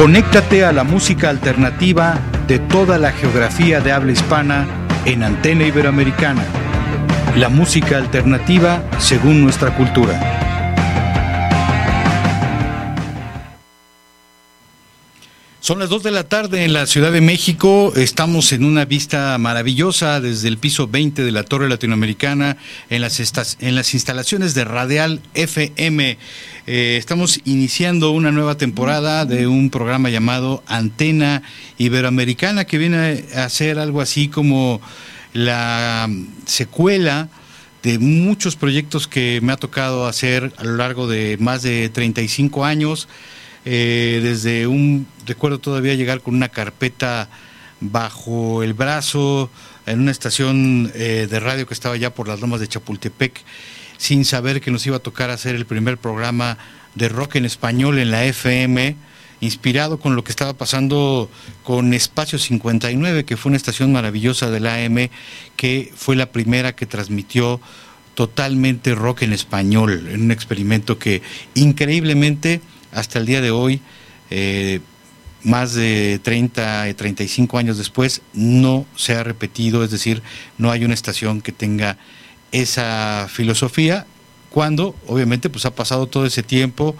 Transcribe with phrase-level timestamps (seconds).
[0.00, 2.18] Conéctate a la música alternativa
[2.48, 4.66] de toda la geografía de habla hispana
[5.04, 6.42] en Antena Iberoamericana.
[7.36, 10.39] La música alternativa según nuestra cultura.
[15.70, 17.92] Son las 2 de la tarde en la Ciudad de México.
[17.94, 22.56] Estamos en una vista maravillosa desde el piso 20 de la Torre Latinoamericana
[22.88, 26.18] en las, en las instalaciones de Radial FM.
[26.66, 31.44] Eh, estamos iniciando una nueva temporada de un programa llamado Antena
[31.78, 34.80] Iberoamericana que viene a ser algo así como
[35.34, 36.10] la
[36.46, 37.28] secuela
[37.84, 42.64] de muchos proyectos que me ha tocado hacer a lo largo de más de 35
[42.64, 43.06] años.
[43.64, 47.28] Eh, desde un, recuerdo todavía llegar con una carpeta
[47.80, 49.50] bajo el brazo
[49.86, 53.42] en una estación eh, de radio que estaba ya por las lomas de Chapultepec,
[53.96, 56.58] sin saber que nos iba a tocar hacer el primer programa
[56.94, 58.96] de rock en español en la FM,
[59.40, 61.30] inspirado con lo que estaba pasando
[61.62, 65.08] con Espacio 59, que fue una estación maravillosa de la AM,
[65.56, 67.60] que fue la primera que transmitió
[68.14, 71.22] totalmente rock en español, en un experimento que
[71.54, 72.60] increíblemente
[72.92, 73.80] hasta el día de hoy,
[74.30, 74.80] eh,
[75.42, 80.22] más de 30 y 35 años después, no se ha repetido, es decir,
[80.58, 81.96] no hay una estación que tenga
[82.52, 84.06] esa filosofía,
[84.50, 86.96] cuando obviamente pues ha pasado todo ese tiempo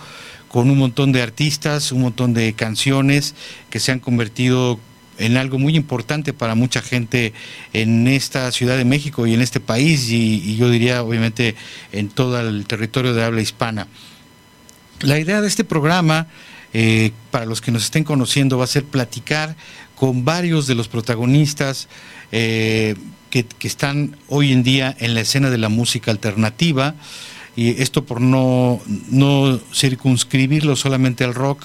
[0.48, 3.34] con un montón de artistas, un montón de canciones
[3.70, 4.79] que se han convertido
[5.18, 7.34] en algo muy importante para mucha gente
[7.73, 11.56] en esta Ciudad de México y en este país y yo diría obviamente
[11.92, 13.86] en todo el territorio de habla hispana.
[15.02, 16.27] La idea de este programa,
[16.74, 19.56] eh, para los que nos estén conociendo, va a ser platicar
[19.94, 21.88] con varios de los protagonistas
[22.33, 22.96] eh,
[23.30, 26.96] que, están hoy en día en la escena de la música alternativa.
[27.56, 31.64] Y esto por no, no circunscribirlo solamente al rock,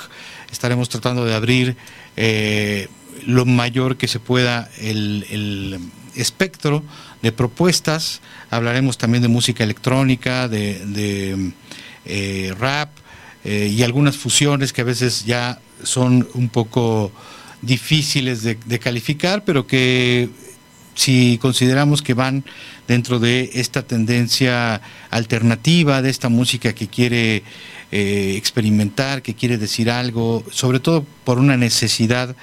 [0.50, 1.76] estaremos tratando de abrir
[2.16, 2.88] eh,
[3.26, 5.80] lo mayor que se pueda el,
[6.16, 6.84] espectro
[7.22, 8.22] de propuestas.
[8.50, 11.52] Hablaremos también de música electrónica, de,
[12.58, 12.90] rap,
[13.46, 17.12] eh, y algunas fusiones que a veces ya son un poco
[17.62, 20.30] difíciles de, calificar, pero que
[20.96, 22.44] si consideramos que van
[22.88, 27.44] dentro de esta tendencia alternativa, de esta música que quiere
[27.92, 32.36] eh, experimentar, que quiere decir algo, sobre todo por una necesidad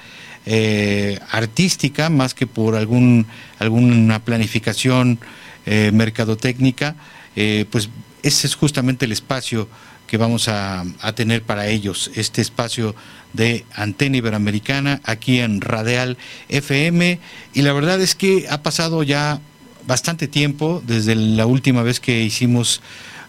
[0.45, 3.27] eh, artística más que por algún,
[3.59, 5.19] alguna planificación
[5.65, 6.97] mercadotécnica,
[7.35, 7.89] pues
[8.23, 9.67] ese es justamente el espacio
[10.13, 10.85] que vamos a,
[11.15, 12.95] tener para ellos, este espacio
[13.33, 16.17] de Antena Iberoamericana aquí en Radial
[16.49, 17.19] FM.
[17.55, 19.41] Y la verdad es que ha pasado ya
[19.87, 22.81] bastante tiempo desde la última vez que hicimos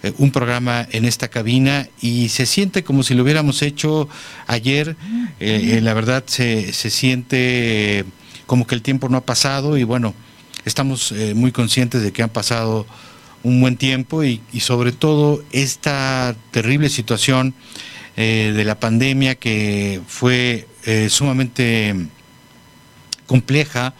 [0.02, 4.08] eh, un programa en esta cabina y se siente como si lo hubiéramos hecho
[4.46, 4.94] ayer.
[5.40, 8.04] Eh, eh, la verdad se, se, siente
[8.44, 10.14] como que el tiempo no ha pasado y bueno,
[10.66, 12.86] estamos muy conscientes de que han pasado
[13.44, 17.54] un buen tiempo y, sobre todo esta terrible situación
[18.16, 21.94] eh, de la pandemia que fue eh, sumamente
[23.26, 23.94] compleja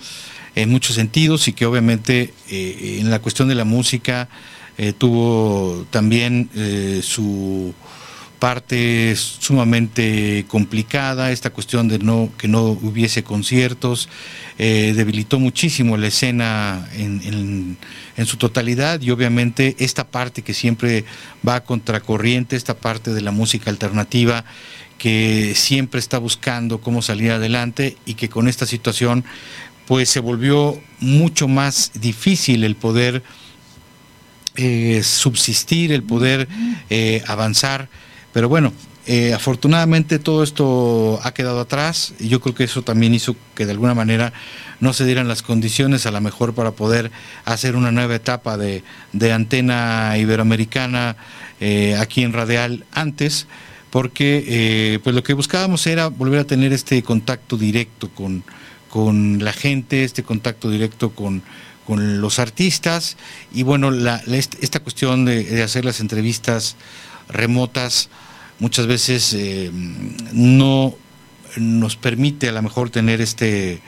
[0.55, 4.29] en muchos sentidos y que obviamente eh, en la cuestión de la música
[4.99, 6.51] tuvo también
[7.01, 7.73] su
[8.45, 14.11] parte sumamente complicada, esta cuestión de no que no hubiese conciertos,
[14.59, 17.79] eh, debilitó muchísimo la escena en,
[18.19, 21.07] en, su totalidad y obviamente esta parte que siempre
[21.49, 24.45] va contracorriente, esta parte de la música alternativa
[24.99, 29.25] que siempre está buscando cómo salir adelante y que con esta situación
[29.87, 33.23] pues se volvió mucho más difícil el poder
[34.57, 36.47] eh, subsistir, el poder
[36.91, 37.89] eh, avanzar
[38.35, 38.75] pero bueno,
[39.07, 43.65] eh, afortunadamente todo esto ha quedado atrás y yo creo que eso también hizo que
[43.65, 44.33] de alguna manera
[44.81, 47.11] no se dieran las condiciones a lo mejor para poder
[47.45, 48.83] hacer una nueva etapa de,
[49.33, 51.17] antena iberoamericana
[51.61, 53.47] eh, aquí en Radial antes,
[53.91, 58.43] porque eh, pues lo que buscábamos era volver a tener este contacto directo con,
[58.91, 61.43] con la gente, este contacto directo con,
[61.87, 63.17] con los artistas
[63.53, 66.77] y bueno, la, esta cuestión de, hacer las entrevistas
[67.29, 68.09] remotas
[68.59, 69.71] muchas veces eh,
[70.33, 70.95] no
[71.57, 73.81] nos permite a lo mejor tener este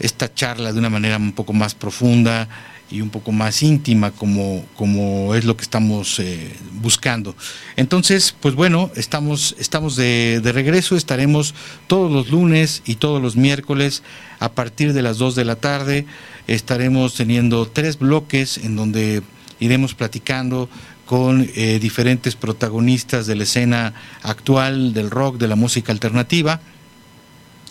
[0.00, 2.48] esta charla de una manera un poco más profunda
[2.90, 7.36] y un poco más íntima como, como es lo que estamos eh, buscando.
[7.76, 11.54] Entonces, pues bueno, estamos, estamos de, de, regreso, estaremos
[11.86, 14.02] todos los lunes y todos los miércoles
[14.40, 16.06] a partir de las 2 de la tarde.
[16.48, 19.22] Estaremos teniendo tres bloques en donde
[19.60, 20.68] iremos platicando
[21.10, 26.60] con eh, diferentes protagonistas de la escena actual del rock, de la música alternativa.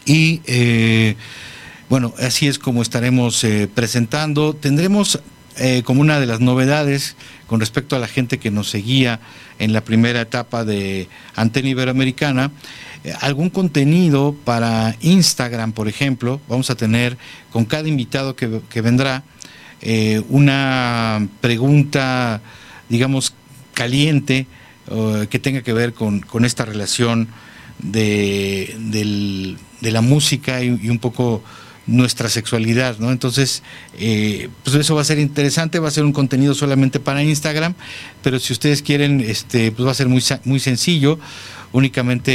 [0.06, 1.15] Y eh,
[1.88, 4.53] bueno, así es como estaremos eh, presentando.
[4.53, 5.21] Tendremos
[5.83, 7.15] como una de las novedades
[7.47, 9.21] con respecto a la gente que nos seguía
[9.57, 12.51] en la primera etapa de Antena Iberoamericana,
[13.19, 16.39] algún contenido para Instagram, por ejemplo.
[16.47, 17.18] Vamos a tener
[17.51, 19.24] con cada invitado que, vendrá
[20.30, 22.42] una pregunta,
[22.89, 23.33] digamos,
[23.74, 24.47] caliente
[25.30, 27.27] que tenga que ver con, esta relación
[27.77, 28.75] de,
[29.81, 31.44] la música y un poco
[31.89, 33.12] nuestra sexualidad, ¿no?
[33.12, 33.63] Entonces,
[33.97, 37.74] eh, pues eso va a ser interesante, va a ser un contenido solamente para Instagram,
[38.21, 41.19] pero si ustedes quieren, este, pues va a ser muy, muy sencillo,
[41.71, 42.31] únicamente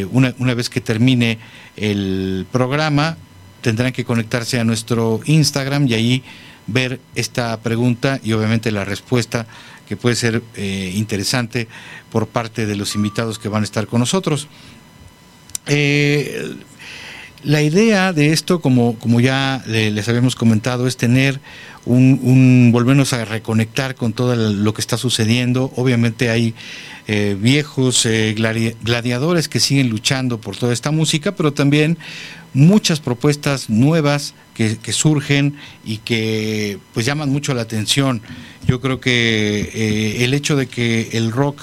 [0.00, 1.38] eh, una, una vez que termine
[1.76, 3.16] el programa,
[3.62, 6.22] tendrán que conectarse a nuestro Instagram y ahí
[6.66, 9.46] ver esta pregunta y obviamente la respuesta
[9.88, 11.68] que puede ser eh, interesante
[12.10, 14.48] por parte de los invitados que van a estar con nosotros.
[15.66, 16.54] Eh,
[17.44, 21.40] la idea de esto, como, como ya les habíamos comentado, es tener
[21.84, 25.72] un, volvernos a reconectar con todo lo que está sucediendo.
[25.74, 26.54] Obviamente hay
[27.08, 31.98] eh, viejos gladiadores que siguen luchando por toda esta música, pero también
[32.54, 38.22] muchas propuestas nuevas que, surgen y que pues llaman mucho la atención.
[38.66, 41.60] Yo creo que eh, el hecho de que el rock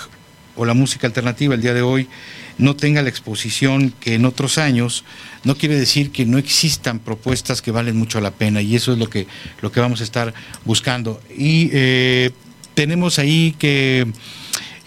[0.55, 2.09] o la música alternativa el día de hoy
[2.57, 5.05] no tenga la exposición que en otros años,
[5.45, 8.99] no quiere decir que no existan propuestas que valen mucho la pena y eso es
[8.99, 9.27] lo que,
[9.61, 10.33] lo que vamos a estar
[10.65, 11.21] buscando.
[11.37, 12.31] Y eh,
[12.73, 14.07] tenemos ahí que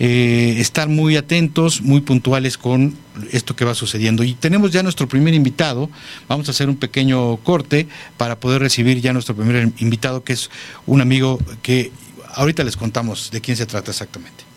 [0.05, 2.97] eh, estar muy atentos, muy puntuales con
[3.31, 4.25] esto que va sucediendo.
[4.25, 5.89] Y tenemos ya nuestro primer invitado,
[6.27, 10.51] vamos a hacer un pequeño corte para poder recibir ya nuestro primer invitado, que es
[10.87, 11.93] un amigo que
[12.35, 14.52] ahorita les contamos de quién se trata exactamente.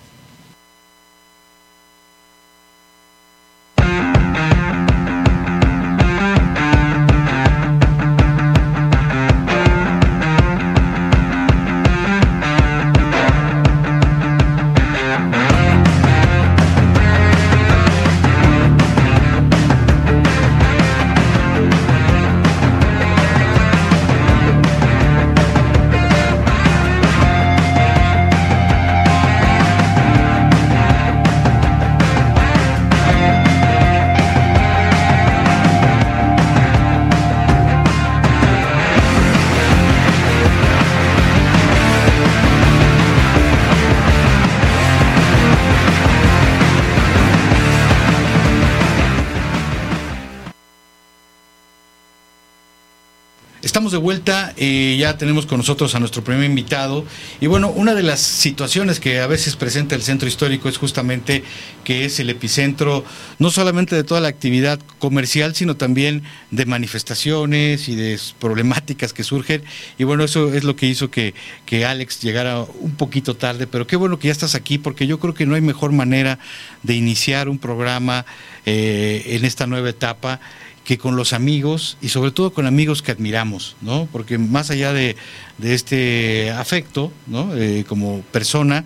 [53.95, 57.05] De vuelta, eh, ya tenemos con nosotros a nuestro primer invitado.
[57.39, 61.45] Y bueno, una de las situaciones que a veces presenta el centro histórico es justamente
[61.85, 63.05] que es el epicentro
[63.39, 69.23] no solamente de toda la actividad comercial, sino también de manifestaciones y de problemáticas que
[69.23, 69.63] surgen.
[69.97, 71.33] Y bueno, eso es lo que hizo que,
[71.65, 75.19] que Alex llegara un poquito tarde, pero qué bueno que ya estás aquí, porque yo
[75.19, 76.37] creo que no hay mejor manera
[76.83, 78.25] de iniciar un programa
[78.65, 80.41] eh, en esta nueva etapa
[80.85, 84.07] que con los amigos y sobre todo con amigos que admiramos, ¿no?
[84.11, 85.17] Porque más allá de,
[85.61, 87.53] este afecto, ¿no?
[87.55, 88.85] Eh, como persona,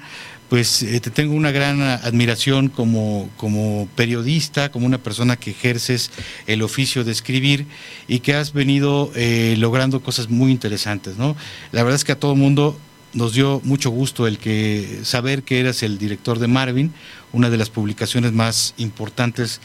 [0.49, 6.09] pues eh, te tengo una gran admiración como, como periodista, como una persona que ejerces
[6.47, 7.67] el oficio de escribir
[8.07, 11.35] y que has venido eh, logrando cosas muy interesantes, ¿no?
[11.71, 12.79] La verdad es que a todo mundo
[13.13, 16.93] nos dio mucho gusto el que saber que eras el director de Marvin,
[17.33, 19.61] una de las publicaciones más importantes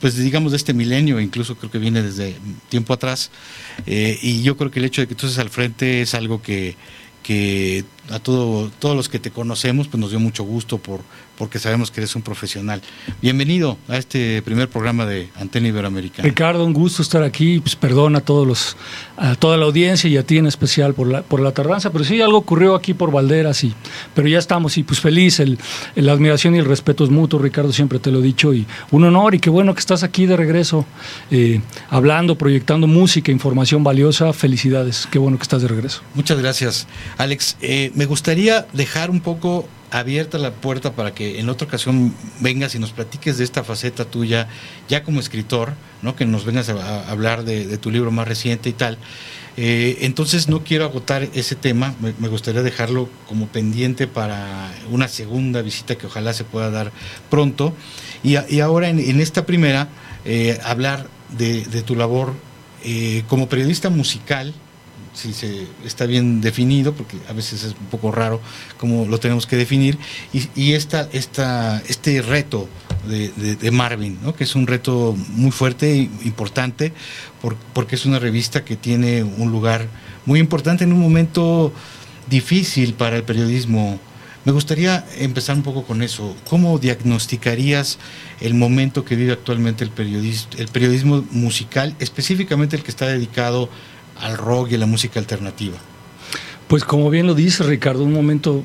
[0.00, 2.36] pues digamos de este milenio, incluso creo que viene desde
[2.68, 3.30] tiempo atrás,
[3.86, 6.42] eh, y yo creo que el hecho de que tú estés al frente es algo
[6.42, 6.76] que,
[8.10, 11.00] a todo, todos los que te conocemos, pues nos dio mucho gusto por,
[11.40, 12.82] porque sabemos que eres un profesional.
[13.22, 16.28] Bienvenido a este primer programa de Antena Iberoamericana.
[16.28, 17.60] Ricardo, un gusto estar aquí.
[17.60, 18.76] Pues perdón a todos los,
[19.16, 22.04] a toda la audiencia y a ti en especial por la, por la tardanza, pero
[22.04, 23.72] sí algo ocurrió aquí por Valderas y,
[24.14, 25.40] pero ya estamos y pues feliz.
[25.40, 25.58] El,
[25.94, 29.04] la admiración y el respeto es mutuo, Ricardo, siempre te lo he dicho y un
[29.04, 30.84] honor y qué bueno que estás aquí de regreso,
[31.30, 34.34] eh, hablando, proyectando música, información valiosa.
[34.34, 36.02] Felicidades, qué bueno que estás de regreso.
[36.14, 37.56] Muchas gracias, Alex.
[37.62, 42.74] Eh, me gustaría dejar un poco abierta la puerta para que en otra ocasión vengas
[42.74, 44.48] y nos platiques de esta faceta tuya,
[44.88, 46.16] ya como escritor, ¿no?
[46.16, 48.98] que nos vengas a, hablar de, tu libro más reciente y tal.
[49.56, 55.60] Eh, entonces no quiero agotar ese tema, me, gustaría dejarlo como pendiente para una segunda
[55.60, 56.92] visita que ojalá se pueda dar
[57.28, 57.74] pronto.
[58.22, 59.88] Y, ahora en, esta primera,
[60.24, 62.34] eh, hablar de, tu labor
[62.84, 64.54] eh, como periodista musical,
[65.20, 68.40] si se está bien definido, porque a veces es un poco raro
[68.78, 69.98] cómo lo tenemos que definir,
[70.32, 72.68] y, y esta, esta, este reto
[73.06, 74.34] de, Marvin, ¿no?
[74.34, 76.92] que es un reto muy fuerte e importante,
[77.72, 79.88] porque es una revista que tiene un lugar
[80.26, 81.72] muy importante en un momento
[82.28, 83.98] difícil para el periodismo.
[84.44, 86.34] Me gustaría empezar un poco con eso.
[86.48, 87.98] ¿Cómo diagnosticarías
[88.40, 89.92] el momento que vive actualmente el,
[90.58, 93.68] el periodismo musical, específicamente el que está dedicado
[94.20, 95.76] al rock y a la música alternativa?
[96.68, 98.62] Pues como bien lo dice Ricardo, un momento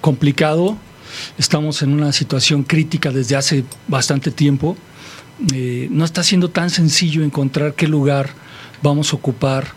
[0.00, 0.76] complicado.
[1.38, 4.76] Estamos en una situación crítica desde hace bastante tiempo.
[5.54, 8.30] Eh, no está siendo tan sencillo encontrar qué lugar
[8.82, 9.68] vamos a ocupar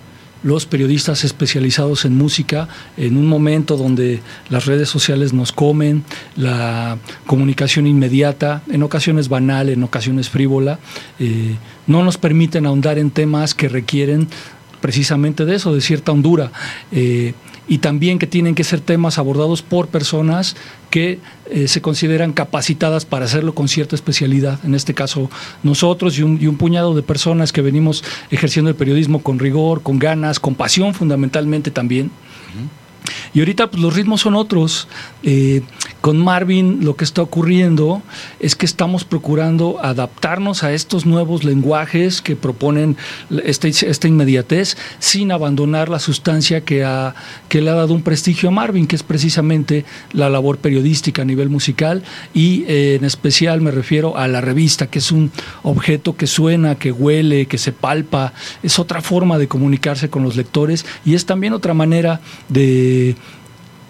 [0.41, 6.03] los periodistas especializados en música en un momento donde las redes sociales nos comen,
[6.37, 10.79] la comunicación inmediata, en ocasiones banal, en ocasiones frívola,
[11.19, 11.55] eh,
[11.87, 14.27] no nos permiten ahondar en temas que requieren
[14.81, 16.51] precisamente de eso, de cierta hondura.
[16.91, 17.33] Eh,
[17.67, 20.55] y también que tienen que ser temas abordados por personas
[20.89, 21.19] que
[21.51, 24.59] eh, se consideran capacitadas para hacerlo con cierta especialidad.
[24.65, 25.29] En este caso,
[25.61, 30.39] nosotros y un, puñado de personas que venimos ejerciendo el periodismo con rigor, con ganas,
[30.39, 32.09] con pasión fundamentalmente también.
[33.33, 34.87] Y ahorita pues, los ritmos son otros.
[35.23, 35.61] Eh,
[36.01, 38.01] con Marvin lo que está ocurriendo
[38.39, 42.95] es que estamos procurando adaptarnos a estos nuevos lenguajes que proponen
[43.43, 47.15] esta, inmediatez sin abandonar la sustancia que, ha,
[47.49, 51.25] que le ha dado un prestigio a Marvin, que es precisamente la labor periodística a
[51.25, 55.31] nivel musical y eh, en especial me refiero a la revista, que es un
[55.63, 60.35] objeto que suena, que huele, que se palpa, es otra forma de comunicarse con los
[60.35, 62.98] lectores y es también otra manera de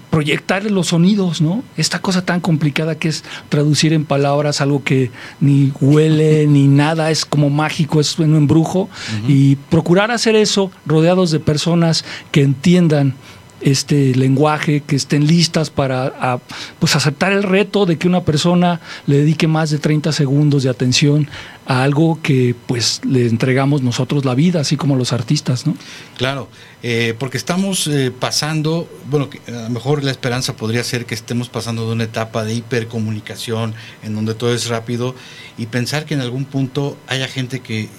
[0.10, 1.64] proyectar los sonidos, ¿no?
[1.78, 7.12] Esta cosa tan complicada que es traducir en palabras algo que ni huele ni nada,
[7.12, 8.90] es como mágico, es un embrujo.
[9.28, 13.16] Y procurar hacer eso rodeados de personas que entiendan
[13.62, 16.40] este lenguaje, que estén listas para
[16.80, 20.70] pues aceptar el reto de que una persona le dedique más de 30 segundos de
[20.70, 21.28] atención
[21.66, 25.76] a algo que pues le entregamos nosotros la vida, así como los artistas, ¿no?
[26.18, 26.50] Claro,
[26.82, 31.50] eh, porque estamos eh, pasando, bueno, a lo mejor la esperanza podría ser que estemos
[31.50, 35.14] pasando de una etapa de hipercomunicación en donde todo es rápido
[35.58, 37.90] y pensar que en algún punto haya gente que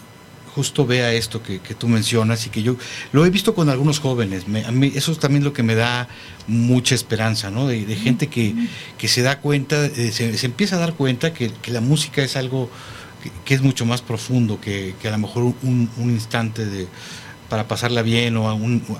[0.55, 2.77] justo vea esto que, tú mencionas y que yo
[3.13, 4.45] lo he visto con algunos jóvenes.
[4.67, 6.09] a mí, eso es también lo que me da
[6.47, 7.67] mucha esperanza, ¿no?
[7.67, 8.69] De, gente que,
[9.09, 12.71] se da cuenta, eh, se, empieza a dar cuenta que, la música es algo
[13.45, 16.89] que, es mucho más profundo que, a lo mejor un, instante de
[17.49, 18.49] para pasarla bien o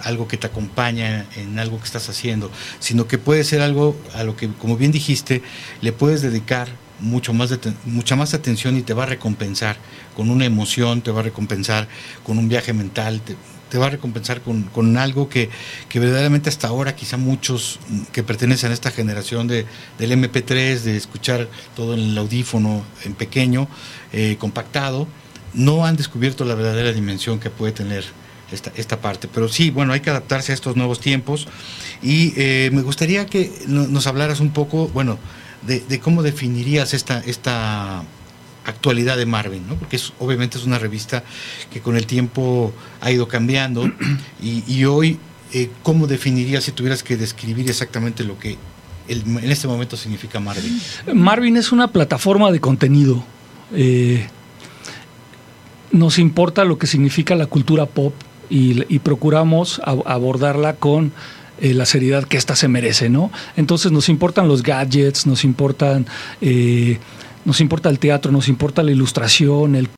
[0.03, 4.25] algo que te acompaña en algo que estás haciendo, sino que puede ser algo a
[4.25, 5.41] lo que, como bien dijiste,
[5.81, 6.69] le puedes dedicar
[7.01, 7.51] mucho más
[7.85, 9.77] mucha más atención y te va a recompensar
[10.17, 11.89] con una emoción, te va a recompensar
[12.25, 15.49] con un viaje mental, te, va a recompensar con, algo que,
[15.95, 17.79] verdaderamente hasta ahora quizá muchos
[18.13, 19.67] que pertenecen a esta generación de,
[19.99, 23.69] del MP3, de escuchar todo en el audífono en pequeño,
[24.13, 25.07] eh, compactado,
[25.55, 28.05] no han descubierto la verdadera dimensión que puede tener
[28.53, 29.29] esta, esta parte.
[29.33, 31.47] Pero sí, bueno, hay que adaptarse a estos nuevos tiempos
[32.03, 35.19] y eh, me gustaría que nos hablaras un poco, bueno,
[35.63, 38.03] de, cómo definirías esta, esta
[38.65, 39.75] actualidad de Marvin, ¿no?
[39.75, 41.25] porque es, obviamente es una revista
[41.73, 43.91] que con el tiempo ha ido cambiando
[44.43, 45.19] y, hoy,
[45.53, 48.57] eh, ¿cómo definirías si tuvieras que describir exactamente lo que
[49.09, 50.81] en este momento significa Marvin?
[51.15, 53.25] Marvin es una plataforma de contenido.
[53.75, 54.29] Eh,
[55.91, 58.15] nos importa lo que significa la cultura pop
[58.49, 61.13] y, procuramos abordarla con
[61.61, 63.31] eh, la seriedad que ésta se merece, ¿no?
[63.57, 66.07] Entonces nos importan los gadgets, nos importan,
[66.41, 66.99] eh,
[67.45, 69.89] nos importa el teatro, nos importa la ilustración, el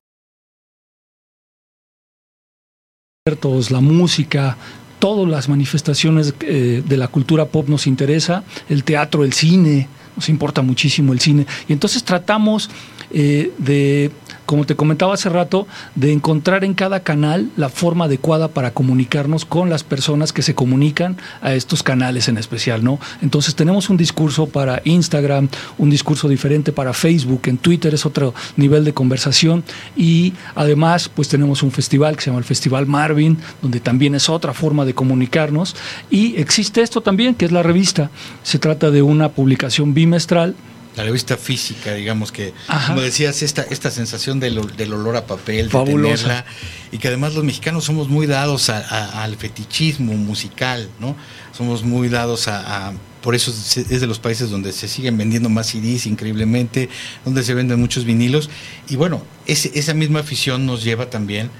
[3.70, 4.56] la música,
[4.98, 10.28] todas las manifestaciones eh, de la cultura pop nos interesa, el teatro, el cine, nos
[10.28, 11.46] importa muchísimo el cine.
[11.68, 12.68] Y entonces tratamos
[13.10, 14.10] de
[14.46, 19.44] como te comentaba hace rato, de encontrar en cada canal la forma adecuada para comunicarnos
[19.44, 22.98] con las personas que se comunican a estos canales en especial, ¿no?
[23.20, 28.34] Entonces tenemos un discurso para Instagram, un discurso diferente para Facebook, en Twitter es otro
[28.56, 29.64] nivel de conversación
[29.96, 34.28] y además pues tenemos un festival que se llama el Festival Marvin, donde también es
[34.28, 35.76] otra forma de comunicarnos
[36.10, 38.10] y existe esto también que es la revista.
[38.42, 40.54] Se trata de una publicación bimestral
[40.96, 42.52] la revista física, digamos que,
[42.86, 46.44] como decías, esta, esta sensación del, olor a papel, de tenerla,
[46.90, 51.16] y que además los mexicanos somos muy dados al fetichismo musical, ¿no?
[51.56, 55.68] Somos muy dados a, por eso es de los países donde se siguen vendiendo más
[55.68, 56.90] CDs increíblemente,
[57.24, 58.50] donde se venden muchos vinilos,
[58.88, 61.50] y bueno, esa misma afición nos lleva también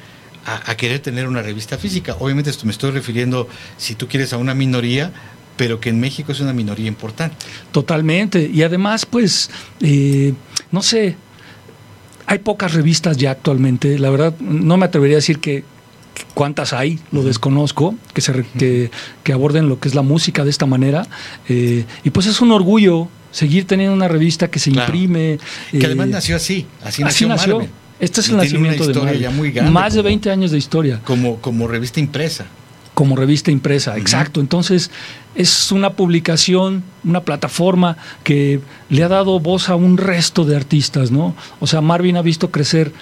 [0.44, 2.16] a, a, querer tener una revista física.
[2.18, 3.48] Obviamente esto me estoy refiriendo,
[3.78, 5.12] si tú quieres, a una minoría,
[5.62, 7.36] pero que en México es una minoría importante.
[7.70, 8.50] Totalmente.
[8.52, 9.48] Y además, pues,
[9.80, 10.34] eh,
[10.72, 11.14] no sé,
[12.26, 13.96] hay pocas revistas ya actualmente.
[14.00, 15.62] La verdad, no me atrevería a decir que
[16.34, 18.44] cuántas hay, lo desconozco, que, se,
[19.22, 21.06] que, aborden lo que es la música de esta manera.
[21.48, 25.38] Eh, y pues es un orgullo seguir teniendo una revista que se imprime.
[25.70, 27.68] Que además eh, nació así, así, nació,
[28.00, 29.70] Este es el nacimiento de Marvel.
[29.70, 30.98] Más de 20 años de historia.
[31.04, 32.46] Como, como revista impresa
[32.94, 34.40] como revista impresa, exacto.
[34.40, 34.90] Entonces,
[35.34, 41.10] es una publicación, una plataforma que le ha dado voz a un resto de artistas,
[41.10, 41.34] ¿no?
[41.60, 42.92] O sea, Marvin ha visto crecer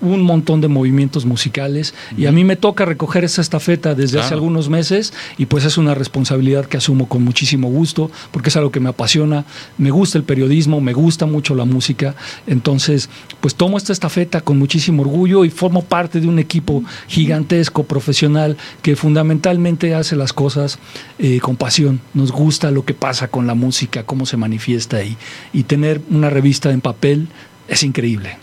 [0.00, 4.34] un montón de movimientos musicales y a mí me toca recoger esa estafeta desde hace
[4.34, 8.70] algunos meses y pues es una responsabilidad que asumo con muchísimo gusto porque es algo
[8.70, 9.44] que me apasiona,
[9.76, 12.14] me gusta el periodismo, me gusta mucho la música,
[12.46, 13.08] entonces
[13.40, 18.56] pues tomo esta estafeta con muchísimo orgullo y formo parte de un equipo gigantesco, profesional,
[18.82, 20.78] que fundamentalmente hace las cosas
[21.18, 25.16] eh, con pasión, nos gusta lo que pasa con la música, cómo se manifiesta ahí.
[25.52, 27.28] Y tener una revista en papel
[27.68, 28.36] es increíble.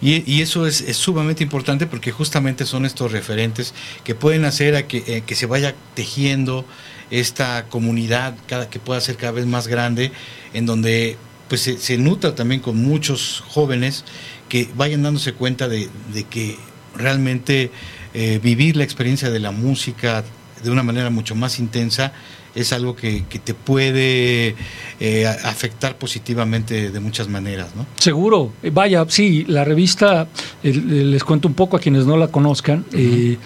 [0.00, 3.74] Y, eso es, sumamente importante porque justamente son estos referentes
[4.04, 6.64] que pueden hacer a que, eh, se vaya tejiendo
[7.10, 8.34] esta comunidad
[8.70, 10.12] que pueda ser cada vez más grande,
[10.54, 11.16] en donde
[11.48, 14.04] pues se, nutra también con muchos jóvenes
[14.48, 15.88] que vayan dándose cuenta de,
[16.30, 16.56] que
[16.96, 17.70] realmente
[18.14, 20.24] eh, vivir la experiencia de la música
[20.62, 22.12] de una manera mucho más intensa
[22.54, 24.54] es algo que, te puede
[25.00, 27.86] eh, afectar positivamente de muchas maneras, ¿no?
[27.96, 28.52] Seguro.
[28.62, 30.28] Eh, vaya, sí, la revista,
[30.62, 33.38] les cuento un poco a quienes no la conozcan, eh,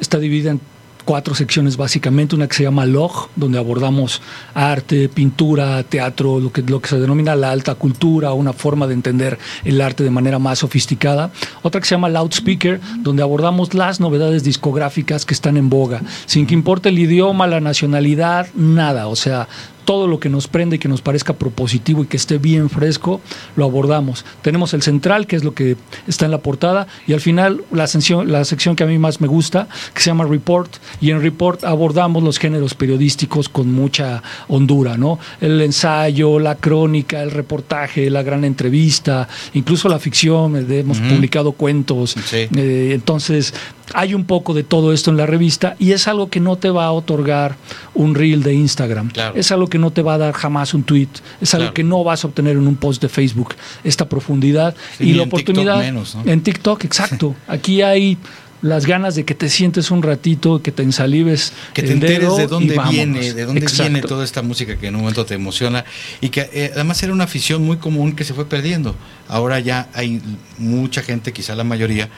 [0.00, 0.60] está dividida en
[1.08, 4.20] cuatro secciones básicamente, una que se llama Log, donde abordamos
[4.52, 8.92] arte, pintura, teatro, lo que, lo que se denomina la alta cultura, una forma de
[8.92, 11.30] entender el arte de manera más sofisticada.
[11.62, 16.46] Otra que se llama Loudspeaker, donde abordamos las novedades discográficas que están en boga, sin
[16.46, 19.06] que importe el idioma, la nacionalidad, nada.
[19.06, 19.48] O sea,
[19.88, 23.22] todo lo que nos prende y que nos parezca propositivo y que esté bien fresco,
[23.56, 24.22] lo abordamos.
[24.42, 27.86] Tenemos el central, que es lo que está en la portada, y al final la
[27.86, 30.70] sección, la sección que a mí más me gusta, que se llama Report,
[31.00, 35.18] y en Report abordamos los géneros periodísticos con mucha hondura, ¿no?
[35.40, 41.52] El ensayo, la crónica, el reportaje, la gran entrevista, incluso la ficción, eh, hemos publicado
[41.52, 42.14] cuentos.
[42.34, 43.54] Eh, entonces,
[43.94, 46.70] hay un poco de todo esto en la revista y es algo que no te
[46.70, 47.56] va a otorgar
[47.94, 49.10] un reel de Instagram.
[49.34, 51.08] Es algo que no te va a dar jamás un tweet.
[51.40, 53.54] Es algo que no vas a obtener en un post de Facebook.
[53.84, 55.82] Esta profundidad y la oportunidad.
[56.24, 57.34] En TikTok, exacto.
[57.48, 58.18] Aquí hay
[58.62, 61.52] las ganas de que te sientes un ratito, que te ensalives.
[61.74, 65.02] Que te enteres de dónde viene, de dónde viene toda esta música que en un
[65.02, 65.84] momento te emociona.
[66.20, 68.96] Y que eh, además era una afición muy común que se fue perdiendo.
[69.28, 70.20] Ahora ya hay
[70.58, 72.08] mucha gente, quizá la mayoría,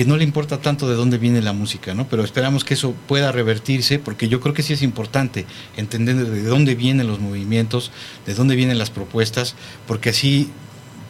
[0.00, 2.08] que no le importa tanto de dónde viene la música, ¿no?
[2.08, 5.44] Pero esperamos que eso pueda revertirse, porque yo creo que sí es importante
[5.76, 7.92] entender de dónde vienen los movimientos,
[8.24, 10.48] de dónde vienen las propuestas, porque así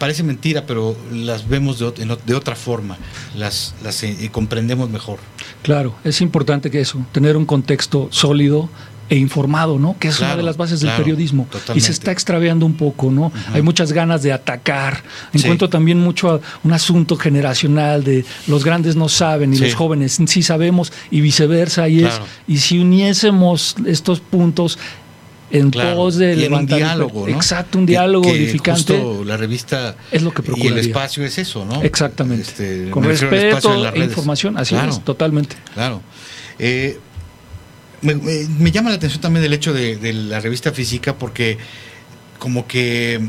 [0.01, 2.99] parece mentira, pero las vemos de, otra forma,
[3.37, 5.21] las, las eh, comprendemos mejor.
[5.63, 8.71] Claro, es importante que eso, tener un contexto sólido,
[9.11, 9.97] e informado, ¿no?
[9.99, 11.49] Que es una de las bases del periodismo.
[11.75, 13.33] Y se está extraviando un poco, ¿no?
[13.53, 15.03] Hay muchas ganas de atacar.
[15.33, 20.43] Encuentro también mucho un asunto generacional de los grandes no saben y los jóvenes sí
[20.43, 21.89] sabemos y viceversa.
[21.89, 24.79] Y, es, y si uniésemos estos puntos
[25.51, 27.35] en pos de levantar un diálogo, ¿no?
[27.35, 28.97] Exacto, un diálogo edificante.
[28.97, 31.83] Justo la revista es lo que y el espacio es eso, ¿no?
[31.83, 32.43] Exactamente.
[32.43, 35.57] Este, Con respeto e información, así es, totalmente.
[35.75, 36.01] Claro.
[36.61, 37.01] Eh,
[38.03, 41.59] me, llama la atención también el hecho de, la revista física porque
[42.39, 43.21] como que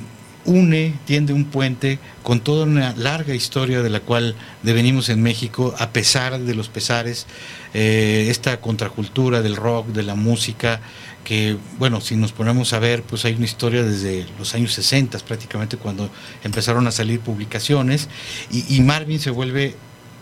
[0.46, 5.76] une, tiende un puente con toda una larga historia de la cual devenimos en México,
[5.78, 7.28] a pesar de los pesares,
[7.74, 10.82] eh, esta contracultura del rock, de la música,
[11.24, 15.20] que, bueno, si nos ponemos a ver, pues hay una historia desde los años 60
[15.20, 16.10] prácticamente cuando
[16.44, 18.10] empezaron a salir publicaciones,
[18.52, 19.76] y, Marvin se vuelve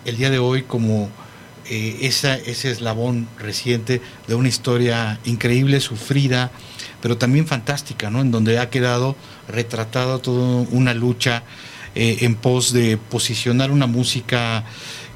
[0.05, 1.09] el día de hoy como
[1.69, 6.51] eh, esa, ese eslabón reciente de una historia increíble, sufrida,
[7.01, 8.21] pero también fantástica, ¿no?
[8.21, 9.15] En donde ha quedado
[9.47, 11.43] retratada toda una lucha
[11.95, 14.63] eh, en pos de posicionar una música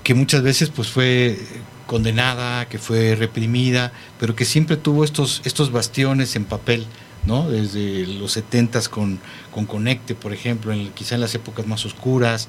[0.03, 1.39] que muchas veces pues fue
[1.87, 6.85] condenada, que fue reprimida, pero que siempre tuvo estos, estos bastiones en papel,
[7.25, 7.49] ¿no?
[7.49, 9.19] Desde los setentas con,
[9.51, 12.47] con Conecte, por ejemplo, en, quizá en las épocas más oscuras,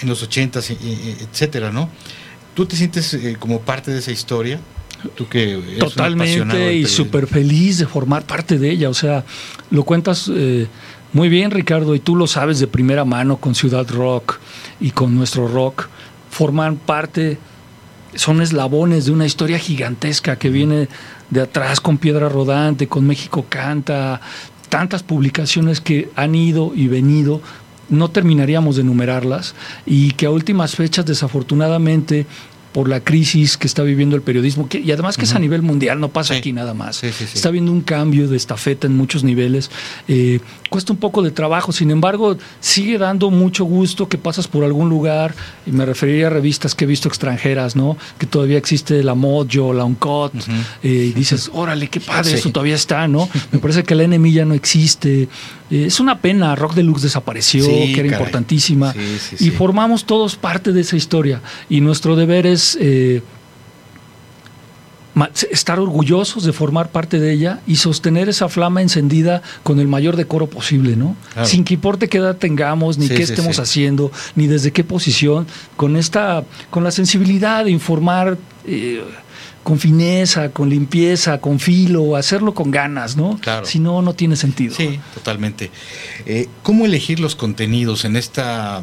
[0.00, 1.88] en los ochentas, e, e, etcétera, ¿no?
[2.54, 4.60] ¿Tú te sientes eh, como parte de esa historia?
[5.14, 8.88] Tú que Totalmente y súper feliz de formar parte de ella.
[8.88, 9.24] O sea,
[9.70, 10.66] lo cuentas eh,
[11.12, 14.40] muy bien, Ricardo, y tú lo sabes de primera mano con Ciudad Rock
[14.80, 15.88] y con nuestro rock.
[16.30, 17.38] Forman parte,
[18.14, 20.88] son eslabones de una historia gigantesca que viene
[21.30, 24.20] de atrás con Piedra Rodante, con México Canta,
[24.68, 27.40] tantas publicaciones que han ido y venido
[27.88, 29.54] no terminaríamos de enumerarlas
[29.86, 32.26] y que a últimas fechas desafortunadamente
[32.74, 36.00] por la crisis que está viviendo el periodismo, y además que es a nivel mundial,
[36.00, 37.04] no pasa aquí nada más.
[37.04, 39.70] está habiendo un cambio de estafeta en muchos niveles.
[40.08, 44.64] Eh, cuesta un poco de trabajo, sin embargo, sigue dando mucho gusto que pasas por
[44.64, 47.96] algún lugar, y me referiría a revistas que he visto extranjeras, ¿no?
[48.18, 50.34] Que todavía existe la Mojo, la Uncut,
[50.82, 53.28] eh, y dices, órale, qué padre, eso todavía está, ¿no?
[53.52, 55.28] Me parece que la NMI ya no existe.
[55.70, 58.92] Eh, es una pena, Rock Deluxe desapareció, que era importantísima,
[59.38, 63.22] y formamos todos parte de esa historia, y nuestro deber es eh,
[65.50, 70.16] estar orgullosos de formar parte de ella y sostener esa flama encendida con el mayor
[70.16, 71.16] decoro posible, ¿no?
[71.44, 75.46] Sin que importe qué edad tengamos, ni qué estemos haciendo, ni desde qué posición,
[75.76, 79.02] con esta, con la sensibilidad de informar eh,
[79.62, 83.40] con fineza, con limpieza, con filo, hacerlo con ganas, ¿no?
[83.64, 84.74] Si no, no tiene sentido.
[84.76, 85.70] Sí, totalmente.
[86.26, 88.82] Eh, ¿Cómo elegir los contenidos en esta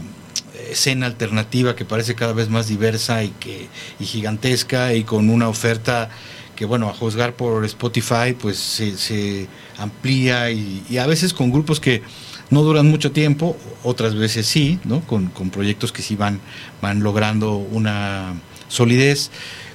[0.71, 3.67] escena alternativa que parece cada vez más diversa y, que,
[3.99, 6.09] y gigantesca y con una oferta
[6.55, 12.03] que, bueno, a juzgar por Spotify, pues se, amplía y, a veces con grupos que
[12.49, 15.01] no duran mucho tiempo, otras veces sí, ¿no?
[15.01, 16.39] Con, proyectos que sí van,
[16.81, 18.33] van logrando una
[18.67, 19.31] solidez.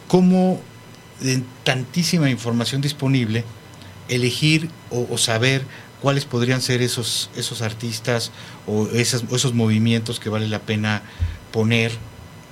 [0.07, 0.61] ¿Cómo
[1.21, 3.45] de tantísima información disponible
[4.09, 5.65] elegir o saber
[6.01, 8.33] cuáles podrían ser esos, esos artistas
[8.67, 11.03] o esos, esos movimientos que vale la pena
[11.53, 11.93] poner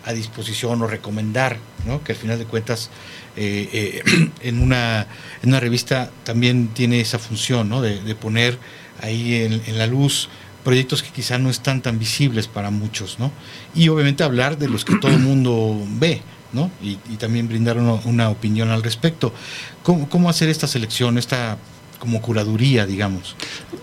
[0.04, 2.02] a disposición o recomendar, ¿no?
[2.04, 2.90] que al final de cuentas
[3.37, 5.07] eh, eh, en, una,
[5.42, 7.80] en una revista también tiene esa función ¿no?
[7.80, 8.59] de, poner
[9.00, 10.28] ahí en, la luz
[10.62, 13.30] proyectos que quizá no están tan visibles para muchos, ¿no?
[13.74, 16.22] Y obviamente hablar de los que todo el mundo ve,
[16.54, 16.70] ¿no?
[16.80, 19.35] Y, también brindar una, una, opinión al respecto.
[19.83, 21.59] ¿Cómo, ¿Cómo hacer esta selección, esta
[22.04, 23.34] como curaduría, digamos.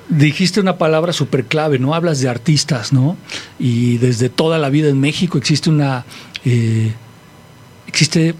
[0.09, 1.93] Dijiste una palabra súper clave, ¿no?
[1.93, 3.17] Hablas de artistas, ¿no?
[3.59, 6.05] Y desde toda la vida en México existe una...
[6.45, 6.93] Eh,
[7.87, 8.35] existe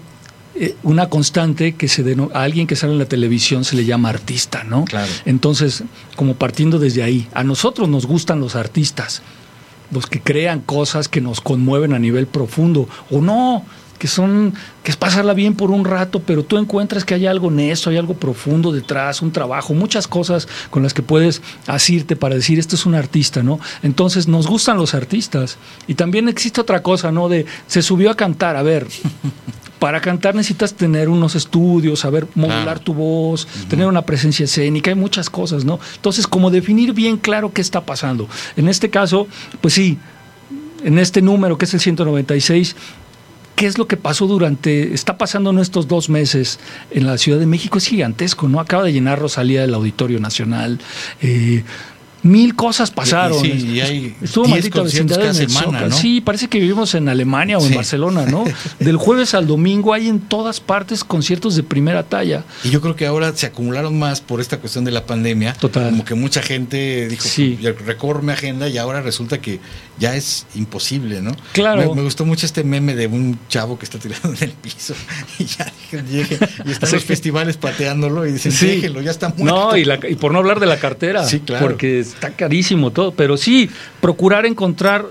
[0.54, 4.10] eh, una constante que se a alguien que sale en la televisión se le llama
[4.10, 4.84] artista, ¿no?
[4.84, 5.10] Claro.
[5.24, 5.82] Entonces,
[6.14, 9.22] como partiendo desde ahí, a nosotros nos gustan los artistas,
[9.90, 13.64] los que crean cosas que nos conmueven a nivel profundo, o no,
[14.02, 17.52] que son, que es pasarla bien por un rato, pero tú encuentras que hay algo
[17.52, 22.16] en eso, hay algo profundo detrás, un trabajo, muchas cosas con las que puedes asirte
[22.16, 23.60] para decir, esto es un artista, ¿no?
[23.84, 25.56] Entonces, nos gustan los artistas.
[25.86, 27.28] Y también existe otra cosa, ¿no?
[27.28, 28.88] De, se subió a cantar, a ver.
[29.78, 34.96] Para cantar necesitas tener unos estudios, saber modular tu voz, tener una presencia escénica, hay
[34.96, 35.78] muchas cosas, ¿no?
[35.94, 38.28] Entonces, como definir bien claro qué está pasando.
[38.56, 39.28] En este caso,
[39.60, 39.96] pues sí,
[40.84, 42.76] en este número que es el 196,
[43.54, 46.58] qué es lo que pasó durante, está pasando en estos dos meses
[46.90, 48.60] en la Ciudad de México, es gigantesco, ¿no?
[48.60, 50.78] Acaba de llenar Rosalía del Auditorio Nacional.
[51.20, 51.64] Eh,
[52.22, 53.40] mil cosas pasaron.
[53.40, 55.96] Sí, y hay Estuvo maldita vecindad semana, ¿no?
[55.96, 58.44] Sí, parece que vivimos en Alemania o en Barcelona, ¿no?
[58.78, 62.44] Del jueves al domingo hay en todas partes conciertos de primera talla.
[62.64, 65.54] Y yo creo que ahora se acumularon más por esta cuestión de la pandemia.
[65.54, 65.90] Total.
[65.90, 67.58] Como que mucha gente dijo, sí.
[67.84, 69.60] recorro mi agenda y ahora resulta que
[69.98, 71.34] ya es imposible, ¿no?
[71.52, 71.94] Claro.
[71.94, 74.94] Me, gustó mucho este meme de un chavo que está tirando en el piso
[75.38, 79.44] y ya llegue, y están los festivales pateándolo y dicen, déjelo, ya está muerto.
[79.44, 81.24] No, y, y por no hablar de la cartera.
[81.24, 81.66] Sí, claro.
[81.66, 83.70] Porque está carísimo todo, pero sí,
[84.00, 85.06] procurar encontrar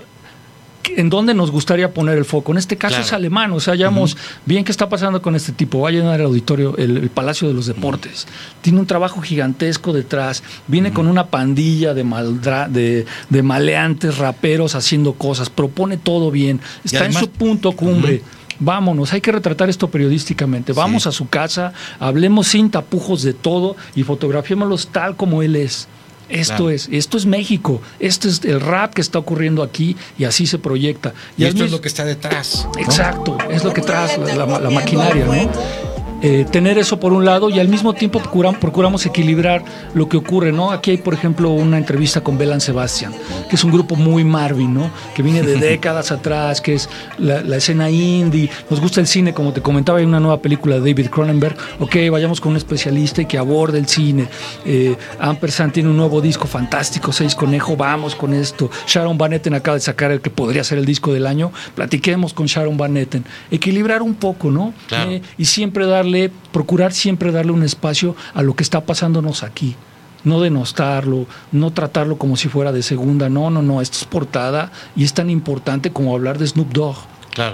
[0.96, 2.52] en dónde nos gustaría poner el foco.
[2.52, 5.52] En este caso es alemán, o sea, ya vemos bien qué está pasando con este
[5.52, 5.80] tipo.
[5.80, 8.26] Va a llenar el auditorio, el, Palacio de los Deportes.
[8.60, 10.42] Tiene un trabajo gigantesco detrás.
[10.66, 15.50] Viene con una pandilla de, maldra, de, de, maleantes, raperos haciendo cosas.
[15.50, 16.60] Propone todo bien.
[16.84, 18.22] Está en su punto cumbre.
[18.58, 20.72] Vámonos, hay que retratar esto periodísticamente.
[20.72, 25.88] Vamos a su casa, hablemos sin tapujos de todo y fotografiémoslos tal como él es.
[26.32, 30.46] Esto es, esto es México, esto es el rap que está ocurriendo aquí y así
[30.46, 31.12] se proyecta.
[31.36, 32.66] Y, esto es lo que está detrás.
[32.78, 35.91] Exacto, es lo que trae la, la maquinaria, ¿no?
[36.22, 38.22] Eh, tener eso por un lado y al mismo tiempo
[38.60, 40.70] procuramos equilibrar lo que ocurre, ¿no?
[40.70, 43.12] Aquí hay, por ejemplo, una entrevista con Belan Sebastian,
[43.50, 44.88] que es un grupo muy Marvin, ¿no?
[45.16, 49.52] Que viene de décadas atrás, que es la, escena indie, nos gusta el cine, como
[49.52, 53.26] te comentaba, hay una nueva película de David Cronenberg, ok, vayamos con un especialista y
[53.26, 54.28] que aborde el cine.
[54.64, 58.70] Eh, Ampersand tiene un nuevo disco fantástico, Seis Conejo, vamos con esto.
[58.86, 62.32] Sharon Van Etten acaba de sacar el que podría ser el disco del año, platiquemos
[62.32, 63.24] con Sharon Van Etten.
[63.50, 64.72] Equilibrar un poco, ¿no?
[64.92, 66.11] Eh, y siempre darle
[66.52, 69.76] procurar siempre darle un espacio a lo que está pasándonos aquí.
[70.24, 73.28] No denostarlo, no tratarlo como si fuera de segunda.
[73.28, 73.80] No, no, no.
[73.80, 76.96] Esto es portada y es tan importante como hablar de Snoop Dogg,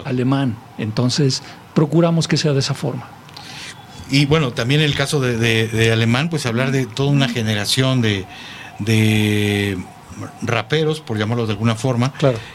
[0.04, 0.56] alemán.
[0.76, 1.42] Entonces,
[1.74, 3.08] procuramos que sea de esa forma.
[4.10, 8.26] Y bueno, también el caso de, alemán, pues hablar de toda una generación de
[10.42, 12.12] raperos, por llamarlo de alguna forma,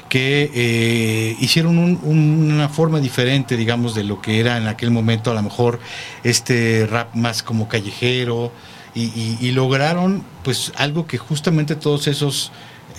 [0.10, 5.34] que eh, hicieron una forma diferente, digamos, de lo que era en aquel momento a
[5.34, 5.80] lo mejor
[6.24, 8.52] este rap más como callejero
[8.96, 12.52] y, lograron pues algo que justamente todos esos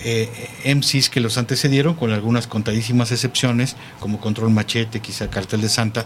[0.03, 5.69] eh, MCs que los antecedieron, con algunas contadísimas excepciones, como Control Machete, quizá Cartel de
[5.69, 6.05] Santa,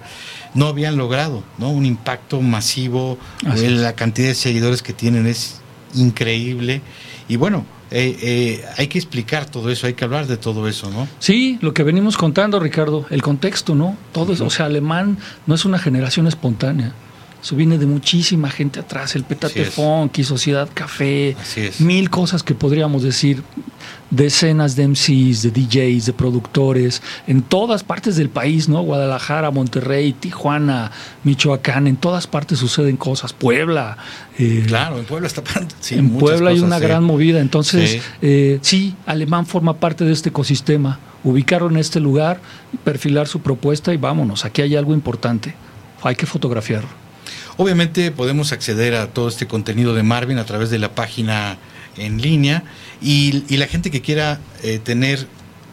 [0.53, 1.69] no habían logrado, ¿no?
[1.69, 5.61] Un impacto masivo, la cantidad de seguidores que tienen es
[5.95, 6.82] increíble
[7.28, 10.89] y bueno, eh, eh, hay que explicar todo eso, hay que hablar de todo eso,
[10.91, 11.08] ¿no?
[11.19, 13.97] Sí, lo que venimos contando, Ricardo, el contexto, ¿no?
[14.12, 16.93] Todo eso, o sea, alemán no es una generación espontánea.
[17.41, 21.38] Eso viene de muchísima gente atrás, el Petate Funky, Sociedad Café,
[21.80, 23.43] mil cosas que podríamos decir,
[24.10, 28.82] decenas de MCs, de DJs, de productores, en todas partes del país, ¿no?
[28.82, 30.91] Guadalajara, Monterrey, Tijuana,
[31.23, 33.97] Michoacán, en todas partes suceden cosas, Puebla.
[34.38, 35.41] Eh, claro, en Puebla está
[35.80, 40.30] sí, En Puebla hay una gran movida, entonces eh, sí, Alemán forma parte de este
[40.30, 42.41] ecosistema, ubicarlo en este lugar,
[42.84, 45.54] perfilar su propuesta y vámonos, aquí hay algo importante,
[46.04, 47.08] hay que fotografiarlo.
[47.61, 51.57] Obviamente podemos acceder a todo este contenido de Marvin a través de la página
[51.97, 52.63] en línea
[53.01, 55.27] y, la gente que quiera eh, tener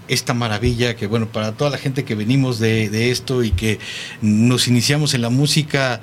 [0.09, 3.79] esta maravilla, que bueno, para toda la gente que venimos de, esto y que
[4.21, 6.01] nos iniciamos en la música,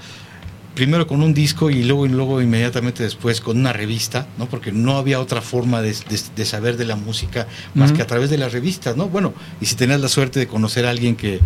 [0.74, 4.46] primero con un disco y luego, y luego inmediatamente después con una revista, ¿no?
[4.46, 5.94] Porque no había otra forma de,
[6.46, 9.10] saber de la música más que a través de las revistas, ¿no?
[9.10, 11.42] Bueno, y si tenías la suerte de conocer a alguien que,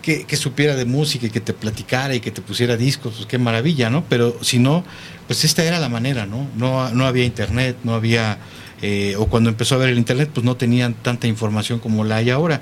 [0.00, 3.38] que, supiera de música y que te platicara y que te pusiera discos, pues qué
[3.38, 4.04] maravilla, ¿no?
[4.08, 4.84] Pero si no,
[5.26, 6.48] pues esta era la manera, ¿no?
[6.56, 8.38] No, no había internet, no había,
[8.82, 12.16] eh, o cuando empezó a ver el internet, pues no tenían tanta información como la
[12.16, 12.60] hay ahora.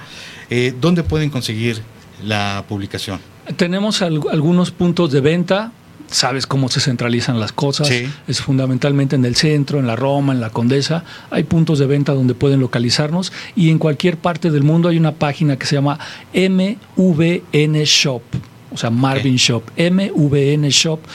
[0.50, 1.82] Eh, ¿Dónde pueden conseguir
[2.24, 3.20] la publicación?
[3.56, 5.72] Tenemos algunos puntos de venta,
[6.10, 7.90] sabes cómo se centralizan las cosas.
[8.26, 11.04] Es fundamentalmente en el centro, en la Roma, en la Condesa.
[11.30, 15.12] Hay puntos de venta donde pueden localizarnos y en cualquier parte del mundo hay una
[15.12, 15.98] página que se llama
[16.34, 18.22] MVN Shop,
[18.70, 21.08] o sea, Marvin Shop, mvnshop.com.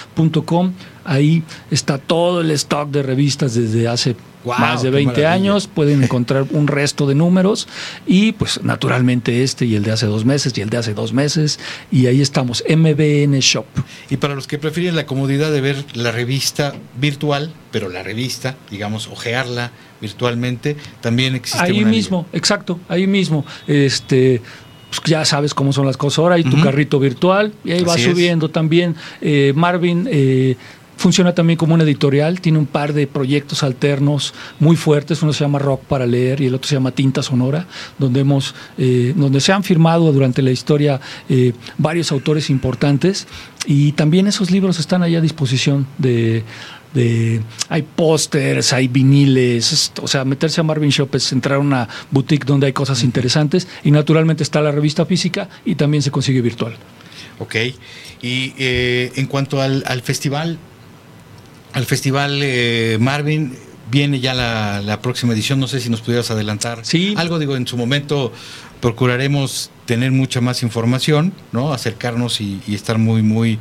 [1.06, 6.46] Ahí está todo el stock de revistas desde hace más de 20 años, pueden encontrar
[6.52, 7.68] un resto de números
[8.06, 11.14] y pues naturalmente este y el de hace dos meses y el de hace dos
[11.14, 11.60] meses
[11.92, 13.66] y ahí estamos, MBN Shop.
[14.10, 18.56] Y para los que prefieren la comodidad de ver la revista virtual, pero la revista,
[18.70, 21.64] digamos, ojearla virtualmente, también existe.
[21.64, 23.46] Ahí mismo, exacto, ahí mismo.
[23.68, 24.42] Este,
[24.90, 27.98] pues ya sabes cómo son las cosas ahora, hay tu carrito virtual y ahí va
[27.98, 28.96] subiendo también.
[29.22, 30.56] Eh, Marvin eh,
[30.98, 35.42] Funciona también como una editorial, tiene un par de proyectos alternos muy fuertes, uno se
[35.42, 37.68] llama Rock para leer y el otro se llama Tinta Sonora,
[38.00, 43.28] donde, hemos, eh, donde se han firmado durante la historia eh, varios autores importantes
[43.66, 46.44] y también esos libros están ahí a disposición de,
[47.70, 52.46] hay pósters, hay viniles, o sea, meterse a Marvin Shop es entrar a una boutique
[52.46, 56.76] donde hay cosas interesantes y naturalmente está la revista física y también se consigue virtual.
[57.40, 57.56] Ok,
[58.22, 60.60] y eh, en cuanto al, al festival,
[61.74, 63.54] al Festival eh, Marvin.
[63.92, 66.80] Viene ya la, próxima edición, no sé si nos pudieras adelantar.
[66.84, 67.14] Sí.
[67.18, 68.32] Algo, digo, en su momento
[68.80, 71.74] procuraremos tener mucha más información, ¿no?
[71.74, 73.60] Acercarnos y, estar muy, muy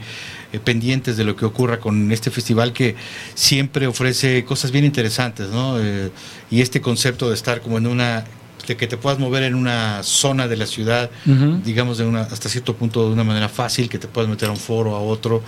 [0.52, 2.94] eh, pendientes de lo que ocurra con este festival que
[3.34, 5.78] siempre ofrece cosas bien interesantes, ¿no?
[5.78, 6.10] Eh,
[6.50, 8.24] y este concepto de estar como en una
[8.66, 11.10] de que te puedas mover en una zona de la ciudad,
[11.64, 14.52] digamos, de una, hasta cierto punto de una manera fácil, que te puedas meter a
[14.52, 15.42] un foro, a otro,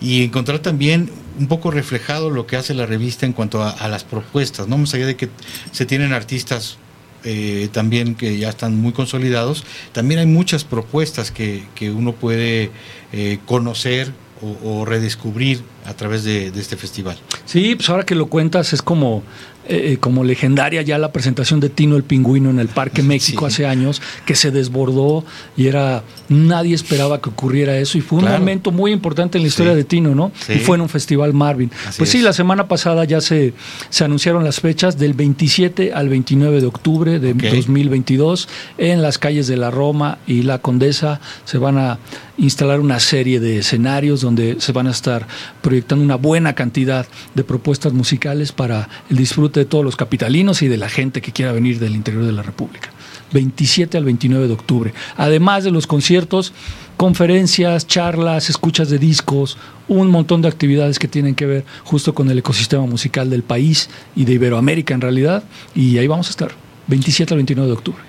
[0.00, 4.04] y encontrar también un poco reflejado lo que hace la revista en cuanto a, las
[4.04, 4.78] propuestas, ¿no?
[4.78, 5.28] Más allá de que
[5.70, 6.78] se tienen artistas
[7.24, 12.70] eh, también que ya están muy consolidados, también hay muchas propuestas que, que uno puede
[13.12, 17.16] eh, conocer o, redescubrir a través de, de, este festival.
[17.46, 19.22] Sí, pues ahora que lo cuentas es como
[19.68, 23.44] eh, eh, como legendaria ya la presentación de Tino el Pingüino en el Parque México
[23.44, 25.26] hace años, que se desbordó
[25.58, 29.48] y era, nadie esperaba que ocurriera eso y fue un momento muy importante en la
[29.48, 30.32] historia de Tino, ¿no?
[30.48, 31.70] Y fue en un festival Marvin.
[31.98, 33.52] pues sí, la semana pasada ya se,
[33.90, 38.48] se anunciaron las fechas del 27 al 29 de octubre de 2022
[38.78, 41.98] en las calles de la Roma y la Condesa se van a
[42.38, 45.26] instalar una serie de escenarios donde se van a estar
[45.60, 50.68] proyectando una buena cantidad de propuestas musicales para el disfrute de todos los capitalinos y
[50.68, 52.90] de la gente que quiera venir del interior de la República.
[53.32, 54.94] 27 al 29 de octubre.
[55.16, 56.52] Además de los conciertos,
[56.96, 62.30] conferencias, charlas, escuchas de discos, un montón de actividades que tienen que ver justo con
[62.30, 65.44] el ecosistema musical del país y de Iberoamérica en realidad.
[65.74, 66.52] Y ahí vamos a estar,
[66.86, 68.07] 27 al 29 de octubre.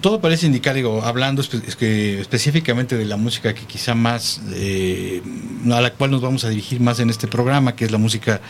[0.00, 5.22] Todo parece indicar, digo, hablando específicamente de la música que quizá más, eh,
[5.70, 8.40] a la cual nos vamos a dirigir más en este programa, que es la música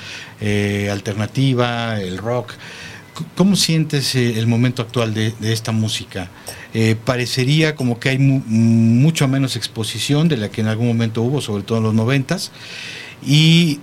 [0.41, 2.55] eh, alternativa, el rock.
[3.37, 6.31] ¿Cómo sientes eh, el momento actual de, esta música?
[7.05, 11.65] parecería como que hay mucho menos exposición de la que en algún momento hubo, sobre
[11.65, 12.51] todo en los noventas,
[13.27, 13.79] y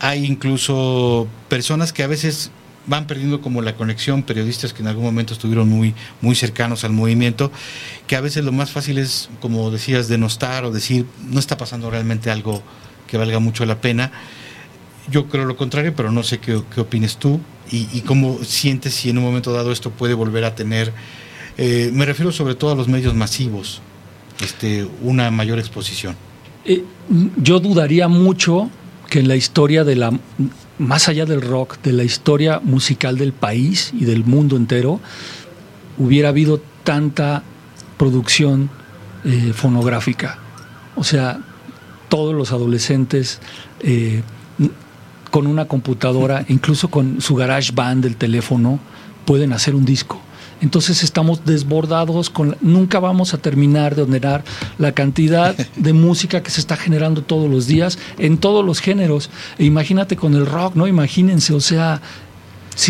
[0.00, 2.50] hay incluso personas que a veces
[2.86, 6.92] van perdiendo como la conexión, periodistas que en algún momento estuvieron muy, muy cercanos al
[6.92, 7.52] movimiento,
[8.06, 11.90] que a veces lo más fácil es, como decías, denostar o decir, no está pasando
[11.90, 12.62] realmente algo
[13.06, 14.12] que valga mucho la pena.
[15.10, 17.40] Yo creo lo contrario, pero no sé qué, qué opines tú
[17.70, 20.92] y, cómo sientes si en un momento dado esto puede volver a tener,
[21.56, 23.80] eh, me refiero sobre todo a los medios masivos,
[24.40, 26.16] este, una mayor exposición.
[26.64, 26.84] Eh,
[27.36, 28.70] yo dudaría mucho
[29.08, 30.12] que en la historia de la
[30.80, 34.98] más allá del rock, de la historia musical del país y del mundo entero,
[35.98, 37.42] hubiera habido tanta
[37.98, 38.70] producción
[39.24, 40.38] eh, fonográfica.
[40.96, 41.38] O sea,
[42.08, 43.40] todos los adolescentes
[43.80, 44.22] eh,
[45.30, 48.80] con una computadora, incluso con su garage band del teléfono,
[49.26, 50.20] pueden hacer un disco.
[50.60, 54.44] Entonces estamos desbordados con nunca vamos a terminar de ordenar
[54.78, 59.30] la cantidad de música que se está generando todos los días en todos los géneros.
[59.58, 60.86] E imagínate con el rock, ¿no?
[60.86, 62.00] Imagínense, o sea,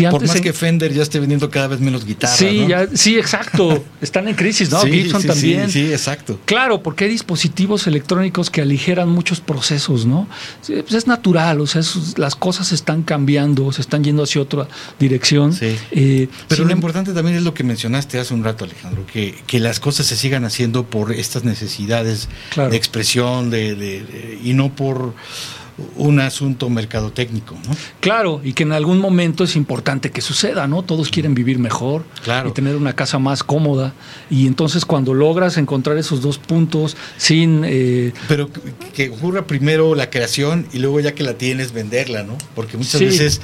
[0.09, 2.37] por más que Fender ya esté vendiendo cada vez menos guitarras.
[2.37, 3.83] Sí, sí, exacto.
[4.01, 4.81] Están en crisis, ¿no?
[4.81, 5.69] Gibson también.
[5.69, 6.39] Sí, exacto.
[6.45, 10.27] Claro, porque hay dispositivos electrónicos que aligeran muchos procesos, ¿no?
[10.65, 11.81] Pues es natural, o sea,
[12.17, 14.67] las cosas están cambiando, se están yendo hacia otra
[14.99, 15.55] dirección.
[15.61, 19.35] Eh, Pero lo em- importante también es lo que mencionaste hace un rato, Alejandro, que,
[19.47, 25.13] que las cosas se sigan haciendo por estas necesidades de expresión de, y no por
[25.95, 27.75] un asunto mercadotécnico, ¿no?
[27.99, 30.83] Claro, y que en algún momento es importante que suceda, ¿no?
[30.83, 32.03] Todos quieren vivir mejor
[32.47, 33.93] y tener una casa más cómoda.
[34.29, 37.63] Y entonces cuando logras encontrar esos dos puntos sin...
[37.65, 38.49] Eh, Pero
[38.93, 42.37] que ocurra primero la creación y luego ya que la tienes venderla, ¿no?
[42.55, 43.41] Porque muchas veces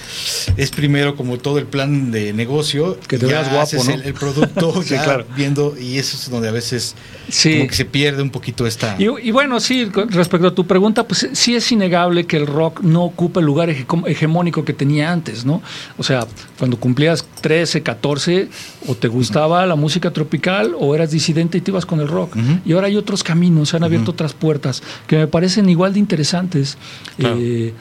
[0.57, 2.99] es primero como todo el plan de negocio.
[3.07, 3.93] Que te veas guapo, ¿no?
[3.93, 5.25] el, producto claro.
[5.35, 8.95] viendo y eso es donde a veces como que se pierde un poquito esta...
[8.97, 13.03] y bueno, sí, respecto a tu pregunta, pues sí es innegable que el rock no
[13.03, 15.61] ocupa el lugar hegemónico que tenía antes, ¿no?
[15.97, 16.25] O sea,
[16.57, 18.49] cuando cumplías 13, 14,
[18.87, 22.35] o te gustaba la música tropical o eras disidente y te ibas con el rock.
[22.65, 25.99] Y ahora hay otros caminos, se han abierto otras puertas que me parecen igual de
[25.99, 26.77] interesantes.
[27.17, 27.73] Eh,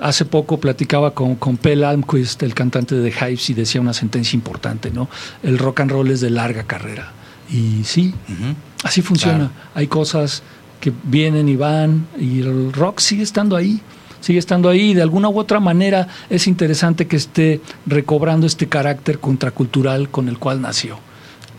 [0.00, 3.92] hace poco platicaba con, con Pell Almquist, el cantante de The Hives, y decía una
[3.92, 5.08] sentencia importante, ¿no?
[5.42, 7.12] El rock and roll es de larga carrera.
[7.50, 8.14] Y sí,
[8.82, 9.50] así funciona.
[9.74, 10.42] Hay cosas
[10.82, 13.80] que vienen y van y el rock sigue estando ahí
[14.20, 18.68] sigue estando ahí y de alguna u otra manera es interesante que esté recobrando este
[18.68, 20.98] carácter contracultural con el cual nació.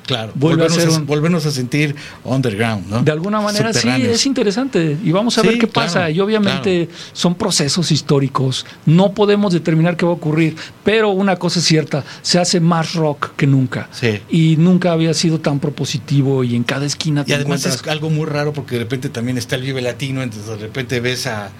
[0.05, 3.03] Claro, volvernos a, sentir underground, ¿no?
[3.03, 6.09] De alguna manera sí, es interesante y vamos a ver qué pasa.
[6.09, 11.59] y obviamente son procesos históricos, no podemos determinar qué va a ocurrir, pero una cosa
[11.59, 13.89] es cierta, se hace más rock que nunca.
[14.29, 18.09] Y nunca había sido tan propositivo y en cada esquina te Y además es algo
[18.09, 21.51] muy raro porque de repente también está el Vive Latino, entonces de repente ves a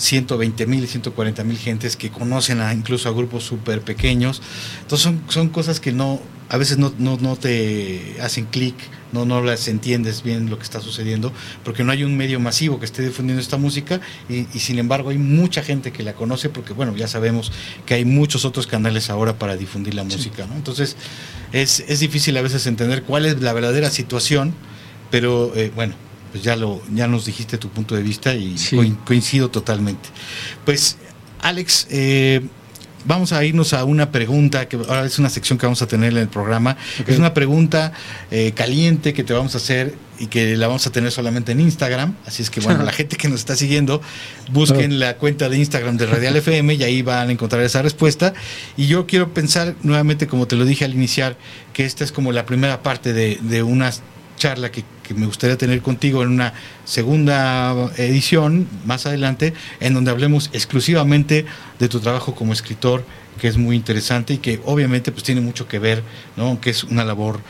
[0.00, 4.40] 120 mil, 140 mil gentes que conocen a, incluso a grupos súper pequeños.
[4.80, 8.74] Entonces son, son cosas que no, a veces no, no, no te hacen clic,
[9.12, 11.34] no, no las entiendes bien lo que está sucediendo,
[11.64, 15.18] porque no hay un medio masivo que esté difundiendo esta música y, sin embargo hay
[15.18, 17.52] mucha gente que la conoce porque, bueno, ya sabemos
[17.84, 20.54] que hay muchos otros canales ahora para difundir la música, ¿no?
[20.54, 20.96] Entonces
[21.52, 24.54] es, es difícil a veces entender cuál es la verdadera situación,
[25.10, 25.94] pero eh, bueno,
[26.30, 28.56] pues ya, lo, ya nos dijiste tu punto de vista y
[29.04, 30.08] coincido totalmente.
[30.64, 30.96] Pues,
[31.40, 32.42] Alex, eh,
[33.04, 36.12] vamos a irnos a una pregunta, que ahora es una sección que vamos a tener
[36.12, 36.76] en el programa.
[37.06, 37.92] Es una pregunta
[38.30, 41.60] eh, caliente que te vamos a hacer y que la vamos a tener solamente en
[41.60, 42.14] Instagram.
[42.26, 44.02] Así es que, bueno, la gente que nos está siguiendo,
[44.52, 48.34] busquen la cuenta de Instagram de Radial FM y ahí van a encontrar esa respuesta.
[48.76, 51.36] Y yo quiero pensar nuevamente, como te lo dije al iniciar,
[51.72, 54.02] que esta es como la primera parte de, de unas
[54.40, 54.82] charla que,
[55.14, 61.46] me gustaría tener contigo en una segunda edición más adelante, en donde hablemos exclusivamente
[61.80, 63.04] de tu trabajo como escritor,
[63.40, 66.04] que es muy interesante y que obviamente pues tiene mucho que ver,
[66.36, 66.60] ¿no?
[66.60, 67.40] que es una labor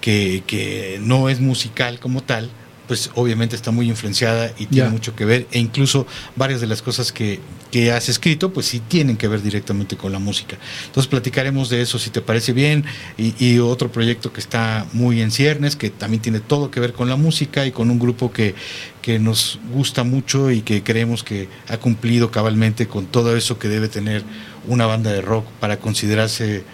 [0.00, 2.50] que, que no es musical como tal,
[2.90, 6.82] pues obviamente está muy influenciada y tiene mucho que ver, e incluso varias de las
[6.82, 7.38] cosas que,
[7.70, 10.58] que, has escrito, pues sí tienen que ver directamente con la música.
[10.86, 12.84] Entonces platicaremos de eso, si te parece bien,
[13.16, 17.08] y, otro proyecto que está muy en ciernes, que también tiene todo que ver con
[17.08, 18.56] la música y con un grupo que,
[19.02, 23.68] que nos gusta mucho y que creemos que ha cumplido cabalmente con todo eso que
[23.68, 24.24] debe tener
[24.66, 26.64] una banda de rock para considerarse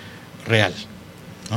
[0.46, 0.72] real.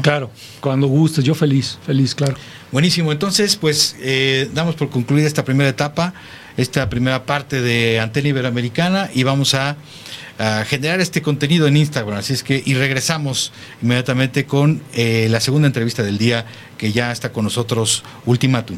[0.02, 0.30] Claro,
[0.60, 2.36] cuando guste, yo feliz, feliz, claro.
[2.72, 6.14] Buenísimo, entonces pues eh, damos por concluida esta primera etapa,
[6.58, 9.78] esta primera parte de Antena Iberoamericana y vamos a,
[10.68, 15.68] generar este contenido en Instagram, así es que y regresamos inmediatamente con eh, la segunda
[15.68, 16.46] entrevista del día
[16.78, 18.78] que ya está con nosotros Ultimatum.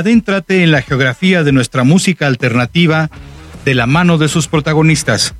[0.00, 3.10] Adéntrate en la geografía de nuestra música alternativa
[3.64, 5.34] de la mano de sus protagonistas.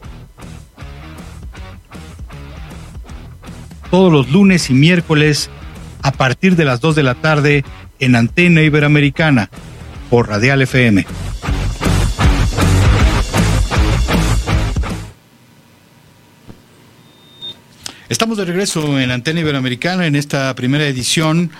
[3.90, 5.50] Todos los lunes y miércoles
[6.02, 7.64] a partir de las 2 de la tarde
[7.98, 9.50] en Antena Iberoamericana
[10.10, 11.06] por Radial FM.
[18.10, 21.50] Estamos de regreso en Antena Iberoamericana en esta primera edición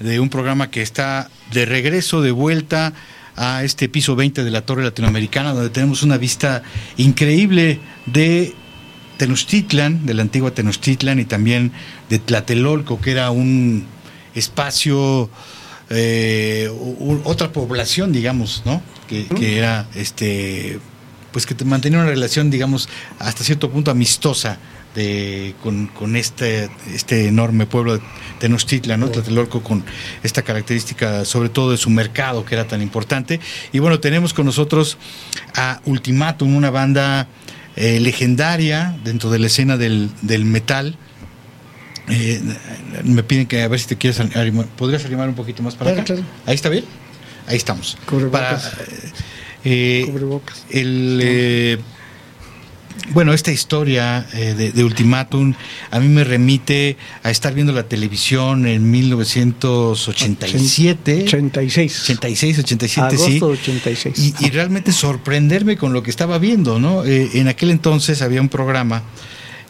[0.00, 2.92] de un programa que está de regreso, de vuelta
[3.36, 6.62] a este piso 20 de la Torre Latinoamericana, donde tenemos una vista
[6.96, 8.54] increíble de
[9.18, 11.72] Tenochtitlan, de la antigua Tenochtitlan y también
[12.08, 13.86] de Tlatelolco, que era un
[14.34, 15.30] espacio,
[15.90, 16.70] eh,
[17.24, 18.82] otra población, digamos, ¿no?
[19.06, 20.78] Que, que, era, este,
[21.32, 22.88] pues que mantenía una relación, digamos,
[23.18, 24.58] hasta cierto punto amistosa
[24.94, 28.04] de, con, con este, este enorme pueblo de
[28.38, 29.08] Tenochtitlan, ¿no?
[29.08, 29.84] Tlatelolco, con
[30.22, 33.40] esta característica, sobre todo de su mercado, que era tan importante.
[33.72, 34.98] Y bueno, tenemos con nosotros
[35.54, 37.28] a Ultimatum, una banda
[37.76, 40.96] eh, legendaria dentro de la escena del, del metal.
[42.08, 42.40] Eh,
[43.04, 44.66] me piden que a ver si te quieres animar.
[44.66, 46.14] ¿Podrías animar un poquito más para acá?
[46.46, 46.84] Ahí está bien.
[47.46, 47.96] Ahí estamos.
[48.30, 48.60] Para,
[49.64, 50.12] eh,
[50.70, 51.78] el eh,
[53.12, 55.54] bueno, esta historia eh, de, de, Ultimatum
[55.90, 61.24] a mí me remite a estar viendo la televisión en 1987.
[61.26, 62.02] 86.
[62.04, 63.38] 86, 87, Agosto sí.
[63.42, 64.18] 86.
[64.18, 67.04] Y, y, realmente sorprenderme con lo que estaba viendo, ¿no?
[67.04, 69.02] Eh, en aquel entonces había un programa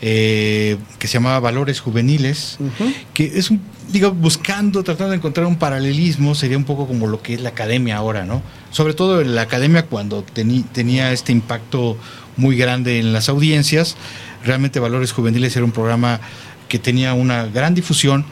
[0.03, 2.95] eh, que se llamaba Valores Juveniles, uh -huh.
[3.13, 3.61] que es un,
[3.93, 7.51] digo, buscando, tratando de encontrar un paralelismo, sería un poco como lo que es la
[7.51, 8.41] academia ahora, ¿no?
[8.71, 11.99] Sobre todo la academia cuando tení, tenía este impacto
[12.37, 13.97] muy grande en las audiencias.
[14.45, 16.21] Realmente Valores Juveniles era un programa
[16.69, 18.25] que tenía una gran difusión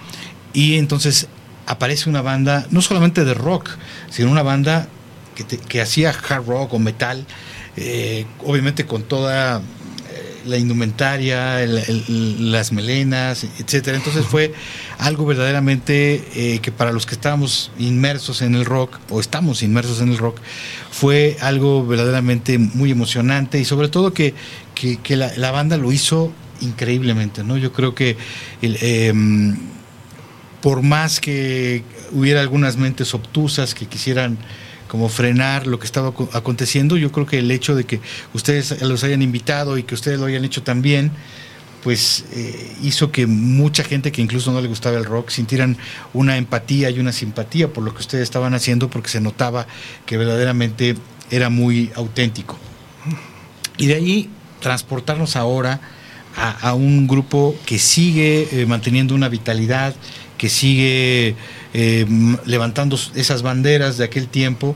[0.53, 1.29] y entonces
[1.67, 3.71] aparece una banda, no solamente de rock,
[4.11, 4.89] sino una banda
[5.35, 7.27] que, te, que hacía hard rock o metal,
[7.77, 9.61] eh, obviamente con toda
[10.49, 13.97] la indumentaria, las melenas, etcétera.
[13.97, 14.55] Entonces fue
[14.99, 20.01] algo verdaderamente eh, que para los que estábamos inmersos en el rock o estamos inmersos
[20.01, 20.39] en el rock
[20.91, 24.35] fue algo verdaderamente muy emocionante y sobre todo que,
[24.75, 27.57] que, la, banda lo hizo increíblemente, ¿no?
[27.57, 28.17] Yo creo que
[28.63, 29.13] eh,
[30.61, 34.39] por más que hubiera algunas mentes obtusas que quisieran
[34.89, 36.97] como frenar lo que estaba aconteciendo.
[36.97, 38.01] Yo creo que el hecho de que
[38.35, 41.13] ustedes los hayan invitado y que ustedes lo hayan hecho también,
[41.83, 45.77] pues eh, hizo que mucha gente que incluso no le gustaba el rock sintieran
[46.13, 49.67] una empatía y una simpatía por lo que ustedes estaban haciendo porque se notaba
[50.05, 50.97] que verdaderamente
[51.31, 52.59] era muy auténtico.
[53.77, 54.31] Y de ahí
[54.61, 55.81] transportarnos ahora
[56.37, 59.95] a, un grupo que sigue eh, manteniendo una vitalidad,
[60.39, 61.35] que sigue
[61.75, 62.07] eh,
[62.47, 64.75] levantando esas banderas de aquel tiempo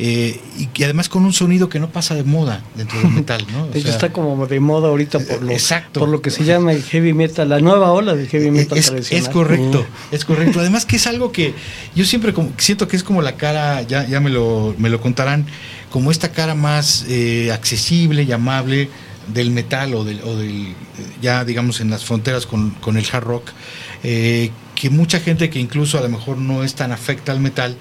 [0.00, 3.46] eh, y que además con un sonido que no pasa de moda dentro del metal,
[3.52, 3.64] ¿no?
[3.64, 6.00] O de hecho sea, está como de moda ahorita por lo, exacto.
[6.00, 8.86] por lo que se llama el heavy metal, la nueva ola del heavy metal es,
[8.86, 9.22] tradicional.
[9.24, 10.14] Es correcto, mm.
[10.14, 10.58] es correcto.
[10.58, 11.54] Además que es algo que
[11.94, 15.00] yo siempre como, siento que es como la cara, ya, ya me, lo, me lo
[15.00, 15.46] contarán,
[15.90, 18.88] como esta cara más eh, accesible y amable
[19.32, 20.74] del metal o del, o del,
[21.22, 23.50] ya digamos en las fronteras con, con el hard rock,
[24.02, 27.76] eh, que mucha gente que incluso a lo mejor no es tan afecta al metal,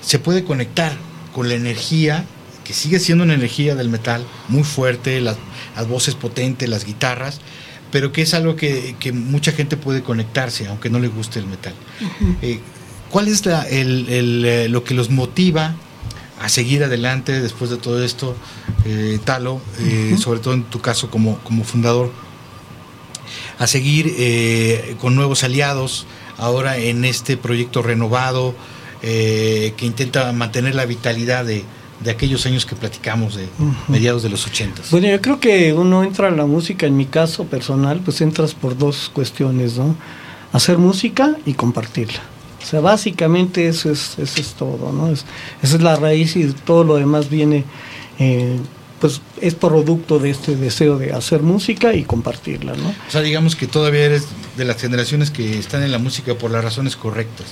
[0.00, 0.92] se puede conectar
[1.32, 2.24] con la energía,
[2.64, 5.36] que sigue siendo una energía del metal muy fuerte, las,
[5.76, 7.40] las voces potentes, las guitarras,
[7.90, 11.46] pero que es algo que, que, mucha gente puede conectarse, aunque no le guste el
[11.46, 11.74] metal.
[12.00, 12.36] Uh -huh.
[12.42, 12.60] eh,
[13.10, 15.76] ¿Cuál es la, el, el, lo que los motiva
[16.40, 18.36] a seguir adelante después de todo esto,
[18.84, 20.18] eh, Talo, eh, uh -huh.
[20.18, 22.10] sobre todo en tu caso como, como fundador?
[23.58, 26.06] A seguir eh, con nuevos aliados,
[26.38, 28.54] ahora en este proyecto renovado
[29.02, 31.64] eh, que intenta mantener la vitalidad de,
[32.00, 33.48] de aquellos años que platicamos de
[33.88, 34.90] mediados de los ochentas.
[34.90, 38.54] Bueno, yo creo que uno entra a la música, en mi caso personal, pues entras
[38.54, 39.96] por dos cuestiones, ¿no?
[40.52, 42.20] Hacer música y compartirla.
[42.62, 45.08] O sea, básicamente eso es, eso es todo, ¿no?
[45.08, 45.24] Es,
[45.62, 47.64] esa es la raíz y todo lo demás viene,
[48.18, 48.56] eh,
[49.04, 52.88] pues es producto de este deseo de hacer música y compartirla, ¿no?
[52.88, 54.24] O sea, digamos que todavía eres
[54.56, 57.48] de las generaciones que están en la música por las razones correctas.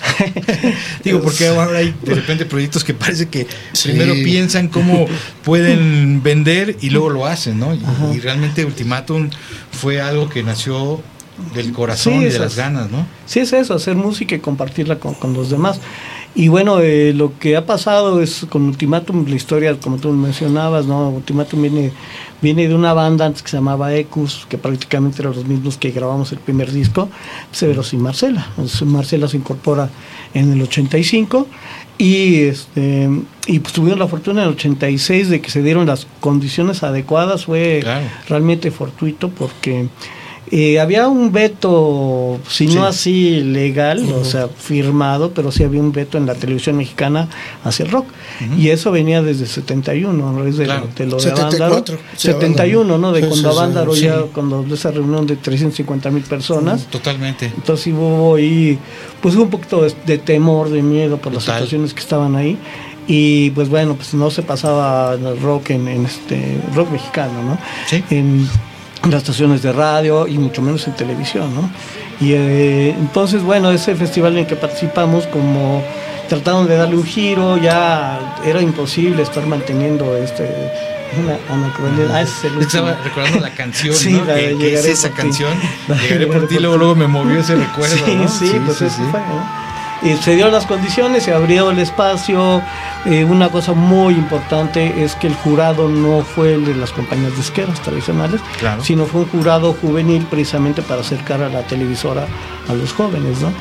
[1.05, 3.90] Digo, porque ahora hay de repente proyectos que parece que sí.
[3.90, 5.05] primero piensan cómo
[5.44, 7.74] pueden vender y luego lo hacen, ¿no?
[7.74, 7.82] Y,
[8.14, 9.28] y realmente Ultimatum
[9.72, 11.03] fue algo que nació
[11.55, 13.07] del corazón sí, y de las ganas, ¿no?
[13.26, 15.80] Sí, es eso, hacer música y compartirla con, con los demás.
[16.34, 20.86] Y bueno, eh, lo que ha pasado es con Ultimatum, la historia, como tú mencionabas,
[20.86, 21.10] ¿no?
[21.10, 21.92] Ultimatum viene,
[22.40, 25.90] viene de una banda antes que se llamaba Ecus, que prácticamente eran los mismos que
[25.90, 27.10] grabamos el primer disco,
[27.50, 28.46] Severos y Marcela.
[28.56, 29.90] Entonces, Marcela se incorpora
[30.32, 31.46] en el 85
[31.98, 33.10] y, este,
[33.46, 37.44] y pues tuvieron la fortuna en el 86 de que se dieron las condiciones adecuadas,
[37.44, 38.06] fue Claro.
[38.28, 39.88] realmente fortuito porque
[40.55, 42.74] eh, había un veto, si Sí.
[42.74, 47.28] no así legal, o sea, firmado, pero sí había un veto en la televisión mexicana
[47.64, 48.07] hacia el rock.
[48.59, 50.44] Y eso venía desde 71, ¿no?
[50.46, 50.88] Es de, Claro.
[50.96, 51.98] de lo de 74, Avándaro.
[52.16, 53.12] sí, 71, ¿no?
[53.12, 54.03] De Sí, cuando sí, Avándaro sí.
[54.03, 56.84] ya, cuando de esa reunión de 350 mil personas.
[56.86, 57.46] Totalmente.
[57.46, 58.78] Entonces hubo ahí,
[59.22, 61.61] pues hubo un poquito de, de temor, de miedo por las Total.
[61.61, 62.59] situaciones que estaban ahí.
[63.09, 67.59] Y pues bueno, pues no se pasaba el rock en, en este rock mexicano, ¿no?
[67.88, 68.03] Sí.
[68.11, 68.46] En
[69.05, 71.70] las estaciones de radio y mucho menos en televisión, ¿no?
[72.20, 75.82] Y eh, entonces, bueno, ese festival en el que participamos, como
[76.28, 80.44] trataron de darle un giro, ya era imposible estar manteniendo este
[81.20, 82.07] una anacronía.
[82.14, 84.24] Ah, ese es estaba recordando la canción, Sí, ¿no?
[84.24, 85.14] la que, que es esa ti.
[85.16, 85.50] canción.
[85.88, 86.78] De Llegaré por ti, luego, ti.
[86.78, 87.96] luego me movió ese recuerdo.
[88.07, 88.28] Sí, ¿no?
[88.28, 89.03] sí, pues sí, eso sí.
[89.11, 89.61] fue, ¿no?
[90.22, 92.61] Se dieron las condiciones, se abrió el espacio.
[93.07, 97.36] Eh, una cosa muy importante es que el jurado no fue el de las compañías
[97.36, 98.82] disqueras tradicionales, Claro.
[98.82, 102.26] sino fue un jurado juvenil precisamente para acercar a la televisora
[102.68, 103.53] a los jóvenes, ¿no?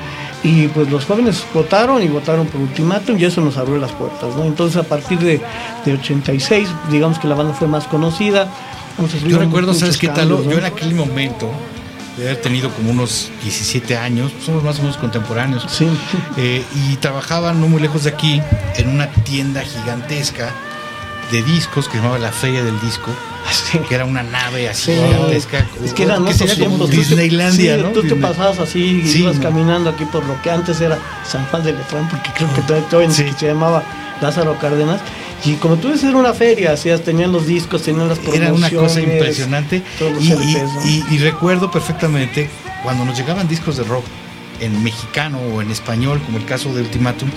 [0.44, 4.36] Y pues los jóvenes votaron y votaron por ultimátum y eso nos abrió las puertas,
[4.36, 4.44] ¿no?
[4.44, 5.40] Entonces a partir de,
[5.86, 8.48] de 86, digamos que la banda fue más conocida.
[9.28, 10.30] Yo recuerdo, ¿sabes qué tal?
[10.30, 11.50] Yo en aquel momento,
[12.18, 15.88] de haber tenido como unos 17 años, somos más o menos contemporáneos, Sí.
[16.38, 18.42] eh, y trabajaba no muy lejos de aquí,
[18.76, 20.52] en una tienda gigantesca
[21.32, 23.10] de discos que se llamaba la Feria del Disco,
[23.52, 23.80] Sí.
[23.88, 25.00] que era una nave así Sí.
[25.08, 25.66] gigantesca.
[25.84, 26.90] Es que eran otros tiempos.
[26.90, 27.90] Te- Disneylandia, sí, ¿no?
[27.90, 28.22] Tú te Disney.
[28.22, 29.42] pasabas así y ibas ¿no?
[29.44, 32.88] caminando aquí por lo que antes era San Juan de Letrán, porque creo que todavía,
[32.90, 33.84] todavía se llamaba
[34.22, 35.00] Lázaro Cárdenas.
[35.46, 38.50] Y como tú dices, era una feria, hacías, tenían los discos, tenían las promociones.
[38.50, 39.82] Era una cosa impresionante.
[40.86, 42.50] y- y recuerdo perfectamente
[42.84, 44.06] cuando nos llegaban discos de rock
[44.60, 47.30] en mexicano o en español, como el caso de Ultimatum,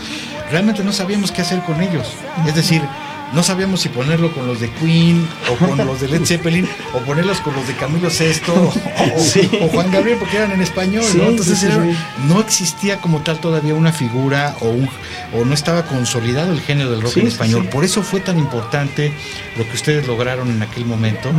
[0.51, 2.07] realmente no sabíamos qué hacer con ellos.
[2.47, 2.83] Es decir,
[3.35, 6.99] no sabíamos si ponerlo con los de Queen o con los de Led Zeppelin o
[7.01, 9.51] ponerlos con los de Camilo VI o, o- Sí.
[9.61, 11.05] o Juan Gabriel porque eran en español.
[11.05, 11.29] Sí, ¿no?
[11.29, 11.85] Entonces sí, era-
[12.27, 14.89] no existía como tal todavía una figura o, un-
[15.33, 17.69] o no estaba consolidado el género del rock en español.
[17.69, 19.13] Por eso fue tan importante
[19.57, 21.31] lo que ustedes lograron en aquel momento.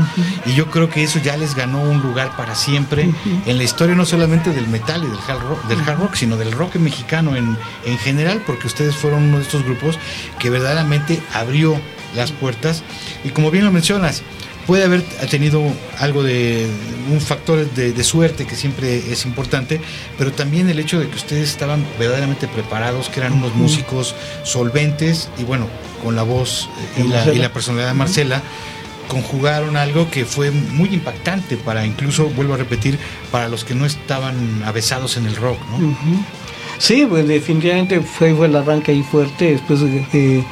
[0.46, 3.10] Y yo creo que eso ya les ganó un lugar para siempre
[3.46, 6.38] en la historia no solamente del metal y del hard rock, del hard rock sino
[6.38, 9.98] del rock mexicano en, en general, porque ustedes fueron uno de estos grupos
[10.40, 11.80] que verdaderamente abrió
[12.16, 12.84] las puertas.
[13.24, 14.24] Y como bien lo mencionas,
[14.66, 15.62] puede haber tenido
[16.00, 16.68] algo de
[17.12, 19.80] un factor de, de suerte que siempre es importante,
[20.18, 25.30] pero también el hecho de que ustedes estaban verdaderamente preparados, que eran unos músicos solventes
[25.38, 25.68] y bueno,
[26.04, 28.42] con la voz eh, y la, y la personalidad de Marcela
[29.08, 32.98] conjugaron algo que fue muy impactante para incluso, vuelvo a repetir,
[33.32, 35.96] para los que no estaban avesados en el rock, ¿no?
[36.78, 39.52] Sí, pues definitivamente fue, fue el arranque ahí fuerte.
[39.52, 40.44] Después de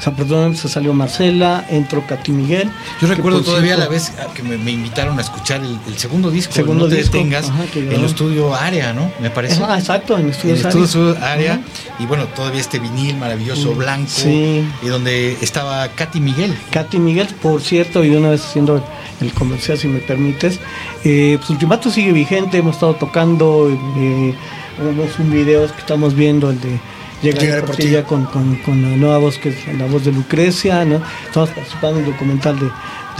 [0.00, 2.70] eh, desafortunadamente se salió Marcela, entró Katy Miguel.
[3.00, 6.30] Yo recuerdo todavía cierto- la vez que me, me invitaron a escuchar el, el segundo
[6.30, 9.10] disco, Segundo No te disco, detengas, ajá, que en el estudio Área, ¿no?
[9.20, 9.60] Me parece.
[9.62, 10.90] Ah, exacto, en en el estudio Arias.
[10.90, 11.62] Sur área Ajá.
[11.98, 14.64] y bueno todavía este vinil maravilloso blanco sí.
[14.82, 18.82] y donde estaba Katy Miguel Katy Miguel, por cierto, y de una vez haciendo el,
[19.26, 20.58] el comercial, si me permites,
[21.04, 24.34] eh, pues Ultimato sigue vigente, hemos estado tocando, eh,
[24.78, 26.78] vemos un video que estamos viendo, el de
[27.22, 27.90] Llegar Llegaré por por ti ti.
[27.90, 31.00] ya con, con, con la nueva voz que es la voz de Lucrecia, ¿no?
[31.26, 32.70] Estamos participando en el documental de,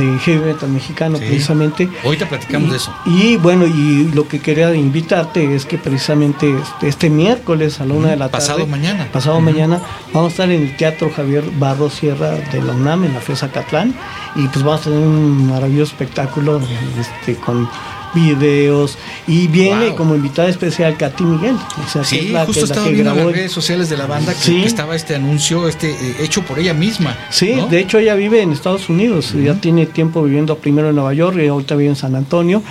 [0.04, 1.24] de Heavy Metal Mexicano, Sí.
[1.26, 1.88] precisamente.
[2.04, 6.50] ahorita platicamos y, de eso Y bueno, y lo que quería invitarte es que precisamente
[6.58, 9.80] este, este miércoles a la una de la pasado tarde, mañana pasado mañana,
[10.14, 13.50] vamos a estar en el Teatro Javier Barro Sierra de la UNAM, en la FESA
[13.52, 13.94] Catlán,
[14.34, 16.60] y pues vamos a tener un maravilloso espectáculo
[16.98, 17.68] este, con
[18.14, 19.96] videos y viene Wow.
[19.96, 22.86] como invitada especial Katy Miguel o sea, que Sí, es la, justo que, la estaba
[22.88, 24.60] que viendo grabó las redes sociales de la banda que, Sí.
[24.62, 27.16] que estaba este anuncio este eh, hecho por ella misma.
[27.30, 27.66] Sí, ¿no?
[27.66, 31.38] de hecho ella vive en Estados Unidos, ya tiene tiempo viviendo primero en Nueva York
[31.42, 32.62] y ahorita vive en San Antonio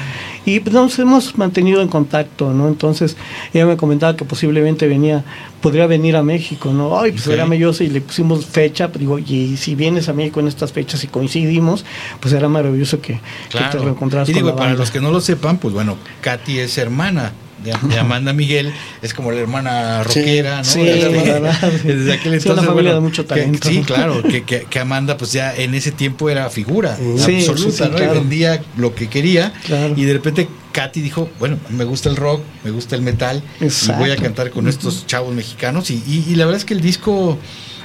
[0.45, 2.67] y pues nos hemos mantenido en contacto, ¿no?
[2.67, 3.17] Entonces
[3.53, 5.23] ella me comentaba que posiblemente venía,
[5.61, 6.99] podría venir a México, ¿no?
[6.99, 7.33] Ay, pues Ok.
[7.33, 10.71] era maravilloso y le pusimos fecha, pero digo, y si vienes a México en estas
[10.71, 11.85] fechas y coincidimos,
[12.19, 13.19] pues era maravilloso que, que
[13.49, 13.83] te Claro.
[13.83, 14.79] reencontraras Y con digo, la para banda.
[14.79, 17.31] los que no lo sepan, pues bueno, Katy es hermana
[17.63, 20.63] de, Amanda Miguel es como la hermana rockera, ¿no?
[20.63, 20.81] Sí,
[21.83, 23.67] desde, aquel entonces, una familia de mucho talento.
[23.67, 27.97] sí, claro, que, que, Amanda pues ya en ese tiempo era figura absoluta, ¿no?
[27.97, 29.53] Y vendía lo que quería.
[29.95, 33.91] Y de repente Katy dijo, bueno, me gusta el rock, me gusta el metal y
[33.93, 37.37] voy a cantar con estos chavos mexicanos y, y la verdad es que el disco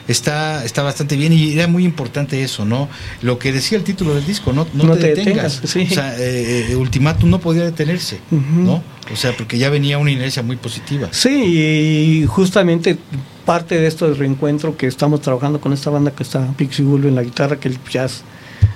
[0.08, 2.88] está, está bastante bien y era muy importante eso, ¿no?
[3.22, 5.62] Lo que decía el título del disco, no, no, te, detengas.
[5.64, 8.82] O sea, eh, eh, Ultimatum no podía detenerse, ¿no?
[9.12, 11.08] O sea, porque ya venía una inercia muy positiva.
[11.10, 12.96] Sí, y justamente
[13.44, 17.04] parte de esto del reencuentro que estamos trabajando con esta banda que está Pixie Wolf
[17.04, 18.22] en la guitarra, que el jazz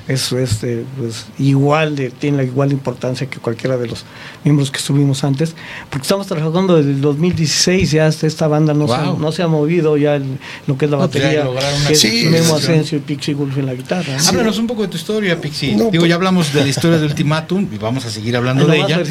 [0.08, 4.04] es este, pues, igual de, tiene la igual importancia que cualquiera de los
[4.42, 5.54] miembros que estuvimos antes,
[5.90, 9.48] porque estamos trabajando desde el 2016, ya esta banda no, se, ha, no se ha
[9.48, 10.18] movido ya
[10.66, 11.46] lo que es la batería,
[11.86, 14.16] que es Memo Asensio y Pixie Wolf en la guitarra.
[14.26, 15.72] Háblanos un poco de tu historia, Pixie.
[15.72, 18.78] Digo, ya pues- hablamos de la historia de Ultimatum y vamos a seguir hablando de
[18.78, 19.02] ella.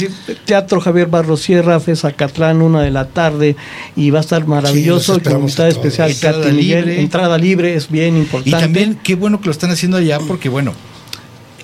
[0.45, 1.79] Teatro Javier Barro Sierra,
[2.15, 3.55] Catlán, una de la tarde,
[3.95, 6.99] y va a estar maravilloso, con invitada especial, entrada libre.
[7.01, 8.49] entrada libre, es bien importante.
[8.49, 10.73] Y también qué bueno que lo están haciendo allá, porque bueno,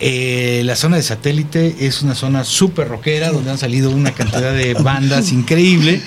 [0.05, 4.53] eh, la zona de satélite es una zona súper rockera donde han salido una cantidad
[4.53, 6.01] de bandas increíble.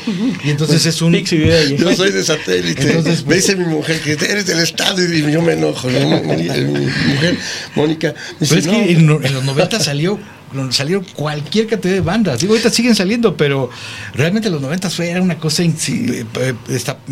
[0.45, 2.89] Y entonces es un yo soy de satélite.
[2.89, 7.39] Entonces me dice mi mujer que eres del estado y yo me enojo mi, mujer
[7.75, 10.19] Mónica pero es que en, en los 90 salió
[10.73, 12.41] salieron cualquier cantidad de bandas.
[12.41, 13.71] Digo, ahorita siguen saliendo, pero
[14.15, 15.63] realmente en los 90 fue, era una cosa.
[15.77, 16.07] Sí.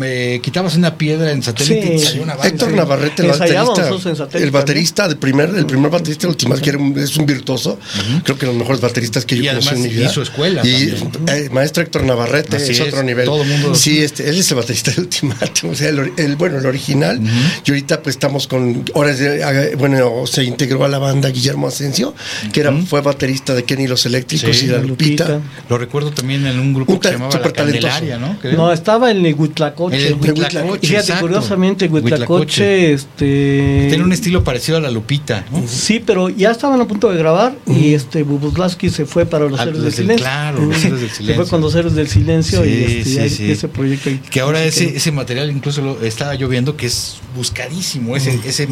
[0.01, 2.49] Eh, quitabas una piedra en satélite y salió una banda.
[2.49, 3.89] Héctor Navarrete, el baterista,
[4.33, 7.79] el baterista, el primer, el primer baterista último que es un virtuoso.
[8.23, 10.05] Creo que los mejores bateristas que yo conocí en mi vida.
[10.05, 10.65] Y su escuela.
[10.65, 10.93] Y
[11.27, 13.25] eh, maestro Héctor Navarrete es, otro nivel.
[13.25, 13.75] Todo mundo.
[13.75, 17.19] Sí, este, él es el baterista del Ultimatum, o sea, el, bueno, el original.
[17.65, 22.13] Y ahorita pues estamos con horas de, bueno, se integró a la banda Guillermo Asensio,
[22.51, 25.41] que era, fue baterista de Kenny Los Eléctricos y la Lupita.
[25.69, 28.37] Lo recuerdo también en un grupo que se llamaba La Candelaria, ¿no?
[28.55, 30.07] No, estaba en el Huitlacoche.
[30.07, 33.87] El Huitlacoche, Fíjate, curiosamente, Huitlacoche, este...
[33.89, 35.63] Tiene un estilo parecido a la Lupita, ¿no?
[35.67, 39.59] Sí, pero ya estaban a punto de grabar y este Bubuslaski se fue para Los
[39.59, 40.25] Héroes del Silencio.
[40.25, 41.25] Claro, Los Héroes del Silencio.
[41.25, 44.09] Se fue con Los Héroes del Silencio y este, ese proyecto.
[44.29, 48.15] Que ahora ese, ese material incluso lo estaba yo viendo que es buscadísimo.
[48.15, 48.67] Ese, ese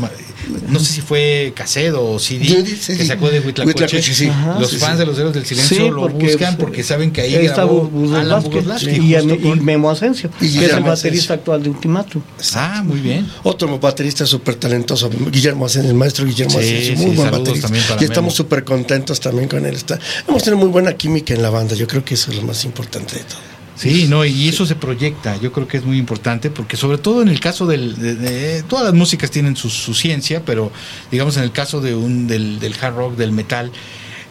[0.68, 4.01] no sé si fue Casedo o CD que sacó de Huitlacoche.
[4.01, 4.30] sí
[4.60, 7.89] los fans de los Héroes del Silencio lo buscan porque saben que ahí está grabó
[8.16, 8.43] Alan
[8.82, 12.22] y, y, Memo Asensio, que es el baterista actual de Ultimatum.
[12.56, 13.30] Ah, muy bien.
[13.43, 17.70] Otro baterista súper talentoso, Guillermo Asensio, el maestro Guillermo Asensio, muy buen baterista.
[17.99, 19.76] Y estamos súper contentos también con él.
[19.76, 22.43] Está, hemos tenido muy buena química en la banda, yo creo que eso es lo
[22.43, 23.54] más importante de todo.
[23.76, 27.22] Sí, no, y eso se proyecta, yo creo que es muy importante, porque sobre todo
[27.22, 30.72] en el caso del, de, todas las músicas tienen su, su, ciencia, pero
[31.12, 33.72] digamos en el caso de un, del, del hard rock, del metal,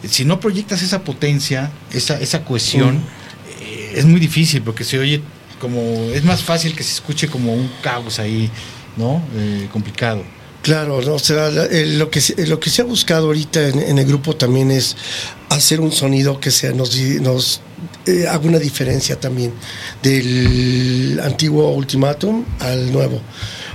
[0.07, 3.01] si no proyectas esa potencia, esa, esa cohesión,
[3.61, 5.21] eh, es muy difícil porque se oye
[5.59, 5.81] como,
[6.13, 8.49] es más fácil que se escuche como un caos ahí,
[8.97, 9.23] ¿no?
[9.35, 10.23] Eh, complicado.
[10.61, 14.71] Claro, o sea, lo, que, lo que se ha buscado ahorita en, el grupo también
[14.71, 14.95] es
[15.49, 17.59] hacer un sonido que sea, nos, nos
[18.05, 19.51] eh, haga una diferencia también
[20.01, 23.21] del antiguo Ultimatum al nuevo.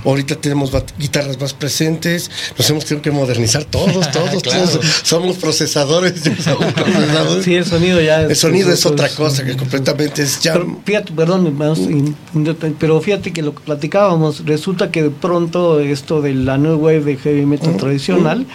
[0.05, 4.79] Ahorita tenemos guitarras más presentes, nos hemos tenido que modernizar todos, todos, todos.
[5.03, 6.21] Somos procesadores,
[7.43, 8.29] Sí, el sonido ya es.
[8.29, 10.53] El sonido es, otra cosa que completamente es ya.
[10.53, 11.57] Pero fíjate, perdón,
[12.79, 17.01] pero fíjate que lo que platicábamos, resulta que de pronto esto de la new wave
[17.01, 18.45] de heavy metal tradicional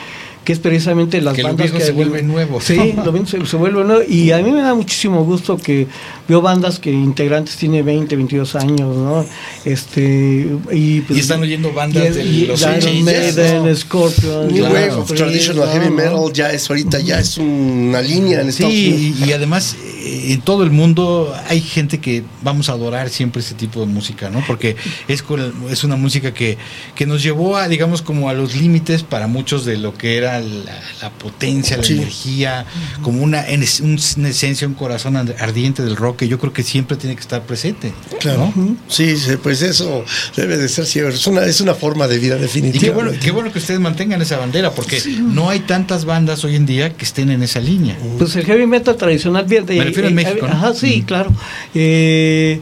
[0.45, 2.65] que es precisamente las bandas que se vuelven nuevos.
[2.65, 5.87] Sí, lo se, se vuelve nuevo y a mí me da muchísimo gusto que
[6.29, 9.25] veo bandas que integrantes tiene 20, 22 años, ¿no?
[9.65, 15.69] Este y, pues, están oyendo bandas de los Iron Maiden, Scorpion, New Wave of Traditional
[15.71, 20.33] Heavy Metal ya es ahorita ya es una línea en Estados Sí, y, además eh,
[20.33, 24.29] en todo el mundo hay gente que vamos a adorar siempre este tipo de música,
[24.29, 24.45] ¿no?
[24.47, 24.77] Porque
[25.09, 25.25] es
[25.71, 26.59] es una música que
[26.95, 30.34] que nos llevó a digamos como a los límites para muchos de lo que era
[30.41, 32.67] la, potencia, la energía,
[33.03, 33.45] como una,
[33.83, 37.43] una esencia, un corazón ardiente del rock que yo creo que siempre tiene que estar
[37.43, 37.93] presente.
[38.21, 38.53] Claro.
[38.89, 40.05] Sí, pues eso
[40.37, 41.15] debe de ser siempre.
[41.15, 42.85] Es una, es una forma de vida definitiva.
[42.85, 46.45] Y qué bueno, qué bueno que ustedes mantengan esa bandera, porque no hay tantas bandas
[46.45, 47.97] hoy en día que estén en esa línea.
[48.19, 50.47] Pues el heavy metal tradicional viene Me refiero en México.
[50.47, 51.33] Ajá, sí, claro.
[51.75, 52.61] Eh,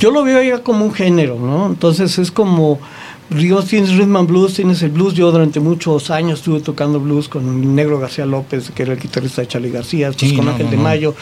[0.00, 1.66] yo lo veo ya como un género, ¿no?
[1.66, 2.80] Entonces es como
[3.30, 5.14] Río tienes rhythm and blues, tienes el blues.
[5.14, 9.40] Yo durante muchos años estuve tocando blues con Negro García López, que era el guitarrista
[9.40, 11.14] de Charlie García, pues con Ángel de Mayo,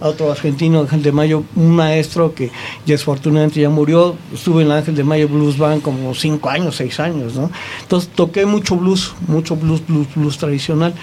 [0.00, 2.50] otro argentino, Ángel de Mayo, un maestro que
[2.84, 4.14] desafortunadamente ya murió.
[4.32, 7.50] Estuve en el Ángel de Mayo Blues Band como cinco años, seis años, ¿no?
[7.80, 10.94] Entonces toqué mucho blues, mucho blues, blues, blues tradicional.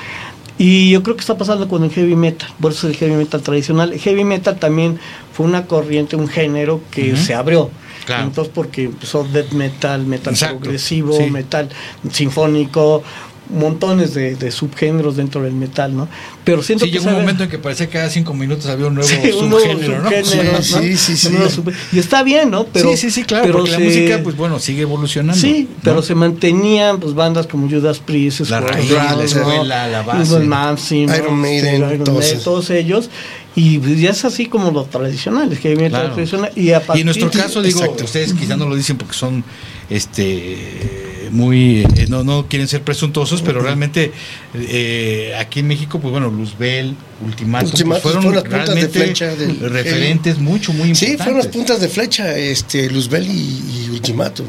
[0.59, 3.41] Y yo creo que está pasando con el heavy metal, por eso el heavy metal
[3.41, 3.91] tradicional.
[3.91, 4.99] El heavy metal también
[5.33, 7.71] fue una corriente, un género que se abrió.
[8.05, 8.27] Claro.
[8.27, 11.29] Entonces, porque empezó death metal, metal Exacto, progresivo, sí.
[11.29, 11.69] metal
[12.11, 13.03] sinfónico,
[13.49, 16.07] montones de, de subgéneros dentro del metal, ¿no?
[16.43, 18.87] Pero siento Sí, que llegó un momento en que parecía que cada cinco minutos había
[18.87, 20.09] un nuevo Sí, un nuevo subgénero, ¿no?
[20.09, 20.61] subgénero, ¿no?
[20.63, 22.65] Sí, sí, sí, sub- Y está bien, ¿no?
[22.65, 25.39] Pero, sí, sí, sí, claro, pero porque la música, pues bueno, sigue evolucionando.
[25.39, 25.75] Sí, ¿no?
[25.83, 29.21] pero se mantenían pues bandas como Judas Priest, La raíz, la ¿no?
[29.21, 30.33] escuela, la base.
[30.33, 32.43] Iron Maiden, Iron todos Maiden, esos.
[32.43, 33.09] todos ellos.
[33.55, 36.13] Y pues, ya es así como los tradicionales, que metal Claro.
[36.15, 36.51] tradicional.
[36.55, 38.05] Y, a Y partir en nuestro caso, digo, Exacto.
[38.05, 39.43] ustedes quizás no lo dicen porque son
[39.89, 41.02] este
[41.33, 44.11] muy eh, no no quieren ser presuntuosos, pero realmente
[44.53, 48.99] eh, aquí en México, pues bueno, Luzbel, Ultimatum, pues, fueron fueron las puntas de realmente
[49.05, 51.23] flecha del- referentes mucho muy Sí, importantes.
[51.25, 54.45] fueron las puntas de flecha, este, Luzbel y, y Ultimatum.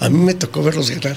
[0.00, 1.16] A mí me tocó verlos ganar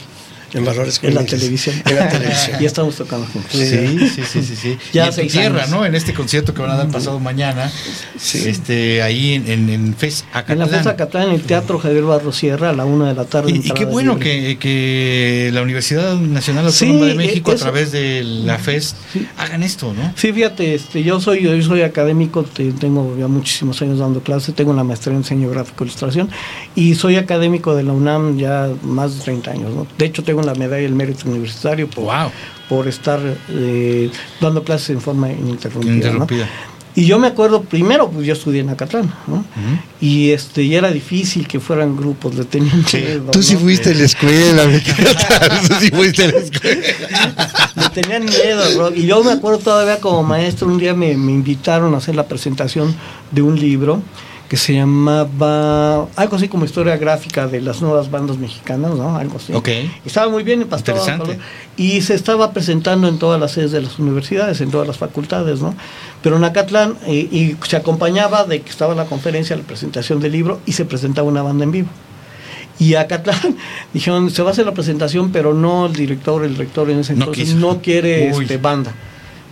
[0.53, 1.75] en valores en la televisión.
[1.85, 2.57] En la televisión.
[2.61, 3.51] ya estamos tocando juntos.
[3.51, 4.77] Sí, sí, sí, sí, sí.
[4.93, 5.69] Ya y en tierra, años.
[5.71, 5.85] ¿no?
[5.85, 7.71] En este concierto que van a dar pasado mañana,
[8.17, 8.43] Sí.
[8.47, 10.69] este, ahí en, en, en FES En la Acatlán.
[10.69, 13.51] Fuerza Catlán, en el Teatro Javier Barro Sierra, a la una de la tarde.
[13.51, 17.91] Y, qué bueno que, que la Universidad Nacional Sí, Autónoma de México, eso- a través
[17.91, 19.27] de la FES, Sí.
[19.37, 20.13] hagan esto, ¿no?
[20.15, 24.53] Sí, fíjate, este, yo soy yo soy académico, te- tengo ya muchísimos años dando clases,
[24.55, 26.29] tengo la maestría en diseño gráfico e ilustración
[26.75, 29.73] y soy académico de la UNAM ya más de 30 años.
[29.73, 29.87] ¿no?
[29.97, 32.31] De hecho, tengo la medalla del mérito universitario por, Wow.
[32.69, 33.19] por estar
[33.49, 35.91] eh, dando clases en forma ininterrumpida.
[35.91, 35.95] ¿no?
[35.97, 36.49] Interrumpida.
[36.93, 39.45] Y yo me acuerdo, primero, pues yo estudié en Acatlán, ¿no?
[40.01, 43.61] Y este, y era difícil que fueran grupos, le tenían miedo, Tú sí ¿no?
[43.61, 44.63] fuiste a la escuela,
[45.69, 46.81] Tú sí fuiste a la escuela.
[47.75, 48.93] Le tenían miedo, Rob.
[48.97, 52.27] Y yo me acuerdo todavía como maestro, un día me, me invitaron a hacer la
[52.27, 52.93] presentación
[53.31, 54.01] de un libro
[54.51, 59.15] que se llamaba algo así como historia gráfica de las nuevas bandas mexicanas, ¿no?
[59.15, 59.53] Algo así.
[59.53, 59.69] Ok.
[60.05, 60.97] Estaba muy bien impactado.
[60.97, 61.39] Interesante.
[61.77, 65.61] Y se estaba presentando en todas las sedes de las universidades, en todas las facultades,
[65.61, 65.73] ¿no?
[66.21, 70.33] Pero en Acatlán, eh, y se acompañaba de que estaba la conferencia, la presentación del
[70.33, 71.89] libro, y se presentaba una banda en vivo.
[72.77, 73.55] Y a Acatlán
[73.93, 77.13] dijeron, se va a hacer la presentación, pero no el director, el rector en ese
[77.13, 77.57] No entonces quiso.
[77.57, 78.93] no quiere este, banda.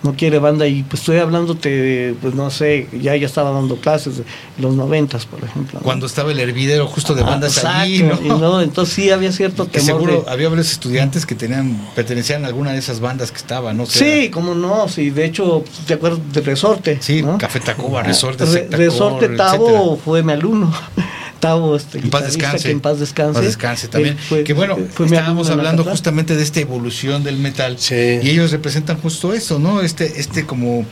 [0.02, 3.76] No quiere banda y pues estoy hablándote, de, pues no sé, ya ya estaba dando
[3.76, 4.24] clases de
[4.58, 5.80] los noventas, por ejemplo.
[5.80, 5.84] ¿no?
[5.84, 8.38] Cuando estaba el hervidero justo de Ah, bandas allí, y ¿no?
[8.40, 12.46] no, entonces sí había cierto Que temor seguro de- había varios estudiantes que tenían pertenecían
[12.46, 13.86] a alguna de esas bandas que estaban, ¿no?
[13.86, 16.98] Sí, cómo no, sí, de hecho, ¿te acuerdas de Resorte?
[17.02, 17.38] Sí, ¿no?
[17.38, 20.02] Café Tacuba, Resorte, Re- Sectacor, Resorte Tavo etcétera.
[20.06, 20.74] fue mi alumno.
[21.40, 22.66] Tavo, este, En paz descanse.
[22.66, 23.30] que en paz descanse.
[23.30, 24.18] En paz descanse también.
[24.18, 27.78] Fue- que bueno, fue estábamos hablando justamente de esta evolución del metal.
[27.80, 27.96] Sí.
[28.22, 29.82] Y ellos representan justo eso, ¿no?
[29.82, 30.86] Este, este como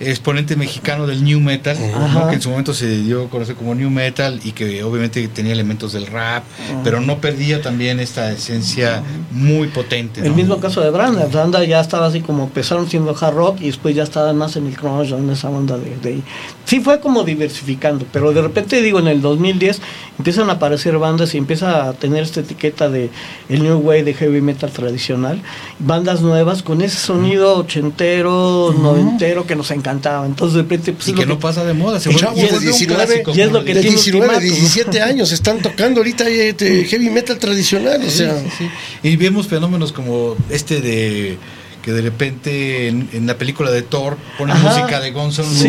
[0.00, 2.04] exponente mexicano del new metal, ¿no?
[2.04, 2.28] Ajá.
[2.28, 5.52] que en su momento se dio a conocer como new metal y que obviamente tenía
[5.52, 6.44] elementos del rap,
[6.84, 10.20] pero no perdía también esta esencia muy potente.
[10.20, 10.34] El ¿no?
[10.36, 11.26] mismo caso de Branda.
[11.26, 14.66] Branda ya estaba así como empezaron siendo hard rock y después ya estaban más en
[14.66, 16.22] el grunge, en esa onda de, de-
[16.64, 19.80] Sí fue como diversificando, pero de repente digo, en el 2010
[20.18, 23.08] empiezan a aparecer bandas y empieza a tener esta etiqueta de
[23.48, 25.40] el New Wave de heavy metal tradicional.
[25.78, 30.26] Bandas nuevas con ese sonido ochentero, noventero que nos encantaba.
[30.26, 30.92] Entonces de repente...
[30.92, 33.04] Pues, y es que lo no pasa de moda, se Y vuelve, vuelve un 19,
[33.06, 33.32] clásico.
[33.34, 34.12] y es como lo que le De dicen.
[34.12, 34.60] tiene 19, Ultimátum.
[34.60, 36.54] 17 años están tocando ahorita eh,
[36.88, 38.38] heavy metal tradicional, o sea.
[38.40, 38.68] Sí, sí.
[39.02, 41.38] Y vemos fenómenos como este de
[41.82, 44.68] que de repente en, en la película de Thor ponen Ajá.
[44.80, 45.62] música de Guns N' Sí.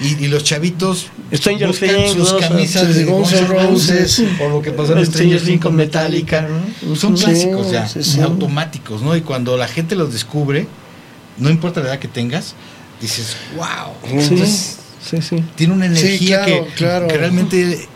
[0.00, 2.38] Roses y, y los chavitos Stranger buscan Things, sus ¿no?
[2.38, 6.48] camisas Sí, de Guns N' Roses o lo que pasó en Stranger Things con Metallica.
[6.82, 6.94] ¿no?
[6.96, 8.20] Son Sí, clásicos ya, sí, sí.
[8.20, 9.16] automáticos, ¿no?
[9.16, 10.68] Y cuando la gente los descubre,
[11.38, 12.54] no importa la edad que tengas,
[13.00, 13.92] dices, wow.
[14.04, 14.76] Sí, Entonces,
[15.08, 15.44] sí, sí.
[15.54, 17.08] tiene una Sí, energía claro, que, claro.
[17.08, 17.88] que realmente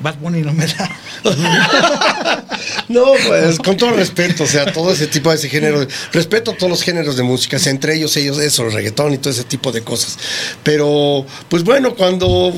[0.00, 0.90] Bad Bunny no me da.
[2.88, 6.56] No, pues con todo respeto, o sea, todo ese tipo de ese género, respeto a
[6.56, 9.72] todos los géneros de música, entre ellos ellos eso, el reggaetón y todo ese tipo
[9.72, 10.18] de cosas.
[10.62, 12.52] Pero pues bueno, cuando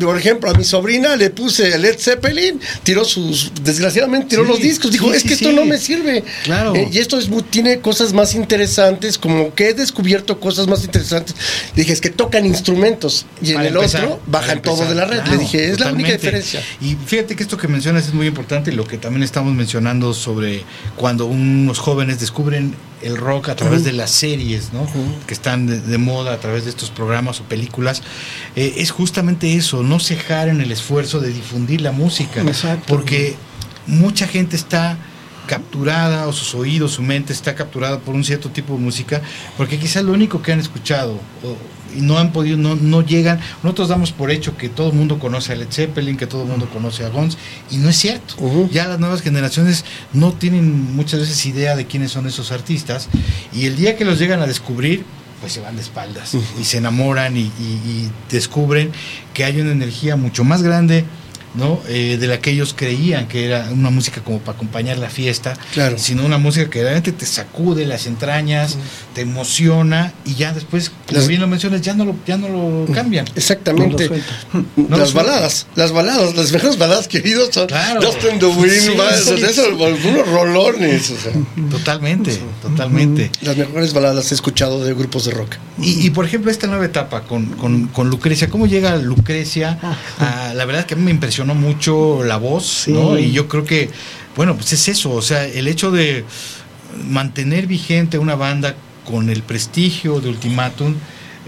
[0.00, 4.60] por ejemplo a mi sobrina le puse Led Zeppelin, tiró sus desgraciadamente tiró Sí, los
[4.60, 6.74] discos, dijo, sí, "Es sí, que esto no me sirve." Claro.
[6.74, 11.34] Eh, y esto es tiene cosas más interesantes, como que he descubierto cosas más interesantes.
[11.74, 14.94] Le dije, "Es que tocan instrumentos y en Para el empezar, otro bajan todo de
[14.94, 16.26] la red." claro, le dije, "Es la única totalmente.
[16.60, 19.54] Diferencia." Y fíjate que esto que mencionas es muy importante y lo que también estamos
[19.54, 20.64] mencionando sobre
[20.96, 24.86] cuando unos jóvenes descubren el rock a través de las series, ¿no?
[25.26, 28.02] Que están de, de moda a través de estos programas o películas,
[28.56, 32.84] eh, es justamente eso, no cejar en el esfuerzo de difundir la música, Exacto.
[32.88, 33.36] porque
[33.86, 34.98] mucha gente está
[35.46, 39.22] capturada o sus oídos, su mente está capturada por un cierto tipo de música,
[39.56, 41.56] porque quizás lo único que han escuchado o,
[41.94, 45.18] y no han podido, no, no llegan, nosotros damos por hecho que todo el mundo
[45.18, 47.36] conoce a Led Zeppelin, que todo el mundo conoce a Guns,
[47.70, 48.34] y no es cierto.
[48.70, 53.08] Ya las nuevas generaciones no tienen muchas veces idea de quiénes son esos artistas,
[53.52, 55.04] y el día que los llegan a descubrir,
[55.40, 58.90] pues se van de espaldas y se enamoran y, y descubren
[59.34, 61.04] que hay una energía mucho más grande
[61.56, 61.80] ¿no?
[61.88, 65.56] Eh, de la que ellos creían que era una música como para acompañar la fiesta,
[65.72, 65.98] claro.
[65.98, 68.76] sino una música que realmente te sacude las entrañas,
[69.14, 72.92] te emociona y ya después, como bien lo mencionas, ya no lo, ya no lo
[72.92, 73.26] cambian.
[73.34, 74.10] Exactamente.
[74.76, 78.00] No las baladas, las baladas, las mejores baladas que he oído son claro.
[78.02, 81.10] Just in the Wind, sí, sí, esos, unos rolones.
[81.10, 81.32] O sea.
[81.70, 83.30] Totalmente, totalmente.
[83.42, 85.56] Las mejores baladas las he escuchado de grupos de rock.
[85.80, 89.78] Y, y por ejemplo, esta nueva etapa con, con, con Lucrecia, ¿cómo llega Lucrecia?
[90.18, 92.92] A, la verdad que a mí me impresionó mucho la voz, Sí.
[92.92, 93.18] ¿no?
[93.18, 93.90] Y yo creo que,
[94.36, 96.24] bueno, pues es eso, o sea, el hecho de
[97.08, 98.74] mantener vigente una banda
[99.04, 100.94] con el prestigio de Ultimatum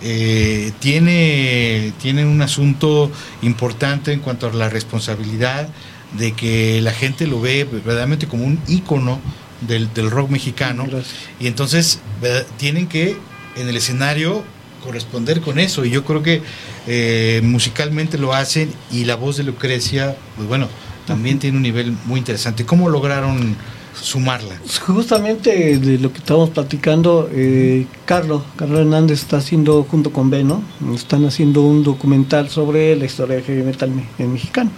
[0.03, 3.11] eh, tiene, tiene un asunto
[3.43, 5.69] importante en cuanto a la responsabilidad
[6.17, 9.21] de que la gente lo ve verdaderamente como un ícono
[9.67, 11.15] del, del rock mexicano Gracias.
[11.41, 12.47] y entonces ¿verdad?
[12.59, 13.17] tienen que
[13.57, 14.45] en el escenario
[14.85, 16.43] corresponder con eso y yo creo que
[16.91, 20.68] eh, musicalmente lo hacen y la voz de Lucrecia pues bueno
[21.07, 23.57] también tiene un nivel muy interesante ¿cómo lograron
[24.01, 24.55] sumarla?
[24.86, 30.62] Justamente de lo que estábamos platicando, eh, Carlos, Carlos Hernández está haciendo junto con Beno,
[30.95, 34.70] están haciendo un documental sobre la historia del heavy metal me- en mexicano.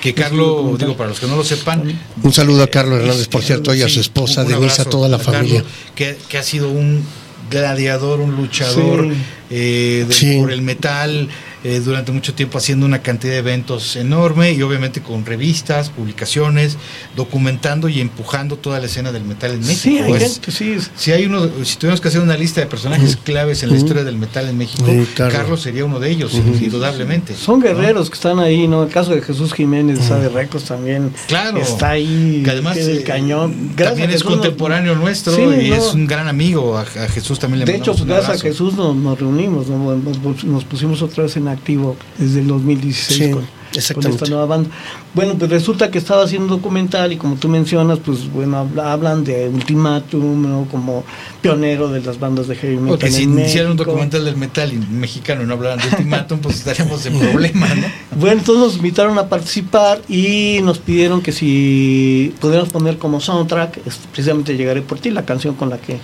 [0.00, 1.82] que Carlos, digo para los que no lo sepan
[2.22, 5.08] Un saludo a Carlos Hernández, por cierto, y a Sí, su esposa, Denise, a toda
[5.08, 5.64] la Carlos, familia.
[5.96, 7.02] que, que ha sido un
[7.50, 9.18] gladiador, un luchador Sí.
[9.50, 10.36] eh, de- Sí.
[10.38, 11.28] por el metal
[11.64, 16.76] eh, durante mucho tiempo haciendo una cantidad de eventos enorme y obviamente con revistas, publicaciones,
[17.16, 19.76] documentando y empujando toda la escena del metal en México.
[19.82, 22.66] Sí, hay Es- sí, es- si hay uno, si tuviéramos que hacer una lista de
[22.66, 25.38] personajes claves en la historia del metal en México, Sí, Carlos.
[25.38, 25.62] Carlos.
[25.62, 27.34] sería uno de ellos, indudablemente.
[27.34, 27.66] son ¿no?
[27.66, 28.84] guerreros que están ahí, ¿no?
[28.84, 31.58] El caso de Jesús Jiménez, sabe Recos también Claro.
[31.58, 33.72] está ahí, que además del eh, cañón.
[33.76, 35.76] Gracias también es nos- contemporáneo nuestro Sí, y no.
[35.76, 36.76] es un gran amigo.
[36.78, 38.42] A, a Jesús también le De hecho, gracias a.
[38.42, 39.94] Jesús nos, nos reunimos, ¿no?
[39.96, 43.36] nos, nos pusimos otra vez en activo desde el 2016
[43.70, 44.70] Sí, con, esta nueva banda.
[45.12, 48.92] Bueno, pues resulta que estaba haciendo un documental y como tú mencionas, pues bueno, habla-
[48.94, 50.66] hablan de Ultimatum, ¿no?
[50.70, 51.04] como
[51.42, 52.88] pionero de las bandas de heavy metal.
[52.88, 56.56] Porque si hicieran un documental del metal y- mexicano y no hablaran de Ultimatum, pues
[56.56, 57.86] estaríamos en problemas, ¿no?
[58.18, 63.80] Bueno, entonces nos invitaron a participar y nos pidieron que si pudiéramos poner como soundtrack,
[64.12, 65.98] precisamente Llegaré por ti, la canción con la que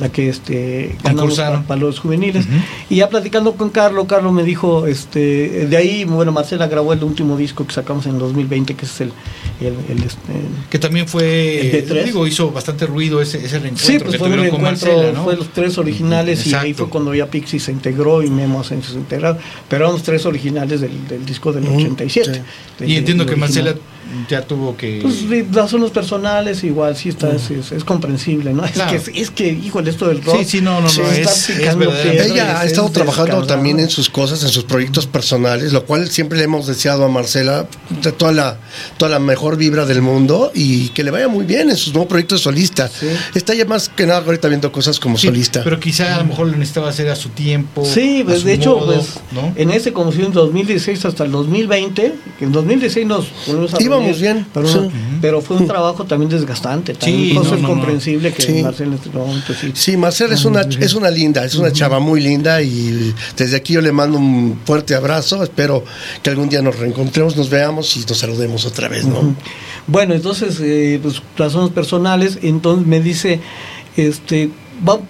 [0.00, 2.46] la que este ganamos para, para los juveniles.
[2.88, 7.04] Y ya platicando con Carlos, Carlos me dijo, este, de ahí, bueno, Marcela grabó el
[7.04, 9.12] último disco que sacamos en 2020, que es el,
[9.60, 10.32] el, el, este,
[10.70, 14.28] Que también fue, ¿El digo, hizo bastante ruido ese, ese reencuentro Sí, pues que fue
[14.28, 15.24] tuvieron con Marcela, ¿no?
[15.24, 18.74] fue los tres originales y ahí fue cuando ya Pixie se integró y Memo se
[18.76, 19.38] integraron,
[19.68, 22.34] pero eran los tres originales del, del disco del Mm, 87.
[22.34, 22.40] sí.
[22.78, 23.36] del- Y entiendo que.
[23.36, 23.74] Marcela
[24.28, 24.98] ya tuvo que...
[25.02, 28.62] Pues razones personales igual sí está, es, es- es comprensible, ¿no?
[28.64, 28.96] Claro.
[28.96, 30.38] Es que, es que, híjole, esto del rock.
[30.38, 33.78] Sí, sí, no, no, no, es- es piedra Ella ha es- estado es trabajando también
[33.80, 37.66] en sus cosas, en sus proyectos personales, lo cual siempre le hemos deseado a Marcela
[38.02, 38.58] de toda la,
[38.96, 42.08] toda la mejor vibra del mundo y que le vaya muy bien en sus nuevos
[42.08, 42.88] proyectos solista.
[42.88, 43.06] Sí.
[43.34, 45.62] Está ya más que nada ahorita viendo cosas como Sí, solista.
[45.62, 47.84] Pero quizá a lo mejor lo necesitaba hacer a su tiempo.
[47.84, 49.52] Sí, a pues su de hecho, modo, pues ¿no?
[49.56, 53.78] en ese como si en 2016 hasta el 2020, que en 2016 nos volvimos a
[53.98, 54.78] Íbamos bien, pero, sí.
[55.20, 56.94] pero fue un trabajo también desgastante.
[56.94, 57.74] También, Sí, Entonces no, es no, no.
[57.74, 58.58] comprensible que Sí.
[58.58, 59.70] Este momento sí.
[59.74, 63.74] Sí, Marcela es una, es una linda, es una chava muy linda y desde aquí
[63.74, 65.42] yo le mando un fuerte abrazo.
[65.42, 65.84] Espero
[66.22, 69.34] que algún día nos reencontremos, nos veamos y nos saludemos otra vez, ¿no?
[69.86, 73.40] Bueno, entonces, eh, pues razones personales, entonces me dice,
[73.96, 74.50] este,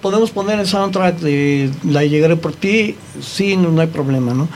[0.01, 4.47] podemos poner el soundtrack de La llegaré por ti, sí, no, no hay problema, ¿no?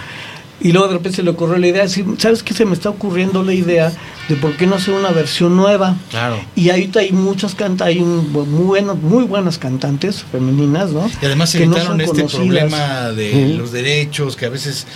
[0.61, 2.53] Y luego de repente se le ocurrió la idea, sí, ¿sabes qué?
[2.53, 3.91] Se me está ocurriendo la idea
[4.29, 5.97] de por qué no hacer una versión nueva.
[6.09, 6.37] Claro.
[6.55, 11.09] Y ahorita hay muchas cantantes, hay un- muy, buenas, muy buenas cantantes femeninas, ¿no?
[11.21, 12.39] Y además no evitaron este conocidas.
[12.41, 14.87] problema de los derechos, que a veces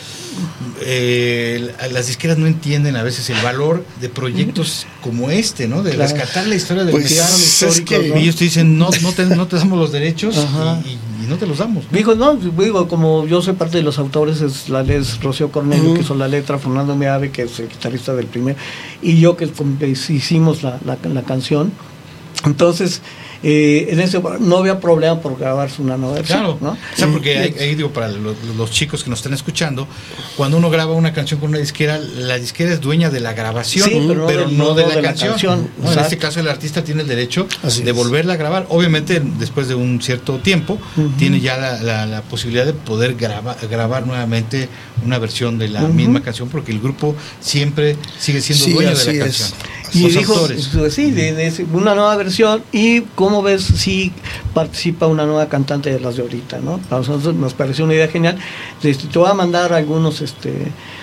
[0.82, 5.84] eh, las disqueras no entienden a veces el valor de proyectos como este, ¿no?
[5.84, 6.12] De Claro.
[6.14, 8.18] rescatar la historia del Pues, es históricos, que- ¿no?
[8.18, 10.36] Y ellos te dicen, no, no, te, no te damos los derechos
[10.86, 10.98] y
[11.30, 11.86] no te los damos.
[11.92, 15.86] Dijo, no, digo, como yo soy parte de los autores, es la es Rocío Cornelio,
[15.86, 15.94] Ujú.
[15.96, 18.56] que hizo la letra, Fernando Meave, que es el guitarrista del primer,
[19.02, 19.48] y yo que
[20.10, 21.72] hicimos la, la, la canción.
[22.46, 23.02] Entonces,
[23.44, 26.40] eh, en ese no había problema por grabarse una nueva versión.
[26.40, 26.72] Claro, ¿no?
[26.72, 29.88] o sea, porque ahí, ahí digo, para los, los chicos que nos están escuchando,
[30.36, 33.88] cuando uno graba una canción con una disquera, la disquera es dueña de la grabación,
[33.90, 35.30] Sí, pero pero, no del- no, no de, de la, la canción.
[35.32, 35.92] canción, ¿no?
[35.94, 37.96] En este caso, el artista tiene el derecho Así de es.
[37.96, 38.66] volverla a grabar.
[38.70, 40.78] Obviamente, después de un cierto tiempo,
[41.18, 44.68] tiene ya la, la- la posibilidad de poder graba- grabar nuevamente
[45.06, 49.14] una versión de la misma canción, porque el grupo siempre sigue siendo Sí, dueño de
[49.20, 49.54] la es.
[49.94, 50.70] Y Los dijo, autores.
[50.92, 54.12] sí, de, de una nueva versión y cómo ves si
[54.54, 56.78] participa una nueva cantante de las de ahorita, ¿no?
[56.90, 58.38] Para nosotros nos pareció una idea genial.
[58.84, 60.54] Este, te voy a mandar algunos, este,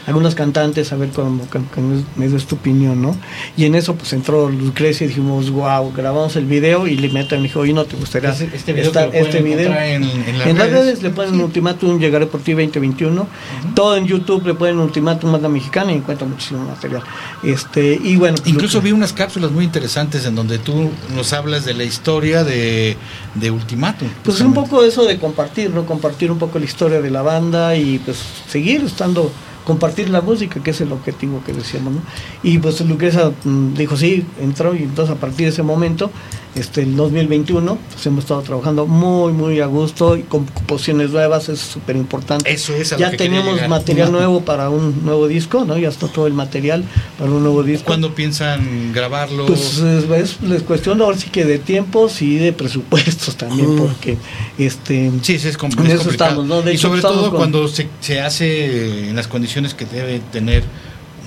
[0.06, 1.80] algunas cantantes a ver cómo que- que
[2.16, 3.16] me des tu opinión, ¿no?
[3.56, 7.42] Y en eso pues entró Lucrecia y dijimos, wow, grabamos el video y le meten,
[7.42, 10.58] dijo, oye, ¿no te gustaría Este- este video estar- pueden encontrar en- en las en
[10.58, 10.84] las redes.
[10.86, 13.26] redes le ponen ultimátum, llegaré por ti 2021.
[13.74, 17.02] Todo en YouTube le ponen ultimátum banda mexicana y encuentran muchísimo material.
[17.42, 21.74] Este, y bueno, Incluso vi unas cápsulas muy interesantes en donde tú nos hablas de
[21.74, 22.96] la historia de,
[23.34, 24.08] de Ultimátum.
[24.22, 25.86] Pues un poco eso de compartir, ¿no?
[25.86, 28.18] Compartir un poco la historia de la banda y pues
[28.48, 29.30] seguir estando,
[29.64, 32.00] compartir la música, que es el objetivo que decíamos, ¿no?
[32.42, 36.10] Y pues Lucreza mm, dijo sí, entró y entonces a partir de ese momento,
[36.56, 41.48] este, el 2021, pues hemos estado trabajando muy, muy a gusto y con composiciones nuevas,
[41.48, 42.50] es súper importante.
[42.52, 45.76] Eso es a Ya que tenemos material nuevo para un nuevo disco, ¿no?
[45.78, 46.84] Ya está todo el material
[47.18, 47.84] para un nuevo disco.
[47.86, 49.46] ¿Cuándo piensan grabarlo?
[49.46, 53.78] Pues es, es, es cuestión ahora sí que de tiempos y de presupuestos también, Mm.
[53.78, 54.16] porque
[54.58, 56.30] este sí, es, com- en es eso complicado.
[56.30, 56.62] estamos, ¿no?
[56.62, 60.20] De y hecho, sobre todo con- cuando se, se hace en las condiciones que debe
[60.32, 60.64] tener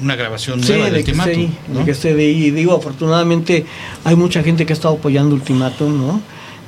[0.01, 1.41] una grabación Sí, nueva de de que, esté Ultimátum.
[1.41, 1.79] ahí, ¿no?
[1.79, 2.45] de que esté de ahí.
[2.45, 3.65] Y digo, afortunadamente
[4.03, 6.21] hay mucha gente que ha estado apoyando Ultimátum, ¿no?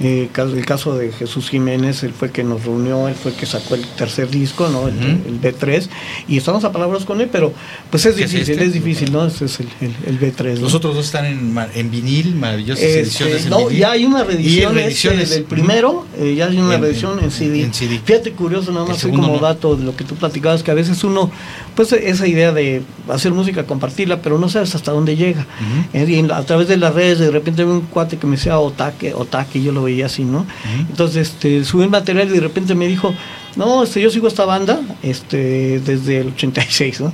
[0.03, 3.75] Eh, el caso de Jesús Jiménez, él fue que nos reunió, él fue que sacó
[3.75, 4.87] el tercer disco, ¿no?
[4.87, 5.29] El, Ujú.
[5.29, 5.87] el B3,
[6.27, 7.53] y estamos a palabras con él, pero
[7.89, 8.65] pues es ¿Qué es difícil, este?
[8.65, 9.25] es difícil, ¿no?
[9.25, 10.55] Este es el, el, el B3.
[10.55, 10.61] ¿no?
[10.61, 13.77] Los otros dos están en, en vinil, maravillosas Este, ediciones en no, vinil.
[13.79, 17.31] ya hay una reedición este, del primero, eh, ya hay una En- reedición en, en-
[17.31, 17.61] CD.
[17.63, 17.99] en CD.
[18.03, 19.39] Fíjate curioso, nada más así como no.
[19.39, 21.29] dato de lo que tú platicabas, que a veces uno,
[21.75, 25.45] pues esa idea de hacer música, compartirla, pero no sabes hasta dónde llega.
[25.93, 28.57] Eh, y a través de las redes, de repente veo un cuate que me decía
[28.59, 30.45] Otaque, Otaque, y yo lo veía así, ¿no?
[30.89, 33.13] Entonces, este, subí el material y de repente me dijo,
[33.55, 37.13] no, este, yo sigo esta banda este, desde el 86, ¿no?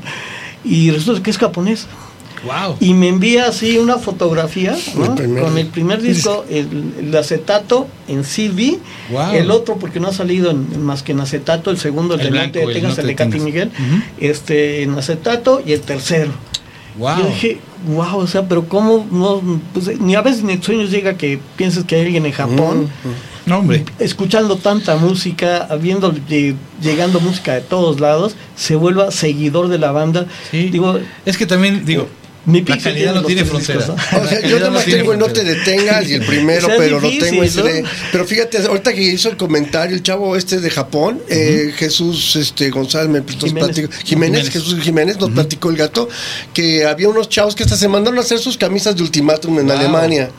[0.63, 1.87] Y resulta que es japonés.
[2.43, 2.77] Wow.
[2.79, 5.15] Y me envía así una fotografía ¿no?
[5.17, 8.77] El con el primer disco, el, el acetato en CD,
[9.11, 9.33] Wow.
[9.33, 12.25] el otro porque no ha salido en, más que en acetato, el segundo, el, El
[12.27, 13.39] de blanco, el de Katy.
[13.39, 13.71] Miguel,
[14.19, 16.31] este, en acetato y el tercero.
[16.97, 17.17] Wow.
[17.17, 19.41] Yo dije, wow, o sea, pero cómo no,
[19.73, 22.89] pues, ni a veces ni en sueños llega que pienses que hay alguien en Japón
[23.45, 23.85] no, hombre.
[23.99, 29.91] escuchando tanta música, viendo lle- llegando música de todos lados, se vuelva seguidor de la
[29.91, 30.25] banda.
[30.51, 30.69] Sí.
[30.69, 32.07] Digo, Es que también, digo,
[32.47, 33.95] Mi la calidad no tiene tiene los tres frontera.
[34.03, 36.69] discos, O sea, yo nomás tiene tengo el no te detengas y el primero, O
[36.69, 37.65] sea, es pero difícil, lo tengo ese ¿no?
[37.65, 42.35] de- Pero fíjate, ahorita que hizo el comentario el chavo este de Japón, eh, Jesús
[42.37, 43.53] este, González me nos Jiménez.
[43.69, 44.49] platicó- Jiménez, Jiménez.
[44.49, 46.07] Jesús Jiménez nos platicó el gato
[46.53, 49.67] que había unos chavos que hasta se mandaron a hacer sus camisas de ultimátum en
[49.67, 49.75] Wow.
[49.77, 50.29] Alemania.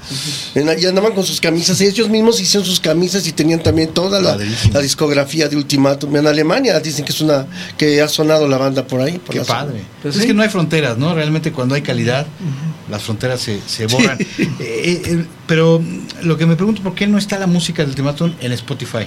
[0.55, 3.89] En- y andaban con sus camisas, y ellos mismos hicieron sus camisas y tenían también
[3.93, 4.37] toda la,
[4.81, 6.79] discografía de ultimátum en Alemania.
[6.81, 7.47] Dicen que es una
[7.77, 9.19] que ha sonado la banda por ahí.
[9.19, 9.83] por Qué padre.
[10.03, 10.27] Pues es sí.
[10.29, 11.15] que no hay fronteras, ¿no?
[11.15, 14.19] Realmente cuando hay calidad, las fronteras se, se borran.
[14.61, 15.83] Eh, eh, pero
[16.23, 19.07] lo que me pregunto, ¿por qué no está la música del Ultimátum en Spotify?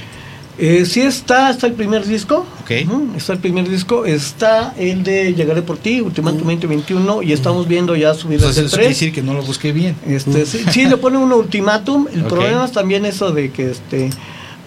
[0.57, 2.45] Eh, sí está, está el primer disco.
[3.15, 4.05] Está el primer disco.
[4.05, 7.23] Está el de Llegaré por ti, Ultimátum 2021.
[7.23, 8.87] Y estamos viendo ya subidas eso quiere tres.
[8.89, 9.95] decir que no lo busqué bien.
[10.05, 12.07] Este, sí, sí, le ponen un ultimátum.
[12.13, 14.09] El problema es también eso de que este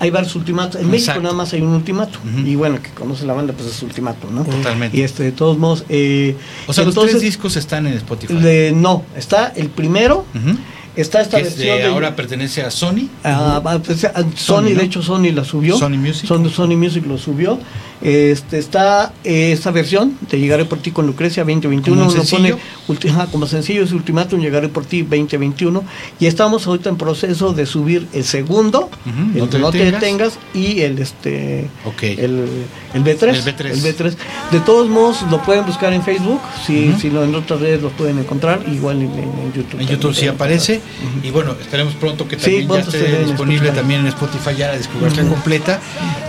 [0.04, 0.80] hay varios ultimátum.
[0.80, 1.22] En México Exacto.
[1.22, 2.20] nada más hay un ultimátum.
[2.38, 2.46] Ujú.
[2.46, 4.44] Y bueno, que conoce la banda, pues es ultimátum, ¿no?
[4.44, 4.96] Totalmente.
[4.96, 5.84] Y este, de todos modos.
[5.88, 6.36] eh,
[6.66, 8.34] O sea, los tres discos están en Spotify.
[8.34, 10.24] le- no, está el primero.
[10.34, 10.56] Ujú.
[10.96, 13.08] Está esta Que es de versión de- ahora pertenece a Sony.
[13.24, 14.78] Ah, va, pues, ah, Sony, Sony, ¿no?
[14.80, 15.76] de hecho Sony la subió.
[15.76, 16.26] Sony Music.
[16.26, 17.58] Son- Sony Music lo subió.
[18.02, 22.00] Este está eh, esta versión de Llegaré por ti con Lucrecia 2021.
[22.02, 22.58] ¿Como Uno sencillo?
[22.86, 25.82] ulti- ajá, como sencillo es Ultimátum Llegaré por ti 2021
[26.20, 29.90] y estamos ahorita en proceso de subir el segundo, Ujú, el No te No te
[29.90, 30.34] detengas.
[30.52, 32.02] y el este Ok.
[32.02, 32.46] el,
[32.92, 33.22] el B3.
[33.28, 33.70] El B3.
[33.70, 34.14] el B3.
[34.52, 37.00] De todos modos lo pueden buscar en Facebook, si, Ujú.
[37.00, 39.80] si lo en otras redes lo pueden encontrar, igual en, en YouTube.
[39.80, 40.82] En YouTube sí aparece.
[41.22, 43.76] Y bueno, esperemos pronto que también ya esté en disponible Spotify.
[43.80, 45.80] también en Spotify ya la discografía completa.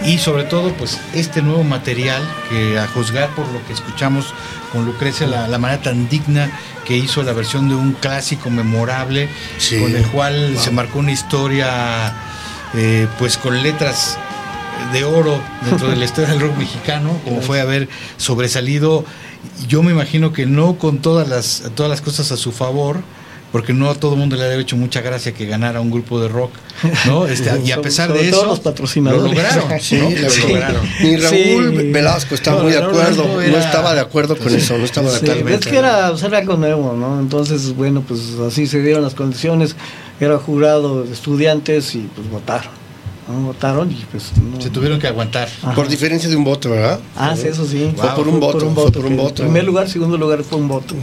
[0.06, 4.34] Y sobre todo, pues este nuevo material que a juzgar por lo que escuchamos
[4.72, 6.52] con Lucrecia, la, la manera tan digna
[6.86, 9.80] que hizo la versión de un clásico memorable, Sí.
[9.80, 12.14] con el cual se marcó una historia,
[12.74, 14.18] eh, pues con letras
[14.92, 17.88] de oro dentro de la historia del rock mexicano, como fue haber
[18.18, 19.06] sobresalido.
[19.68, 23.02] Yo me imagino que no con todas las, todas las cosas a su favor,
[23.52, 26.20] porque no a todo el mundo le ha hecho mucha gracia que ganara un grupo
[26.20, 26.52] de rock,
[27.06, 27.26] ¿no?
[27.28, 29.24] Este, y a pesar Sobre de eso, los patrocinadores.
[29.24, 30.10] lo lograron, Sí, ¿no?
[30.10, 30.82] Lo lograron.
[31.02, 31.92] Ni Raúl Sí.
[31.92, 35.10] Velasco estaba No, muy de acuerdo, no era- estaba de acuerdo con eso, no estaba
[35.12, 35.50] de Sí, acuerdo.
[35.58, 37.20] es que era hacer algo nuevo, ¿no?
[37.20, 39.76] Entonces, bueno, pues así se dieron las condiciones.
[40.20, 42.72] Era jurado de estudiantes y pues votaron.
[43.28, 43.48] ¿no?
[43.48, 44.32] Votaron y pues.
[44.38, 45.50] no- Se tuvieron que aguantar.
[45.64, 45.74] Ajá.
[45.76, 47.00] Por diferencia de un voto, ¿verdad?
[47.18, 47.92] Ah, sí, eso sí.
[47.98, 49.44] Fue por un voto, fue por un que voto.
[49.44, 50.94] Primer lugar, segundo lugar fue un voto.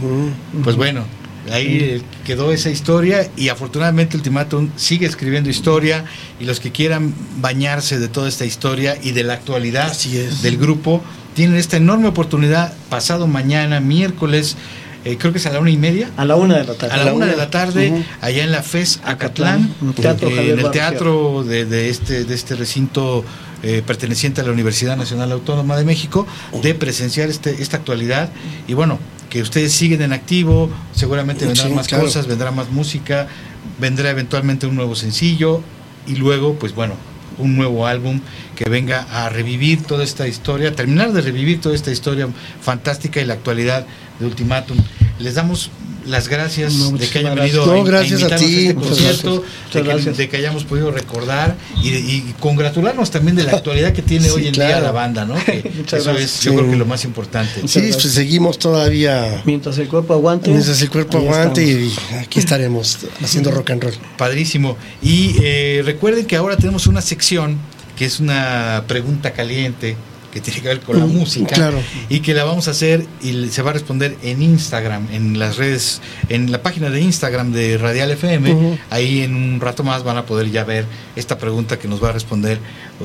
[0.63, 1.03] Pues bueno,
[1.51, 6.05] ahí eh, quedó esa historia y afortunadamente Ultimátum sigue escribiendo historia
[6.39, 10.41] y los que quieran bañarse de toda esta historia y de la actualidad Así es.
[10.41, 11.01] del grupo
[11.33, 14.55] tienen esta enorme oportunidad pasado mañana, miércoles,
[15.05, 16.09] eh, creo que es a la una y media.
[16.15, 16.93] A la una de la tarde.
[16.93, 20.29] A la una de la tarde, allá en la FES Acatlán, Acatlán, en el Teatro
[20.29, 20.71] eh, Javier en el Barrios.
[20.71, 23.25] teatro de, de este, de este recinto
[23.63, 26.25] eh, perteneciente a la Universidad Nacional Autónoma de México,
[26.61, 28.29] de presenciar este, esta actualidad.
[28.67, 32.03] Y bueno, que ustedes siguen en activo, seguramente vendrán Sí, más claro.
[32.05, 33.27] cosas, vendrá más música,
[33.79, 35.61] vendrá eventualmente un nuevo sencillo
[36.07, 36.95] y luego, pues bueno,
[37.37, 38.21] un nuevo álbum
[38.55, 42.27] que venga a revivir toda esta historia, terminar de revivir toda esta historia
[42.61, 43.85] fantástica y la actualidad
[44.19, 44.77] de Ultimátum.
[45.19, 45.71] Les damos
[46.05, 47.67] las gracias No, de que hayan venido gracias.
[47.67, 48.55] a, No, gracias a invitarnos ti.
[48.67, 49.73] este concierto, gracias.
[49.73, 50.17] de, que, gracias.
[50.17, 54.25] de que hayamos podido recordar y, de- y congratularnos también de la actualidad que tiene
[54.25, 55.35] Sí, hoy en día la banda, ¿no?
[55.45, 55.59] Que
[55.97, 56.17] eso gracias.
[56.19, 56.57] es, yo Sí.
[56.57, 57.51] creo que lo más importante.
[57.61, 58.01] Muchas Sí, gracias.
[58.03, 60.49] pues seguimos todavía Mientras el cuerpo aguante.
[60.49, 61.99] mientras el cuerpo aguante estamos.
[62.11, 63.93] y aquí estaremos haciendo rock and roll.
[64.17, 64.77] Padrísimo.
[65.01, 67.57] Y eh, recuerden que ahora tenemos una sección
[67.97, 69.95] que es una pregunta caliente
[70.33, 71.79] que tiene que ver con la Mm, música claro.
[72.09, 75.57] y que la vamos a hacer y se va a responder en Instagram, en las
[75.57, 78.77] redes, en la página de Instagram de Radial FM.
[78.89, 80.85] Ahí en un rato más van a poder ya ver
[81.15, 82.57] esta pregunta que nos va a responder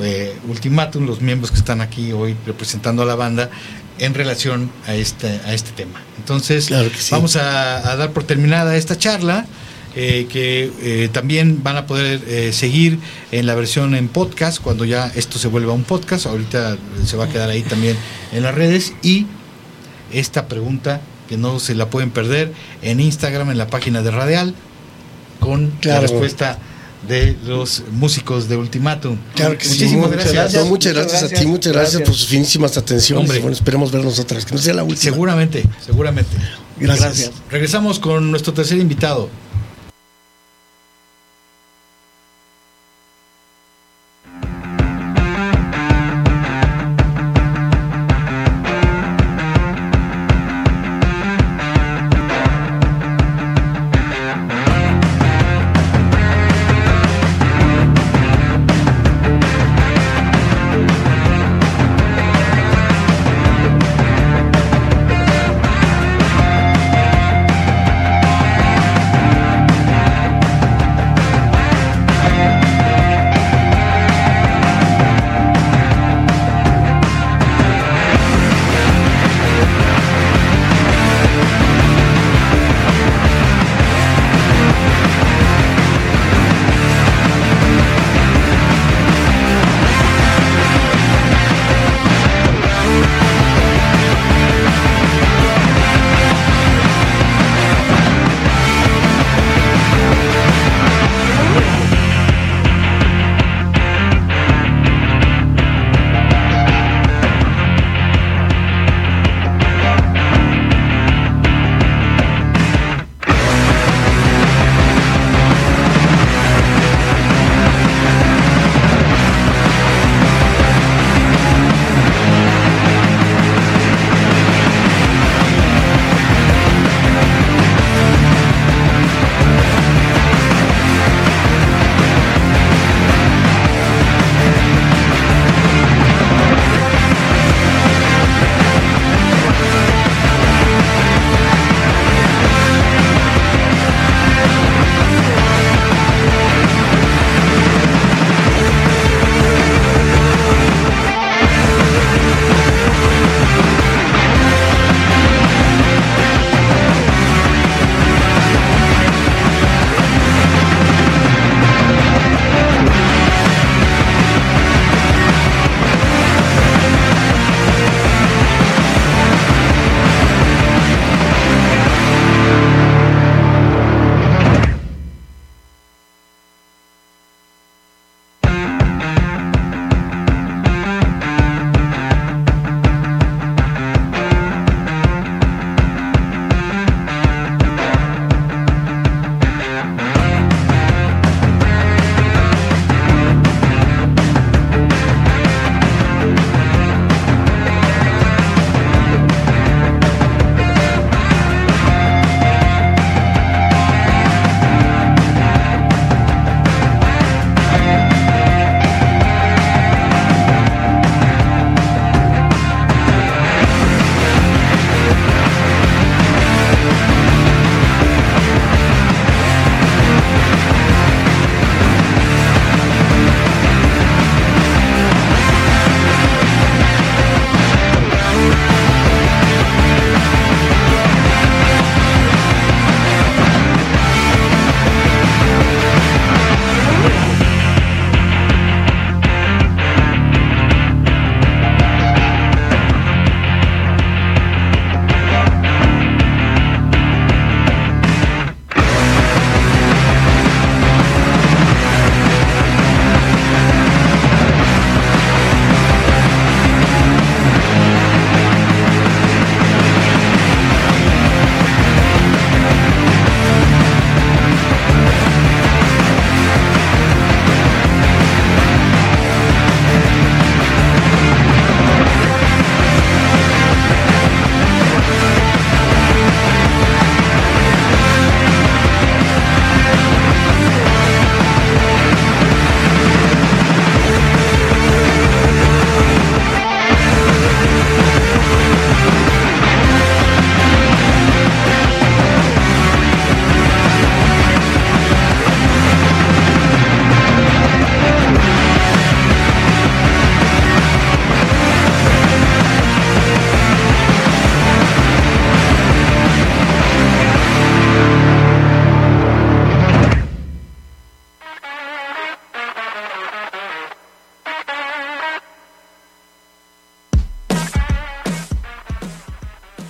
[0.02, 3.50] eh, Ultimatum, los miembros que están aquí hoy representando a la banda
[3.98, 6.00] en relación a este, a este tema.
[6.18, 7.08] Entonces, Claro que sí.
[7.10, 9.44] vamos a, a dar por terminada esta charla.
[10.00, 13.00] Eh, que eh, también van a poder eh, seguir
[13.32, 16.26] en la versión en podcast cuando ya esto se vuelva un podcast.
[16.26, 17.96] Ahorita se va a quedar ahí también
[18.30, 18.92] en las redes.
[19.02, 19.26] Y
[20.12, 22.52] esta pregunta que no se la pueden perder
[22.82, 24.54] en Instagram, en la página de Radial,
[25.40, 26.02] con Claro.
[26.02, 26.60] la respuesta
[27.08, 29.16] de los músicos de Ultimatum.
[29.34, 29.70] Claro que sí.
[29.70, 30.62] Muchísimas Muchas gracias.
[30.62, 33.24] No, muchas gracias, a ti, muchas gracias, por sus finísimas atenciones.
[33.24, 33.40] Hombre.
[33.40, 35.02] Bueno, esperemos vernos otras, que no sea la última.
[35.02, 36.36] Seguramente, seguramente.
[36.78, 37.04] Gracias.
[37.04, 37.32] Gracias.
[37.50, 39.28] Regresamos con nuestro tercer invitado.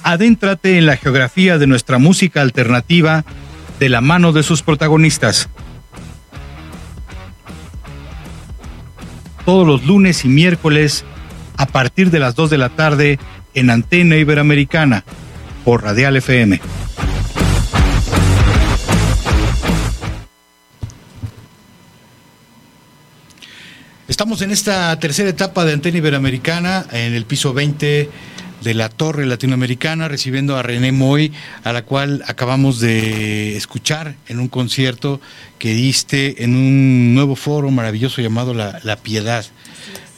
[0.09, 3.27] Adéntrate en la geografía de nuestra música alternativa
[3.79, 5.51] de la mano de sus protagonistas.
[9.45, 11.05] Todos los lunes y miércoles
[11.59, 13.19] a partir de las 2 de la tarde
[13.53, 15.05] en Antena Iberoamericana
[15.63, 16.59] por Radial FM.
[24.09, 28.09] Estamos en esta tercera etapa de Antena Iberoamericana, en el piso 20
[28.63, 31.33] de la Torre Latinoamericana, recibiendo a René Moy,
[31.65, 35.21] a la cual acabamos de escuchar en un concierto
[35.59, 39.45] que diste en un nuevo foro maravilloso llamado La, la Piedad.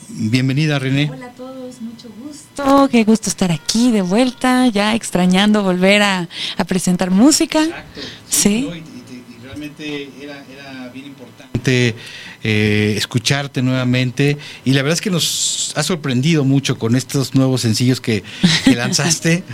[0.08, 1.10] Bienvenida, René.
[1.12, 2.88] Hola a todos, mucho gusto.
[2.90, 7.62] Qué gusto estar aquí de vuelta, ya extrañando volver a, a presentar música.
[7.62, 8.00] Exacto.
[8.28, 8.66] Sí.
[8.68, 8.74] ¿no?
[8.74, 8.82] Y, y-
[9.36, 11.94] y realmente era, era bien importante
[12.42, 14.36] eh, escucharte nuevamente.
[14.64, 18.22] Y la verdad es que nos ha sorprendido mucho con estos nuevos sencillos que,
[18.64, 19.44] que lanzaste.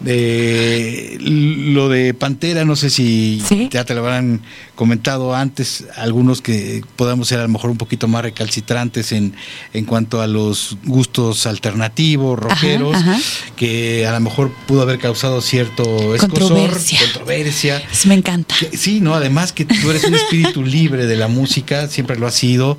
[0.00, 3.68] De lo de Pantera, no sé si Sí.
[3.70, 4.42] ya te lo habrán
[4.74, 9.34] comentado antes, algunos que podamos ser a lo mejor un poquito más recalcitrantes en,
[9.72, 13.18] en cuanto a los gustos alternativos, rockeros, ajá.
[13.56, 17.00] que a lo mejor pudo haber causado cierto escosor, Controversia.
[17.00, 17.82] controversia.
[18.06, 18.54] Me encanta.
[18.76, 22.34] Sí, no, además que tú eres un espíritu libre de la música, siempre lo has
[22.34, 22.76] sido,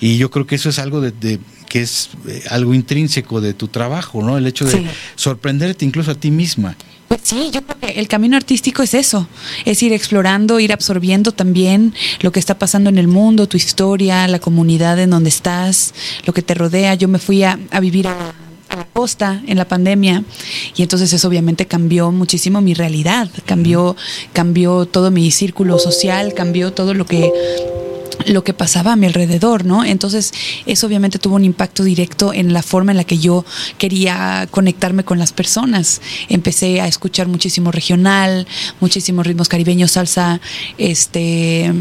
[0.00, 3.54] y yo creo que eso es algo de, de- que es eh, algo intrínseco de
[3.54, 4.38] tu trabajo, ¿no?
[4.38, 4.86] El hecho de Sí.
[5.16, 6.76] sorprenderte incluso a ti misma.
[7.08, 9.26] Pues sí, yo creo que el camino artístico es eso,
[9.64, 14.28] es ir explorando, ir absorbiendo también lo que está pasando en el mundo, tu historia,
[14.28, 15.94] la comunidad en donde estás,
[16.26, 16.94] lo que te rodea.
[16.96, 18.34] Yo me fui a, a vivir a,
[18.68, 20.22] a la costa en la pandemia
[20.76, 23.96] y entonces eso obviamente cambió muchísimo mi realidad, cambió,
[24.34, 27.32] cambió todo mi círculo social, cambió todo lo que
[28.26, 29.84] lo que pasaba a mi alrededor, ¿no?
[29.84, 30.32] Entonces,
[30.66, 33.44] eso obviamente tuvo un impacto directo en la forma en la que yo
[33.78, 36.00] quería conectarme con las personas.
[36.28, 38.46] Empecé a escuchar muchísimo regional,
[38.80, 40.40] muchísimos ritmos caribeños, salsa,
[40.76, 41.72] este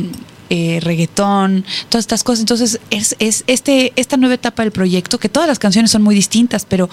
[0.49, 2.39] eh, reggaetón, todas estas cosas.
[2.39, 6.15] Entonces, es, es este, esta nueva etapa del proyecto, que todas las canciones son muy
[6.15, 6.89] distintas, pero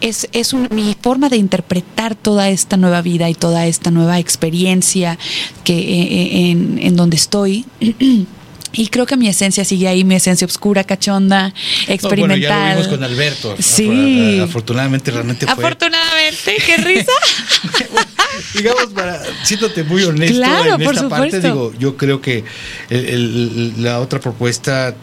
[0.00, 5.18] es, es mi forma de interpretar toda esta nueva vida y toda esta nueva experiencia
[5.64, 7.64] que, eh, en, en donde estoy.
[8.72, 11.52] Y creo que mi esencia sigue ahí, mi esencia oscura, cachonda,
[11.88, 12.08] experimental.
[12.08, 13.56] No, bueno, ya lo vimos con Alberto.
[13.58, 14.38] Sí.
[14.40, 15.52] Afo- Afortunadamente, realmente fue.
[15.64, 17.12] Afortunadamente, qué risa.
[18.54, 22.44] digamos, para, siéndote muy honesto Claro, en por esta parte, digo, yo creo que
[22.90, 24.94] el- el- la otra propuesta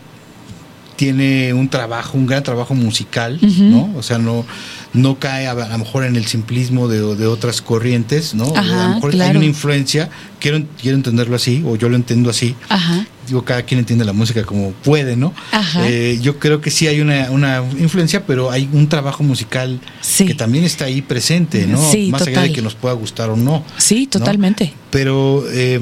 [0.95, 3.39] tiene un trabajo, un gran trabajo musical.
[3.41, 3.93] ¿no?
[3.95, 4.45] O sea, no,
[4.93, 8.53] no cae a, a lo mejor en el simplismo de, de otras corrientes, ¿no?
[8.55, 10.09] a lo mejor hay una influencia,
[10.39, 12.55] quiero, quiero entenderlo así, o yo lo entiendo así.
[12.69, 13.05] Ajá.
[13.27, 15.33] Digo, cada quien entiende la música como puede, ¿no?
[15.51, 15.87] Ajá.
[15.87, 20.25] Eh, yo creo que sí hay una, una influencia, pero hay un trabajo musical Sí.
[20.25, 21.91] que también está ahí presente, ¿no?
[21.91, 23.63] Sí, Más allá de que nos pueda gustar o no.
[23.77, 24.09] Sí, ¿no?
[24.19, 24.73] totalmente.
[24.89, 25.79] Pero eh,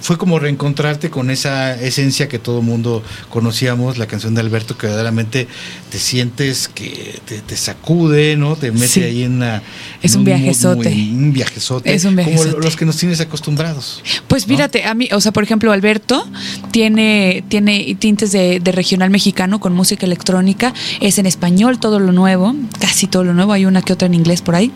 [0.00, 4.86] fue como reencontrarte con esa esencia que todo mundo conocíamos, la canción de Alberto, que
[4.86, 5.48] verdaderamente
[5.90, 8.56] te sientes que te, te sacude, ¿no?
[8.56, 9.02] Te mete Sí.
[9.02, 9.62] ahí en una...
[10.02, 10.90] Es en un mood viajezote.
[10.90, 11.94] muy- un viajezote.
[11.94, 12.50] Es un viajezote.
[12.50, 14.02] Como los que nos tienes acostumbrados.
[14.28, 14.54] Pues ¿no?
[14.54, 16.26] fíjate, a mí, o sea, por ejemplo, Alberto
[16.70, 22.12] tiene, tiene tintes de, de regional mexicano con música electrónica, es en español todo lo
[22.12, 24.70] nuevo, casi todo lo nuevo, hay una que otra en inglés por ahí.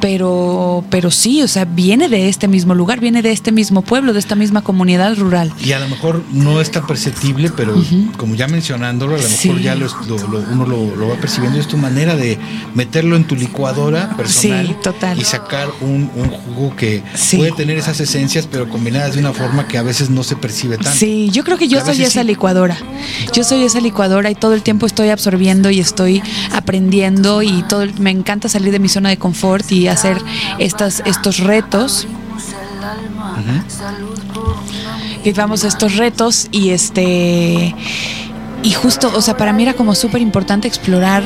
[0.00, 4.12] Pero, pero sí, o sea, viene de este mismo lugar, viene de este mismo pueblo,
[4.12, 5.52] de esta misma comunidad rural.
[5.64, 7.74] Y a lo mejor no es tan perceptible, pero
[8.16, 9.62] como ya mencionándolo, a lo mejor Sí.
[9.62, 10.66] ya lo, lo- lo- uno
[10.96, 11.58] lo, va percibiendo.
[11.60, 12.38] Es tu manera de
[12.74, 15.18] meterlo en tu licuadora personal Sí, total.
[15.20, 17.36] y sacar un, un jugo que Sí.
[17.36, 20.76] puede tener esas esencias, pero combinadas de una forma que a veces no se percibe
[20.78, 20.98] tanto.
[20.98, 22.76] Sí, yo creo que yo soy esa licuadora.
[23.32, 26.22] Yo soy esa licuadora y todo el tiempo estoy absorbiendo y estoy
[26.52, 30.18] aprendiendo y todo el- me encanta salir de mi zona de confort y hacer
[30.58, 32.06] estas estos retos.
[35.36, 37.74] Vamos a estos retos y este
[38.62, 41.24] y justo, o sea, para mí era como súper importante explorar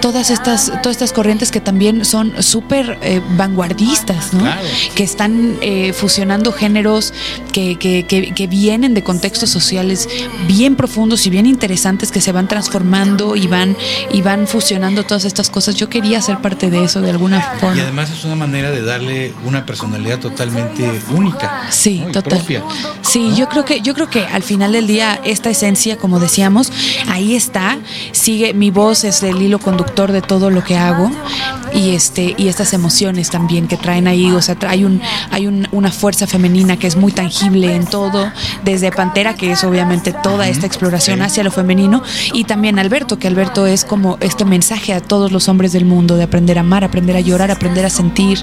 [0.00, 4.40] todas estas, todas estas corrientes que también son súper eh, vanguardistas, ¿no?
[4.40, 4.60] Claro.
[4.94, 7.12] Que están eh, fusionando géneros
[7.52, 10.08] que, que, que, que vienen de contextos sociales
[10.46, 13.76] bien profundos y bien interesantes que se van transformando y van,
[14.10, 15.74] y van fusionando todas estas cosas.
[15.76, 17.82] Yo quería ser parte de eso de alguna Y forma.
[17.82, 21.62] además es una manera de darle una personalidad totalmente única.
[21.70, 22.08] Sí, ¿no?
[22.08, 22.38] y total.
[22.38, 22.62] propia.
[23.02, 26.61] Sí, yo creo que yo creo que al final del día esta esencia, como decíamos,
[27.08, 27.78] ahí está.
[28.12, 31.10] Sigue mi voz es el hilo conductor de todo lo que hago
[31.74, 35.90] y este y estas emociones también que traen ahí, o sea, hay un hay una
[35.90, 38.30] fuerza femenina que es muy tangible en todo,
[38.64, 42.02] desde Pantera que es obviamente toda esta exploración hacia lo femenino
[42.32, 46.16] y también Alberto, que Alberto es como este mensaje a todos los hombres del mundo
[46.16, 48.38] de aprender a amar, aprender a llorar, aprender a sentir,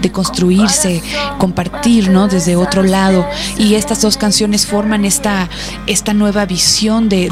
[0.00, 1.02] de construirse,
[1.38, 2.28] compartir, ¿no?
[2.28, 3.26] Desde otro lado
[3.58, 5.48] y estas dos canciones forman esta
[5.86, 7.28] esta nueva visión de,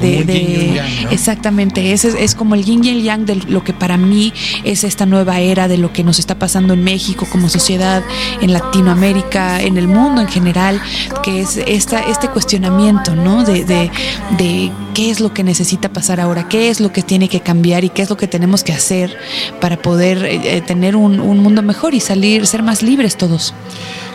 [1.11, 4.33] exactamente, es, es como el yin y el yang de lo que para mí
[4.65, 8.03] es esta nueva era de lo que nos está pasando en México como sociedad,
[8.41, 10.81] en Latinoamérica, en el mundo en general,
[11.23, 13.45] que es esta, este cuestionamiento, ¿no?
[13.45, 13.91] De, de,
[14.95, 17.89] qué es lo que necesita pasar ahora, qué es lo que tiene que cambiar y
[17.89, 19.17] qué es lo que tenemos que hacer
[19.59, 23.55] para poder eh, eh, tener un, un mundo mejor y salir, ser más libres todos.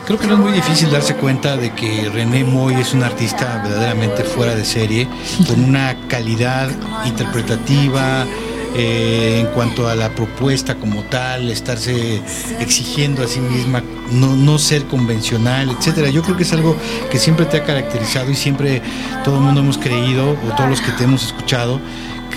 [0.08, 3.62] Creo que no es muy difícil darse cuenta de que René Moy es un artista
[3.62, 5.06] verdaderamente fuera de serie,
[5.46, 6.70] con una calidad
[7.06, 8.26] interpretativa,
[8.74, 12.22] eh, en cuanto a la propuesta como tal, estarse
[12.58, 16.10] exigiendo a sí misma, no, ser convencional, etcétera.
[16.10, 16.78] Yo creo que es algo
[17.12, 18.82] que siempre te ha caracterizado y siempre
[19.26, 21.82] todo el mundo hemos creído, o todos los que te hemos escuchado,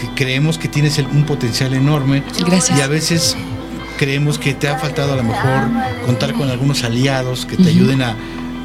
[0.00, 2.24] que creemos que tienes un potencial enorme.
[2.44, 2.76] Gracias.
[2.76, 3.36] Y a veces
[4.00, 5.68] creemos que te ha faltado a lo mejor
[6.06, 8.16] contar con algunos aliados que te ayuden a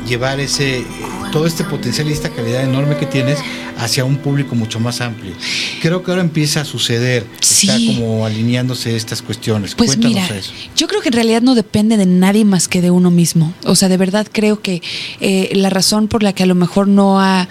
[0.08, 0.86] llevar ese
[1.34, 3.40] todo este potencial y esta calidad enorme que tienes
[3.78, 5.34] hacia un público mucho más amplio.
[5.82, 9.76] Creo que ahora empieza a suceder, está como alineándose estas cuestiones.
[9.76, 10.54] Pues Cuéntanos eso.
[10.78, 13.54] Yo creo que en realidad no depende de nadie más que de uno mismo.
[13.66, 14.82] O sea, de verdad creo que
[15.20, 17.50] eh, la razón por la que a lo mejor no ha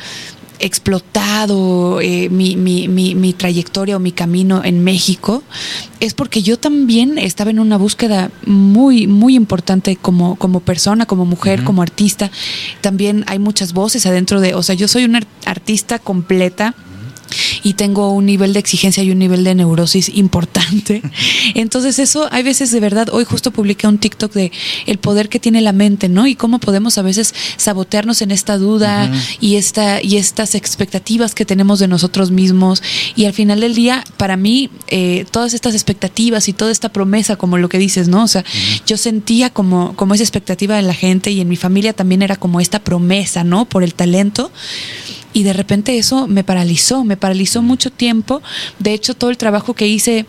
[0.59, 5.43] explotado eh, mi, mi, mi, trayectoria o mi camino en México
[6.01, 11.25] es porque yo también estaba en una búsqueda muy, muy importante como, como persona, como
[11.25, 12.31] mujer, como artista.
[12.81, 16.75] También hay muchas voces adentro de, o sea, yo soy una artista completa
[17.63, 21.03] y tengo un nivel de exigencia y un nivel de neurosis importante.
[21.55, 24.53] Entonces eso, hay veces de verdad, hoy justo publiqué un TikTok de
[24.87, 26.27] el poder que tiene la mente, ¿no?
[26.27, 29.11] Y cómo podemos a veces sabotearnos en esta duda
[29.41, 32.83] y, esta, y estas expectativas que tenemos de nosotros mismos.
[33.17, 37.37] Y al final del día, para mí, eh, todas estas expectativas y toda esta promesa,
[37.37, 38.25] como lo que dices, ¿no?
[38.25, 38.45] O sea,
[38.87, 42.37] yo sentía como, como esa expectativa de la gente y en mi familia también era
[42.37, 43.65] como esta promesa, ¿no?
[43.65, 44.51] Por el talento
[45.35, 48.41] y de repente eso me paralizó, me paralizó mucho tiempo.
[48.79, 50.25] De hecho, todo el trabajo que hice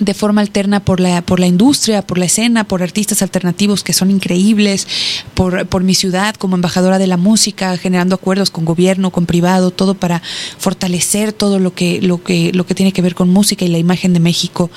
[0.00, 3.92] de forma alterna por la, por la industria, por la escena, por artistas alternativos que
[3.92, 4.86] son increíbles,
[5.34, 9.70] por, por mi ciudad como embajadora de la música, generando acuerdos con gobierno, con privado,
[9.70, 10.22] todo para
[10.58, 13.78] fortalecer todo lo que, lo que, lo que tiene que ver con música y la
[13.78, 14.70] imagen de México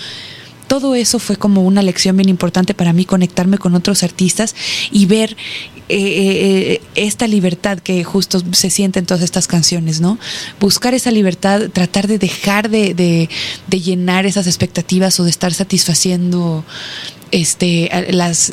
[0.68, 4.56] todo eso fue como una lección bien importante para mí, conectarme con otros artistas
[4.91, 5.36] y ver
[5.90, 10.20] eh, eh, eh, esta libertad que justo se siente en todas estas canciones, ¿no?
[10.60, 16.64] Buscar esa libertad, tratar de dejar de, de llenar esas expectativas o de estar satisfaciendo
[17.31, 18.51] este las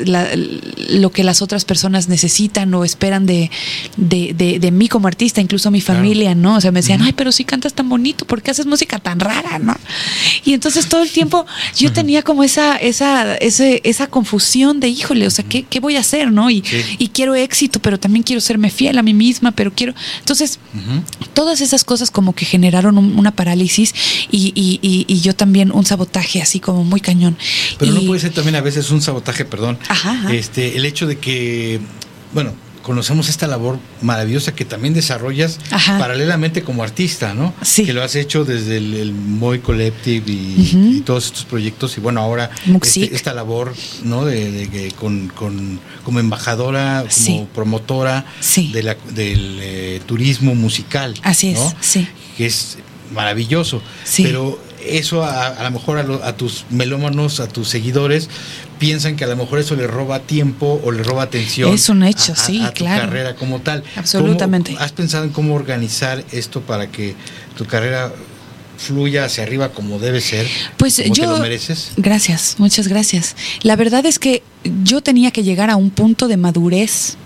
[0.89, 3.49] lo que las otras personas necesitan o esperan de,
[3.97, 6.57] de, de, mí como artista, incluso mi familia, ¿no?
[6.57, 9.19] O sea, me decían, ay, pero si cantas tan bonito, ¿por qué haces música tan
[9.19, 9.75] rara, no?
[10.45, 11.45] Y entonces todo el tiempo
[11.75, 15.95] yo tenía como esa, esa, ese, esa confusión de, híjole, o sea, ¿qué, qué voy
[15.95, 16.49] a hacer, no?
[16.49, 16.63] Y,
[16.97, 19.93] y, quiero éxito, pero también quiero serme fiel a mí misma, pero quiero...
[20.19, 20.59] Entonces,
[21.33, 23.93] todas esas cosas como que generaron una parálisis
[24.31, 27.37] y, y, y, yo también un sabotaje así como muy cañón.
[27.79, 29.77] Pero no puede ser también a veces un sabotaje, perdón.
[30.31, 31.79] Este, el hecho de que,
[32.33, 32.53] bueno,
[32.87, 35.59] conocemos esta labor maravillosa que también desarrollas
[35.99, 37.53] paralelamente como artista, ¿no?
[37.61, 37.83] Sí.
[37.83, 42.21] Que lo has hecho desde el, el Moy Collective y, todos estos proyectos y bueno,
[42.21, 42.49] ahora
[42.81, 44.23] este, esta labor, ¿no?
[44.23, 45.29] De, con,
[46.03, 48.25] como embajadora, como promotora
[48.71, 51.13] de la, del eh, turismo musical.
[51.23, 52.07] Así es, sí.
[52.37, 52.77] Que es
[53.13, 53.81] maravilloso.
[54.15, 58.29] Pero eso a, lo mejor a, tus melómanos, a tus seguidores,
[58.79, 61.73] piensan que a lo mejor eso le roba tiempo o le roba atención.
[61.73, 63.83] Es un hecho, sí, a tu carrera como tal.
[63.95, 64.75] Absolutamente.
[64.79, 67.15] ¿Has pensado en cómo organizar esto para que
[67.57, 68.11] tu carrera
[68.77, 70.47] fluya hacia arriba como debe ser?
[70.77, 71.13] Pues yo.
[71.13, 71.91] Te lo mereces?
[71.97, 73.35] Gracias, muchas gracias.
[73.63, 74.43] La verdad es que
[74.83, 77.17] yo tenía que llegar a un punto de madurez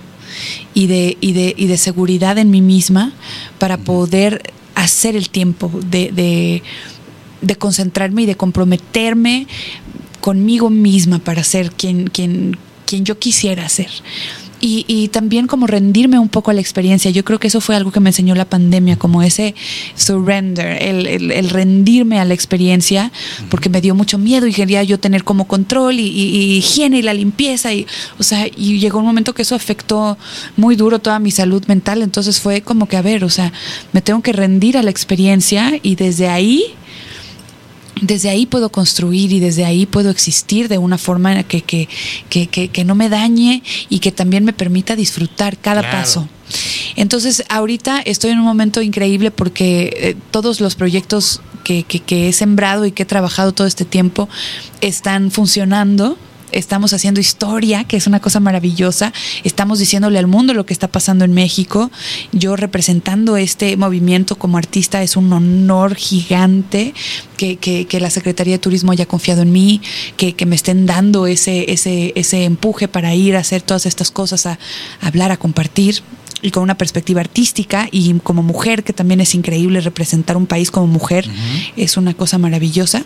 [0.73, 3.11] y de, y de, y de seguridad en mí misma
[3.59, 6.63] para poder hacer el tiempo de de
[7.57, 9.47] concentrarme y de comprometerme
[10.21, 13.89] conmigo misma para ser quien, quien, quien yo quisiera ser.
[14.63, 17.09] Y, y, también como rendirme un poco a la experiencia.
[17.09, 19.55] Yo creo que eso fue algo que me enseñó la pandemia, como ese
[19.95, 23.11] surrender, el, el, rendirme a la experiencia,
[23.49, 27.01] porque me dio mucho miedo y quería yo tener como control y, y, higiene y
[27.01, 27.73] la limpieza.
[27.73, 27.87] Y,
[28.19, 30.15] o sea, y llegó un momento que eso afectó
[30.57, 32.03] muy duro toda mi salud mental.
[32.03, 33.51] Entonces fue como que, a ver, o sea,
[33.93, 36.75] me tengo que rendir a la experiencia y desde ahí
[38.01, 41.87] desde ahí puedo construir y desde ahí puedo existir de una forma que, que,
[42.29, 45.97] que, que no me dañe y que también me permita disfrutar cada Claro.
[45.97, 46.29] paso.
[46.95, 52.27] Entonces, ahorita estoy en un momento increíble porque eh, todos los proyectos que, que, que
[52.27, 54.27] he sembrado y que he trabajado todo este tiempo
[54.81, 56.17] están funcionando.
[56.51, 59.13] Estamos haciendo historia, que es una cosa maravillosa.
[59.43, 61.91] Estamos diciéndole al mundo lo que está pasando en México.
[62.31, 66.93] Yo representando este movimiento como artista es un honor gigante
[67.37, 69.81] que, que- que la Secretaría de Turismo haya confiado en mí,
[70.17, 74.11] que, que me estén dando ese, ese, ese empuje para ir a hacer todas estas
[74.11, 74.59] cosas, a,
[75.01, 76.01] a hablar, a compartir
[76.43, 80.71] y con una perspectiva artística y como mujer, que también es increíble representar un país
[80.71, 81.29] como mujer,
[81.77, 83.03] es una cosa maravillosa.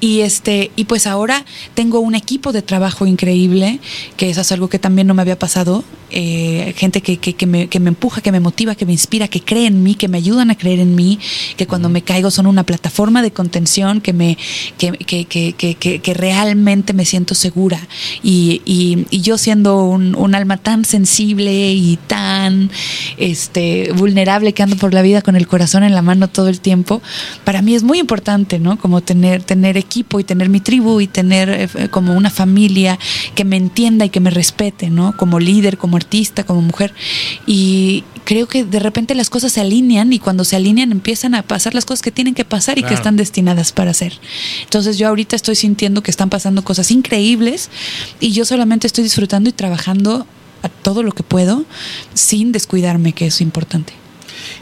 [0.00, 3.80] Y este, y pues ahora tengo un equipo de trabajo increíble,
[4.16, 5.84] que eso es algo que también no me había pasado.
[6.14, 9.28] eh, gente que, que, que me, que me empuja, que me motiva, que me inspira,
[9.28, 11.18] que cree en mí, que me ayudan a creer en mí,
[11.56, 14.36] que cuando me caigo son una plataforma de contención, que me,
[14.76, 17.80] que, que, que, que, que- que realmente me siento segura.
[18.22, 22.70] Y, y, y yo siendo un, un alma tan sensible y tan
[23.16, 26.60] este vulnerable que ando por la vida con el corazón en la mano todo el
[26.60, 27.00] tiempo,
[27.44, 28.78] para mí es muy importante, ¿no?
[28.78, 32.98] Como tener, tener equipo y tener mi tribu y tener eh, como una familia
[33.34, 35.16] que me entienda y que me respete, ¿no?
[35.16, 36.94] Como líder, como artista, como mujer.
[37.46, 41.42] Y creo que de repente las cosas se alinean y cuando se alinean empiezan a
[41.42, 42.96] pasar las cosas que tienen que pasar y que Claro.
[42.96, 44.12] están destinadas para hacer.
[44.62, 47.70] Entonces yo ahorita estoy sintiendo que están pasando cosas increíbles
[48.20, 50.26] y yo solamente estoy disfrutando y trabajando
[50.62, 51.64] a todo lo que puedo
[52.14, 53.92] sin descuidarme, que es importante.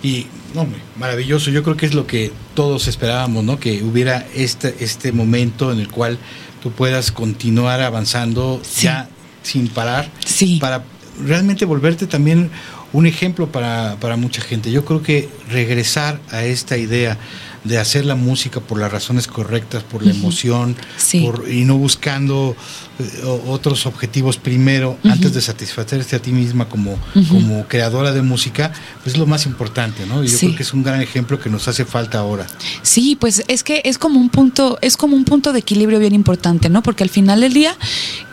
[0.02, 1.51] Y, no, hombre, maravilloso.
[1.51, 3.59] Yo creo que es lo que todos esperábamos, ¿no?
[3.60, 6.18] Que hubiera este, este momento en el cual
[6.62, 8.85] tú puedas continuar avanzando Sí.
[8.86, 9.09] ya
[9.43, 10.10] sin parar.
[10.24, 10.59] Sí.
[10.60, 10.85] Para
[11.24, 12.51] realmente volverte también
[12.93, 14.70] un ejemplo para, para mucha gente.
[14.72, 17.16] Yo creo que regresar a esta idea
[17.65, 21.20] de hacer la música por las razones correctas, por la emoción, Sí.
[21.27, 22.57] por, y no buscando
[22.99, 28.73] eh, otros objetivos primero, antes de satisfacerte a ti misma como, como creadora de música,
[29.03, 30.24] pues es lo más importante, ¿no?
[30.24, 30.47] Y yo Sí.
[30.47, 32.47] creo que es un gran ejemplo que nos hace falta ahora.
[32.82, 36.15] Sí, pues es que es como un punto, es como un punto de equilibrio bien
[36.15, 36.82] importante, ¿no?
[36.82, 37.77] Porque al final del día,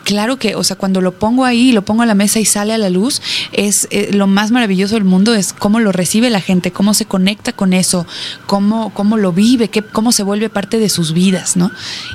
[0.08, 2.72] claro que, o sea, cuando lo pongo ahí, lo pongo a la mesa y sale
[2.72, 3.20] a la luz,
[3.52, 7.04] es eh, lo más maravilloso del mundo es cómo lo recibe la gente, cómo se
[7.04, 8.06] conecta con eso,
[8.46, 11.70] cómo, cómo lo vive, qué, cómo se vuelve parte de sus vidas, ¿no?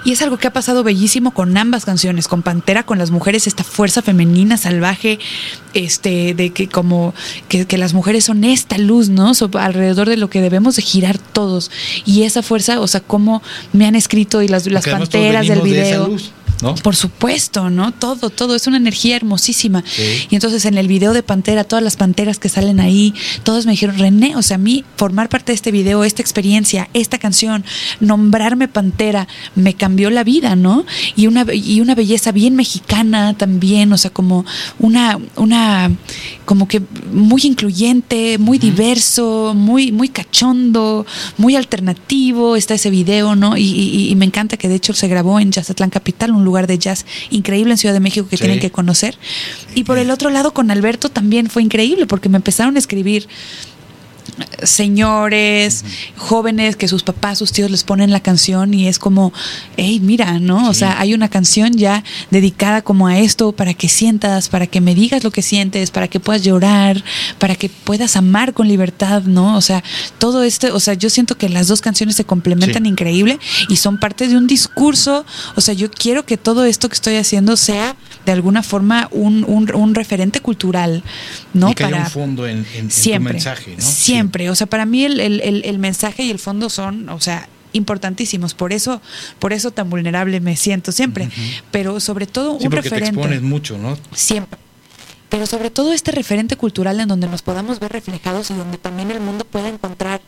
[0.05, 3.45] Y es algo que ha pasado bellísimo con ambas canciones, con Pantera, con las mujeres,
[3.45, 5.19] esta fuerza femenina salvaje,
[5.75, 7.13] este, de que como
[7.47, 9.35] que, que las mujeres son esta luz, ¿no?
[9.35, 11.69] So- alrededor de lo que debemos de girar todos.
[12.05, 15.61] Y esa fuerza, o sea, cómo me han escrito y las, las Porque panteras del
[15.61, 16.07] de esa video.
[16.07, 16.31] luz,
[16.63, 16.75] ¿no?
[16.75, 17.91] Por supuesto, ¿no?
[17.91, 18.55] Todo, todo.
[18.55, 19.83] Es una energía hermosísima.
[19.85, 20.27] Sí.
[20.29, 23.13] Y entonces en el video de Pantera, todas las panteras que salen ahí,
[23.43, 26.89] todas me dijeron, René, o sea, a mí formar parte de este video, esta experiencia,
[26.93, 27.63] esta canción,
[27.99, 30.85] nombrarme Pantera, me cambió la vida, ¿no?
[31.15, 34.45] Y una, y una belleza bien mexicana también, o sea, como
[34.79, 35.91] una, una,
[36.45, 36.81] como que
[37.11, 41.05] muy incluyente, muy diverso, muy, muy cachondo,
[41.37, 43.57] muy alternativo, está ese video, ¿no?
[43.57, 46.52] Y, y- y me encanta que de hecho se grabó en Jazzatlán Capital, un lugar
[46.67, 48.41] de jazz increíble en Ciudad de México que Sí.
[48.43, 49.17] tienen que conocer.
[49.75, 53.27] Y por el otro lado con Alberto también fue increíble porque me empezaron a escribir
[54.63, 55.83] señores,
[56.17, 59.33] jóvenes que sus papás, sus tíos les ponen la canción y es como,
[59.77, 60.69] hey, mira, ¿no?
[60.69, 64.81] O sea, hay una canción ya dedicada como a esto para que sientas, para que
[64.81, 67.03] me digas lo que sientes, para que puedas llorar,
[67.39, 69.55] para que puedas amar con libertad, ¿no?
[69.57, 69.83] O sea,
[70.17, 72.89] todo esto, o sea, yo siento que las dos canciones se complementan Sí.
[72.89, 73.39] increíble
[73.69, 77.15] y son parte de un discurso, o sea, yo quiero que todo esto que estoy
[77.15, 77.95] haciendo sea
[78.25, 81.03] de alguna forma un, un, un referente cultural,
[81.53, 81.69] ¿no?
[81.71, 83.83] y que haya un fondo en, en- en tu siempre, mensaje, ¿no?
[83.83, 84.22] siempre.
[84.49, 87.47] O sea, para mí el, el- el- el mensaje y el fondo son, o sea,
[87.73, 88.53] importantísimos.
[88.53, 89.01] Por eso,
[89.39, 91.29] por eso tan vulnerable me siento siempre.
[91.71, 93.19] Pero sobre todo Sí, un porque te referente.
[93.19, 93.97] expones mucho, ¿no?
[94.13, 94.59] Siempre.
[95.29, 99.09] Pero sobre todo este referente cultural en donde nos podamos ver reflejados y donde también
[99.09, 100.21] el mundo pueda encontrar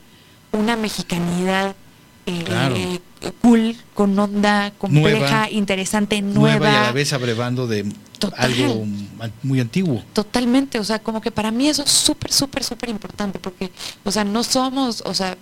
[0.51, 1.75] una mexicanidad
[2.25, 2.75] eh, Claro.
[3.41, 5.49] cool, con onda compleja, Nueva.
[5.51, 6.71] interesante, Nueva, nueva.
[6.71, 7.85] y a la vez abrevando de
[8.19, 8.51] Total.
[8.51, 8.85] algo
[9.43, 10.03] muy antiguo.
[10.13, 13.71] Totalmente, o sea, como que para mí eso es súper, súper, súper importante, porque,
[14.03, 15.37] o sea, no somos, o sea,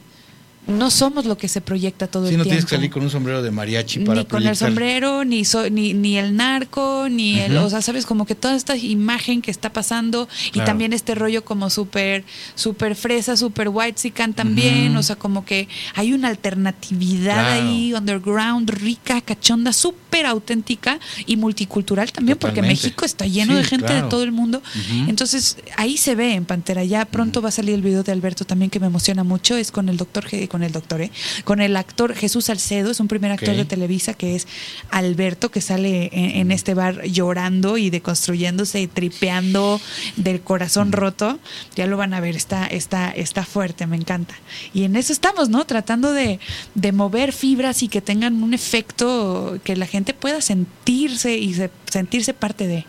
[0.68, 2.49] no somos lo que se proyecta todo Si el no tiempo.
[2.56, 4.56] tienes que salir con un sombrero de mariachi para ni con el proyectar.
[4.69, 7.65] sombrero, ni, so- ni ni el narco, ni el, Ujú.
[7.65, 11.44] o sea, sabes, como que toda esta imagen que está pasando y también este rollo
[11.44, 12.23] como súper,
[12.56, 14.99] súper fresa, súper white también, Ujú.
[14.99, 17.68] o sea, como que hay una alternatividad Claro.
[17.69, 22.61] ahí, underground, rica, cachonda, súper auténtica y multicultural también, porque.
[22.64, 24.03] México está lleno de gente claro.
[24.03, 24.61] de todo el mundo.
[25.07, 26.84] Entonces, ahí se ve en Pantera.
[26.85, 29.57] Ya pronto va a salir el video de Alberto también que me emociona mucho.
[29.57, 31.09] Es con el doctor, con el doctor, ¿eh?
[31.45, 34.47] con el actor Jesús Salcedo, es un primer actor de Televisa que es
[34.91, 39.81] Alberto, que sale en, en este bar llorando y deconstruyéndose y tripeando
[40.15, 41.39] del corazón roto.
[41.75, 44.35] Ya lo van a ver, está, está, está fuerte, me encanta.
[44.75, 45.65] Y en eso estamos, ¿no?
[45.65, 46.39] Tratando de,
[46.75, 51.71] de mover fibras y que tengan un efecto que la gente pueda sentirse y se-
[51.89, 52.85] sentirse parte de.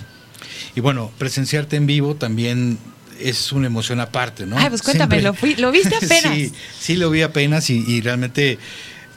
[0.77, 2.77] Y bueno, presenciarte en vivo también
[3.21, 4.57] es una emoción aparte, ¿no?
[4.59, 6.35] Ay, pues cuéntame, ¿lo fui- lo viste apenas?
[6.35, 8.59] sí, sí, lo vi apenas y, y realmente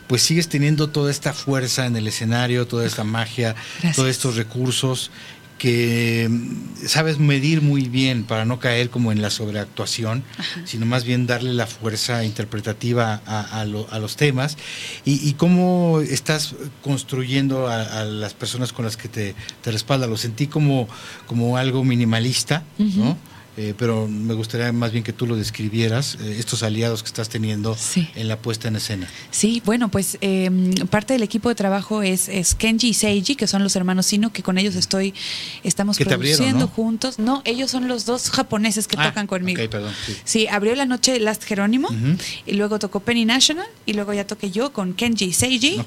[0.08, 3.96] pues sigues teniendo toda esta fuerza en el escenario, toda esta magia, Gracias.
[3.98, 5.12] todos estos recursos
[5.58, 10.24] que mm, sabes medir muy bien para no caer como en la sobreactuación,
[10.66, 14.56] sino más bien darle la fuerza interpretativa a, a lo- a los temas
[15.04, 16.54] y, y cómo estás
[16.84, 20.10] construyendo a, a las personas con las que te, te respaldan.
[20.12, 20.88] Lo sentí como,
[21.26, 23.18] como algo minimalista, ¿no?
[23.60, 27.28] Eh, pero me gustaría más bien que tú lo describieras, eh, estos aliados que estás
[27.28, 28.08] teniendo Sí.
[28.16, 29.10] en la puesta en escena.
[29.32, 30.52] Sí, bueno, pues eh,
[30.92, 34.32] parte del equipo de trabajo es, es Kenji y Seiji, que son los hermanos Sino,
[34.32, 35.16] que con ellos estoy,
[35.64, 36.68] estamos abrieron, produciendo ¿no?
[36.68, 37.18] juntos.
[37.18, 39.60] No, ellos son los dos japoneses que Ah, tocan conmigo.
[39.64, 40.16] ok, perdón, sí.
[40.24, 41.90] Sí, abrió la noche Last Jerónimo,
[42.46, 45.82] y luego tocó Penny National, y luego ya toqué yo con Kenji y Seiji,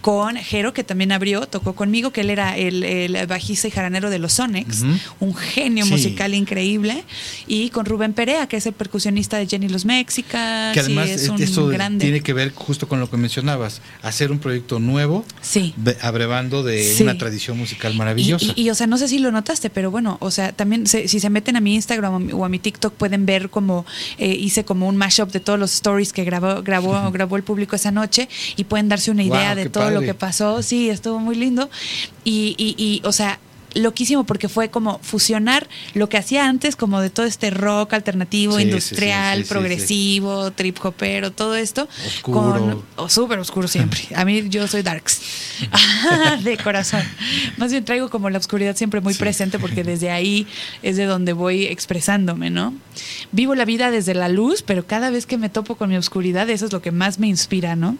[0.00, 4.10] con Jero, que también abrió, tocó conmigo, que él era el, el bajista y jaranero
[4.10, 4.92] de los Sonics, Ujú.
[5.20, 5.90] un genio Sí.
[5.92, 6.95] musical increíble,
[7.46, 11.10] y con Rubén Perea, que es el percusionista de Jenny Los Mexicas, Que además y
[11.12, 12.04] es eh, un esto grande.
[12.04, 15.74] tiene que ver justo con lo que mencionabas, hacer un proyecto nuevo, Sí.
[16.02, 17.02] abrevando de Sí.
[17.02, 18.44] una tradición musical maravillosa.
[18.44, 20.86] Y, y- y, o sea, no sé si lo notaste, pero bueno, o sea, también
[20.86, 23.84] se- si se meten a mi Instagram o a mi- TikTok pueden ver como
[24.18, 27.76] eh, hice como un mashup de todos los stories que grabó grabó grabó el público
[27.76, 30.62] esa noche y pueden darse una idea de todo lo que pasó.
[30.62, 31.70] Sí, estuvo muy lindo
[32.24, 33.38] y, y, y, o sea
[33.76, 38.56] loquísimo porque fue como fusionar lo que hacía antes como de todo este rock alternativo,
[38.56, 42.52] Sí, industrial, sí, sí, sí, progresivo, trip hopero, todo esto Oscuro.
[42.52, 44.00] con o súper oscuro siempre.
[44.14, 45.20] A mí yo soy darks
[46.42, 47.02] de corazón.
[47.56, 50.46] Más bien traigo como la oscuridad siempre muy presente porque desde ahí
[50.82, 52.74] es de donde voy expresándome, ¿no?
[53.32, 56.48] Vivo la vida desde la luz, pero cada vez que me topo con mi oscuridad,
[56.50, 57.96] eso es lo que más me inspira, ¿no?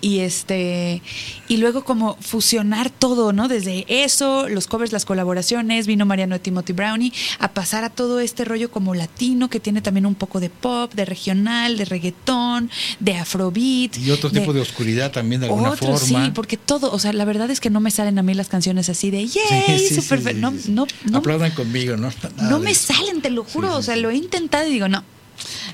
[0.00, 1.02] Y este
[1.48, 3.48] y luego como fusionar todo, ¿no?
[3.48, 8.20] Desde eso, los covers, las colaboraciones, vino Mariano de Timothy Brownie, a pasar a todo
[8.20, 12.70] este rollo como latino que tiene también un poco de pop, de regional, de reggaetón,
[13.00, 13.96] de afrobeat.
[13.98, 16.24] Y otro tipo de oscuridad también de alguna Otro, forma.
[16.26, 18.48] sí, porque todo, o sea, la verdad es que no me salen a mí las
[18.48, 20.34] canciones así de yay, Sí, sí, super sí, fe-".
[20.34, 20.70] sí, no, sí.
[20.72, 22.08] no, no, Aplaudan conmigo, ¿no?
[22.36, 25.02] Nada no me salen, te lo juro, o sea, lo he intentado y digo, no,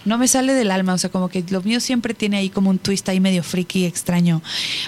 [0.05, 2.71] no me sale del alma, o sea, como que lo mío siempre tiene ahí como
[2.71, 4.43] un twist ahí medio friki, extraño,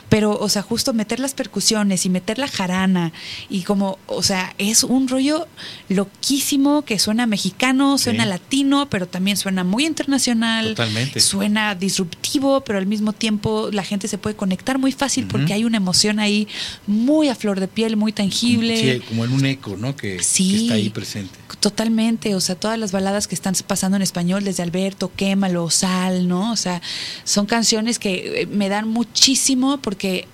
[0.09, 3.13] pero, o sea, justo meter las percusiones y meter la jarana
[3.49, 5.47] y como, o sea, es un rollo
[5.89, 8.29] loquísimo que suena mexicano, suena Sí.
[8.31, 11.21] latino, pero también suena muy internacional, Totalmente.
[11.21, 15.65] suena disruptivo, pero al mismo tiempo la gente se puede conectar muy fácil porque hay
[15.65, 16.49] una emoción ahí
[16.87, 18.77] muy a flor de piel, muy tangible.
[18.77, 19.97] Sí, como en un eco, ¿no?
[19.97, 20.63] Que, que Sí.
[20.65, 21.39] está ahí presente.
[21.65, 26.28] Totalmente, o sea, todas las baladas que están pasando en español, desde Alberto, Quémalo, Sal,
[26.28, 26.53] ¿no?
[26.53, 26.82] O sea,
[27.24, 30.28] son canciones que eh, me dan muchísimo porque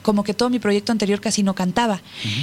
[0.00, 2.00] como que todo mi proyecto anterior casi no cantaba.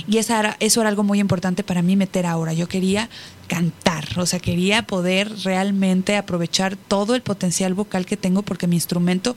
[0.08, 2.54] Y esa era, eso era algo muy importante para mí meter ahora.
[2.54, 3.10] Yo quería
[3.48, 8.76] cantar, o sea, quería poder realmente aprovechar todo el potencial vocal que tengo porque mi
[8.76, 9.36] instrumento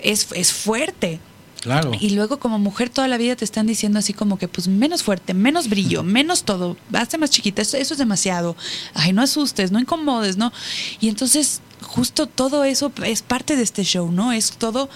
[0.00, 1.20] es, es fuerte.
[1.68, 1.92] Claro.
[2.00, 5.02] Y luego como mujer toda la vida te están diciendo así como que pues menos
[5.02, 8.56] fuerte, menos brillo, menos todo, hazte más chiquita, eso, eso es demasiado.
[8.94, 10.50] Ay, no asustes, no incomodes, ¿no?
[10.98, 14.32] Y entonces justo todo eso es parte de este show, ¿no?
[14.32, 14.88] Es todo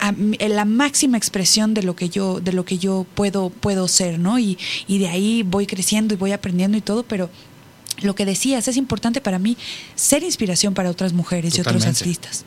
[0.00, 0.12] a
[0.48, 4.40] la máxima expresión de lo que yo de lo que yo puedo puedo ser, ¿no?
[4.40, 4.58] Y,
[4.88, 7.30] y de ahí voy creciendo y voy aprendiendo y todo, pero
[8.02, 9.56] lo que decías es importante para mí
[9.94, 12.44] ser inspiración para otras mujeres y otros artistas.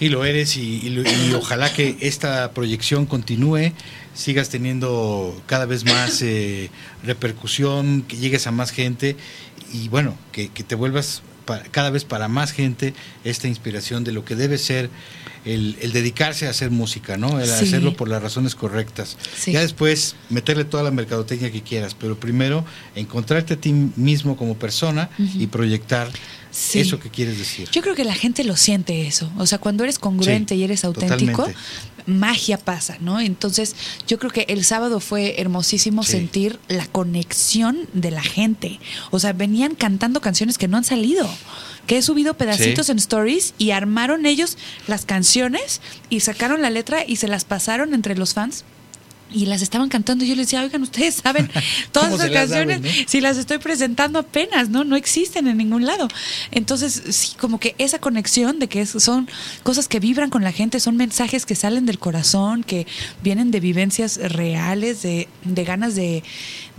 [0.00, 0.88] Y lo eres y, y
[1.28, 3.72] y ojalá que esta proyección continúe,
[4.14, 6.70] sigas teniendo cada vez más eh,
[7.04, 9.16] repercusión, que llegues a más gente
[9.72, 11.22] y bueno, que, que te vuelvas
[11.72, 12.94] cada vez para más gente
[13.24, 14.88] esta inspiración de lo que debe ser
[15.44, 17.40] el, el dedicarse a hacer música, ¿no?
[17.40, 17.64] El Sí.
[17.64, 19.16] hacerlo por las razones correctas.
[19.36, 19.52] Sí.
[19.52, 22.64] Ya después meterle toda la mercadotecnia que quieras, pero primero
[22.94, 26.08] encontrarte a ti mismo como persona y proyectar
[26.50, 26.80] Sí.
[26.80, 27.68] eso que quieres decir.
[27.70, 29.30] Yo creo que la gente lo siente eso.
[29.38, 31.60] O sea, cuando eres congruente Sí, y eres auténtico, totalmente.
[32.06, 33.20] magia pasa, ¿no?
[33.20, 33.76] Entonces,
[34.08, 36.12] yo creo que el sábado fue hermosísimo Sí.
[36.12, 38.80] sentir la conexión de la gente.
[39.10, 41.28] O sea, venían cantando canciones que no han salido.
[41.86, 47.04] Que he subido pedacitos en stories y armaron ellos las canciones y sacaron la letra
[47.06, 48.64] y se las pasaron entre los fans
[49.32, 50.24] y las estaban cantando.
[50.24, 51.50] Y yo les decía, oigan, ustedes saben
[51.92, 53.08] todas ¿Cómo esas las canciones, saben, no?
[53.08, 54.84] si las estoy presentando apenas, ¿no?
[54.84, 56.08] No existen en ningún lado.
[56.50, 59.28] Entonces, sí, como que esa conexión de que son
[59.62, 62.86] cosas que vibran con la gente, son mensajes que salen del corazón, que
[63.22, 66.22] vienen de vivencias reales, de, de ganas de,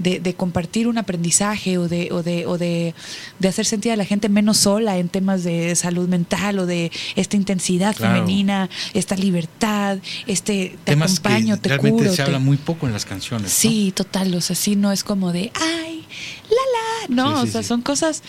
[0.02, 2.94] de- de compartir un aprendizaje o de, o de, o de,
[3.40, 6.92] de hacer sentir a la gente menos sola en temas de salud mental o de
[7.16, 8.16] esta intensidad Claro.
[8.16, 9.98] femenina, esta libertad,
[10.28, 12.10] este te Temas acompaño, que te realmente curo.
[12.12, 13.44] se te- habla muy poco en las canciones.
[13.44, 13.50] ¿no?
[13.50, 16.06] Sí, total, o sea, sí no es como de, ay,
[16.50, 17.68] la la, no, Sí, sí, o sea, sí.
[17.68, 18.24] son cosas,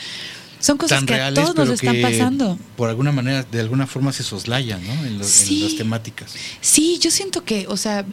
[0.61, 2.59] son cosas tan que reales, a todos nos están pasando.
[2.77, 4.93] por alguna manera, de alguna forma se soslayan, ¿no?
[5.07, 6.33] En, los- en las temáticas.
[6.61, 8.05] Sí, yo siento que, o sea,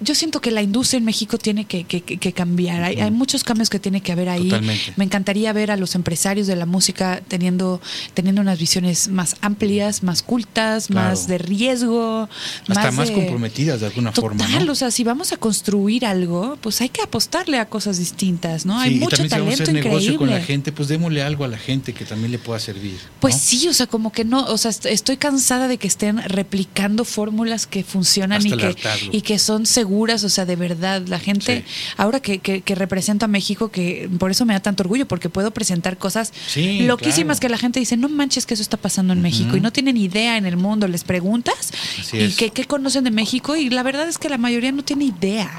[0.00, 2.82] yo siento que la industria en México tiene que, que- que- cambiar.
[2.84, 4.44] Hay, hay muchos cambios que tiene que haber ahí.
[4.48, 4.92] Totalmente.
[4.96, 7.80] Me encantaría ver a los empresarios de la música teniendo,
[8.14, 11.08] teniendo unas visiones más amplias, más cultas, Claro.
[11.08, 12.28] más de riesgo,
[12.68, 14.72] Hasta más de- comprometidas de alguna Total, forma, ¿no?
[14.72, 18.80] o sea, si vamos a construir algo, pues hay que apostarle a cosas distintas, ¿no?
[18.82, 20.00] Sí, hay y mucho también si vamos a talento hacer increíble.
[20.00, 22.98] negocio con la gente, pues démosle algo a la gente que también le pueda servir.
[23.20, 23.40] Pues ¿no?
[23.40, 27.04] sí, o sea, como que no, o sea, est- estoy cansada de que estén replicando
[27.04, 28.76] fórmulas que funcionan Hasta y que,
[29.12, 29.87] y que son seguras,
[30.24, 31.02] o sea, de verdad.
[31.06, 31.92] La gente, Sí.
[31.96, 35.28] ahora que, que, que represento a México, que por eso me da tanto orgullo, porque
[35.28, 37.40] puedo presentar cosas Sí, loquísimas claro.
[37.40, 39.96] que la gente dice, no manches que eso está pasando en México y no tienen
[39.96, 44.08] idea en el mundo, les preguntas Así y qué conocen de México y la verdad
[44.08, 45.50] es que la mayoría no tiene idea.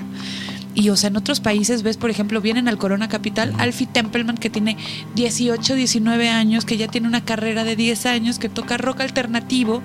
[0.76, 4.38] Y o sea, en otros países ves, por ejemplo, vienen al Corona Capital Alfie Templeman
[4.38, 4.78] que tiene
[5.16, 9.82] 18, 19 años, que ya tiene una carrera de 10 años, que toca rock alternativo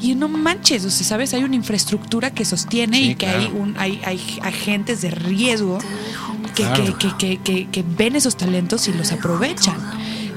[0.00, 3.38] y no manches, o sea, sabes, hay una infraestructura que sostiene Sí, y que claro.
[3.40, 5.78] hay un hay, hay agentes de riesgo
[6.54, 6.98] que, Claro.
[6.98, 9.76] que, que, que, que ven esos talentos y los aprovechan.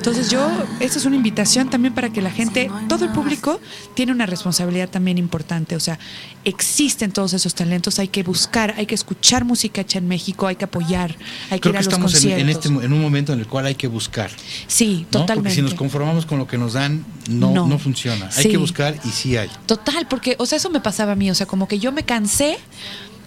[0.02, 0.50] Entonces yo,
[0.80, 3.60] esta es una invitación también para que la gente, todo el público
[3.94, 5.76] tiene una responsabilidad también importante.
[5.76, 6.00] O sea,
[6.44, 10.56] existen todos esos talentos, hay que buscar, hay que escuchar música hecha en México, hay
[10.56, 11.16] que apoyar,
[11.52, 12.66] hay que Creo ir que a los estamos en, en conciertos.
[12.66, 14.32] este, en un momento en el cual hay que buscar.
[14.66, 15.20] sí, ¿no?
[15.20, 15.36] totalmente.
[15.36, 17.68] Porque si nos conformamos con lo que nos dan, no, No.
[17.68, 17.78] no.
[17.78, 18.26] funciona.
[18.36, 18.50] Hay Sí.
[18.50, 19.52] que buscar y sí hay.
[19.68, 22.02] Total, porque, o sea, eso me pasaba a mí, o sea, como que yo me
[22.02, 22.58] cansé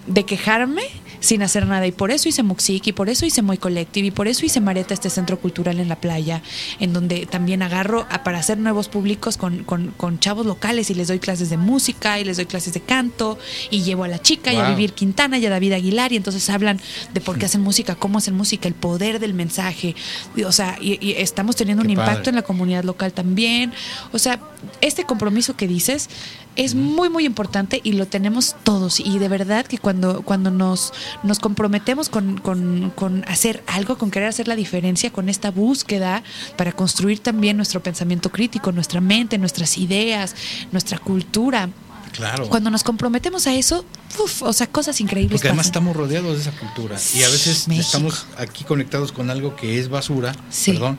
[0.09, 0.83] de quejarme
[1.25, 4.11] sin hacer nada y por eso hice Muxic y por eso hice Muy Collective y
[4.11, 6.43] por eso hice Mareta, este centro cultural en la playa,
[6.81, 10.95] en donde también agarro a- para hacer nuevos públicos con, con- con chavos locales y
[10.95, 13.39] les doy clases de música y les doy clases de canto
[13.71, 14.69] y llevo a la chica y a.
[14.69, 16.79] Vivir Quintana y a David Aguilar y entonces hablan
[17.15, 19.95] de por qué hacen música, cómo hacen música, el poder del mensaje,
[20.37, 22.29] y, o sea, y, y estamos teniendo Qué un impacto padre.
[22.31, 23.73] en la comunidad local también,
[24.13, 24.41] o sea,
[24.81, 26.09] este compromiso que dices
[26.57, 30.93] es muy muy importante y lo tenemos todos y de verdad que cuando cuando nos
[31.23, 36.23] nos comprometemos con, con, con hacer algo con querer hacer la diferencia con esta búsqueda
[36.57, 40.35] para construir también nuestro pensamiento crítico nuestra mente nuestras ideas
[40.73, 41.69] nuestra cultura
[42.13, 42.49] Claro.
[42.49, 43.85] cuando nos comprometemos a eso
[44.23, 45.83] uf, o sea cosas increíbles Porque además pasan.
[45.83, 46.97] estamos rodeados de esa cultura.
[47.13, 47.85] Y a veces México.
[47.87, 50.33] estamos aquí conectados con algo que es basura.
[50.49, 50.75] Sí.
[50.75, 50.99] Perdón.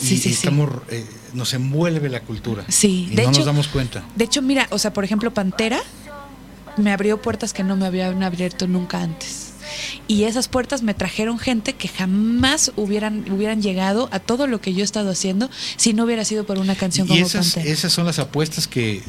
[0.00, 0.28] Y, Sí, sí, y sí.
[0.30, 1.04] estamos, eh,
[1.34, 2.64] nos envuelve la cultura.
[2.68, 4.02] Sí, Y de no hecho- nos damos cuenta.
[4.16, 5.80] De hecho, mira, o sea, por ejemplo, Pantera
[6.76, 9.42] me abrió puertas que no me habían abierto nunca antes.
[10.06, 14.72] Y esas puertas me trajeron gente que jamás hubieran, hubieran llegado a todo lo que
[14.74, 17.72] yo he estado haciendo si no hubiera sido por una canción Y como esas, Pantera.
[17.74, 19.02] esas son las apuestas que,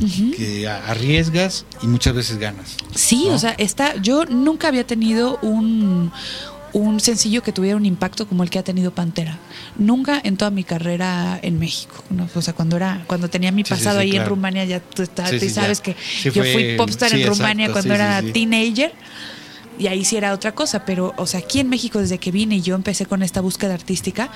[0.88, 2.77] arriesgas y muchas veces ganas.
[2.95, 3.34] Sí, ¿no?
[3.35, 6.11] o sea, está, yo nunca había tenido un,
[6.77, 9.39] un sencillo que tuviera un impacto como el que ha tenido Pantera.
[9.77, 11.95] Nunca en toda mi carrera en México.
[12.10, 12.27] ¿no?
[12.35, 14.26] O sea, cuando era, cuando tenía mi sí, pasado sí, ahí en.
[14.26, 15.52] Rumania, ya tú, está- Sí, tú ya.
[15.53, 18.91] sabes que yo fue- fui popstar en Rumania exacto, cuando era teenager.
[19.77, 22.56] Y ahí sí era otra cosa, pero, o sea, aquí en México desde que vine
[22.57, 24.30] y yo empecé con esta búsqueda artística,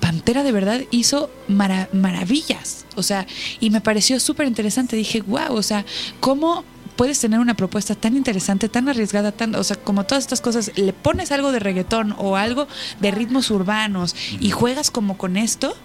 [0.00, 2.84] Pantera de verdad hizo mara- maravillas.
[2.94, 3.26] O sea,
[3.60, 4.96] y me pareció súper interesante.
[4.96, 5.84] Dije, wow, o sea,
[6.20, 6.64] ¿cómo
[6.96, 10.72] puedes tener una propuesta tan interesante, tan arriesgada, tan, o sea, como todas estas cosas,
[10.76, 12.66] le pones algo de reggaetón o algo
[13.00, 15.76] de ritmos urbanos y juegas como con esto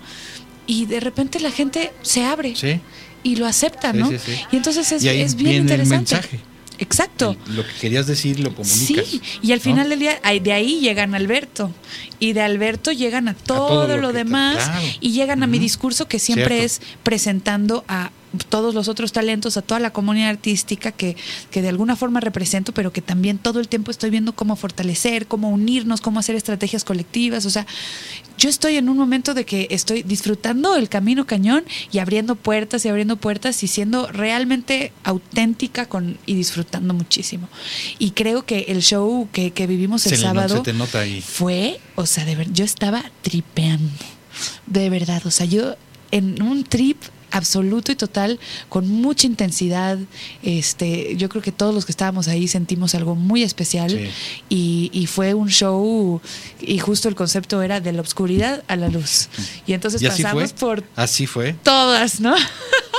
[0.68, 2.80] y de repente la gente se abre Sí.
[3.24, 4.10] y lo acepta, Sí, ¿no?
[4.10, 4.32] sí, sí.
[4.52, 6.16] Y entonces es, Y ahí es bien viene el interesante.
[6.16, 6.40] mensaje.
[6.80, 7.36] Exacto.
[7.48, 9.06] El- lo que querías decir lo comunicas.
[9.06, 9.64] Sí, y al ¿no?
[9.64, 11.70] final del día, de ahí llegan a Alberto.
[12.20, 14.56] Y de Alberto llegan a todo, todo lo lo, que te- demás.
[14.66, 14.88] claro.
[15.00, 16.66] Y llegan a mi discurso que siempre Cierto.
[16.66, 18.10] es presentando a
[18.50, 21.16] todos los otros talentos, a toda la comunidad artística que,
[21.50, 25.28] que de alguna forma represento, pero que también todo el tiempo estoy viendo cómo fortalecer,
[25.28, 27.46] cómo unirnos, cómo hacer estrategias colectivas.
[27.46, 27.66] O sea,
[28.38, 32.86] yo estoy en un momento de que estoy disfrutando el camino cañón y abriendo puertas
[32.86, 37.50] y abriendo puertas y siendo realmente auténtica con y disfrutando muchísimo.
[38.00, 40.74] Y creo que el show que, que vivimos el Se le no- sábado se te
[40.74, 41.22] nota ahí.
[41.22, 43.92] fue, o sea, de ver, yo estaba tripeando.
[44.66, 45.76] De verdad, o sea, yo
[46.12, 46.98] en un trip
[47.32, 48.40] absoluto y total,
[48.70, 49.98] con mucha intensidad.
[50.44, 54.10] Este, yo creo que todos los que estábamos ahí sentimos algo muy especial Sí.
[54.50, 56.22] y, y fue un show
[56.62, 59.30] y justo el concepto era de la oscuridad a la luz.
[59.66, 60.32] Y entonces ¿Y así fue?
[60.32, 61.54] pasamos por Así fue.
[61.64, 62.36] todas, ¿no?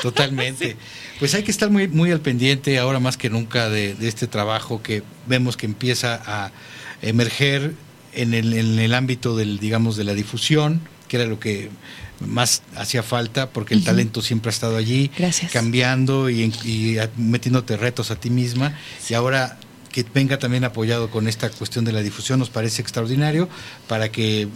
[0.02, 0.76] Totalmente.
[1.18, 4.26] Pues hay que estar muy, muy al pendiente ahora más que nunca de, de este
[4.26, 6.50] trabajo que vemos que empieza a
[7.00, 7.74] emerger
[8.12, 10.80] en el, en el ámbito del, digamos, de la difusión,
[11.12, 11.68] que era lo que
[12.26, 15.52] más hacía falta, porque el talento siempre ha estado allí, Gracias.
[15.52, 18.78] cambiando y, metiéndote retos a ti misma.
[19.10, 19.59] Y ahora
[19.90, 23.51] que venga también apoyado con esta cuestión de la difusión nos parece extraordinario
[23.89, 24.48] para que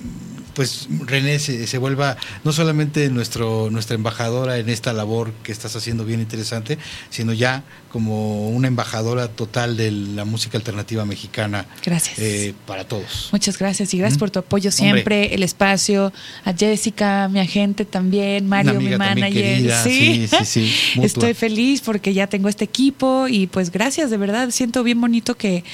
[0.57, 5.77] pues René se, se vuelva no solamente nuestro nuestra embajadora en esta labor que estás
[5.77, 6.79] haciendo bien interesante,
[7.11, 7.63] sino ya
[7.93, 12.19] como una embajadora total de la música alternativa mexicana Gracias.
[12.19, 13.29] eh, para todos.
[13.33, 14.21] Muchas gracias y gracias Mm.
[14.21, 14.93] por tu apoyo Hombre.
[14.93, 16.13] siempre, el espacio,
[16.45, 19.33] a Jessica, mi agente también, Mario, Una mi amiga manager.
[19.33, 21.01] querida, sí, sí, sí.
[21.03, 25.37] Estoy feliz porque ya tengo este equipo y pues gracias, de verdad, siento bien bonito
[25.37, 25.65] que,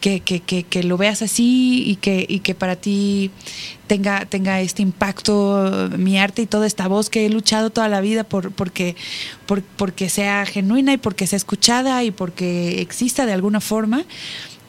[0.00, 3.30] que, que, que, que lo veas así y que, y que para ti
[3.88, 8.00] tenga, tenga este impacto mi arte y toda esta voz que he luchado toda la
[8.00, 8.94] vida por, porque,
[9.46, 14.04] por, porque sea genuina y porque sea escuchada y porque exista de alguna forma.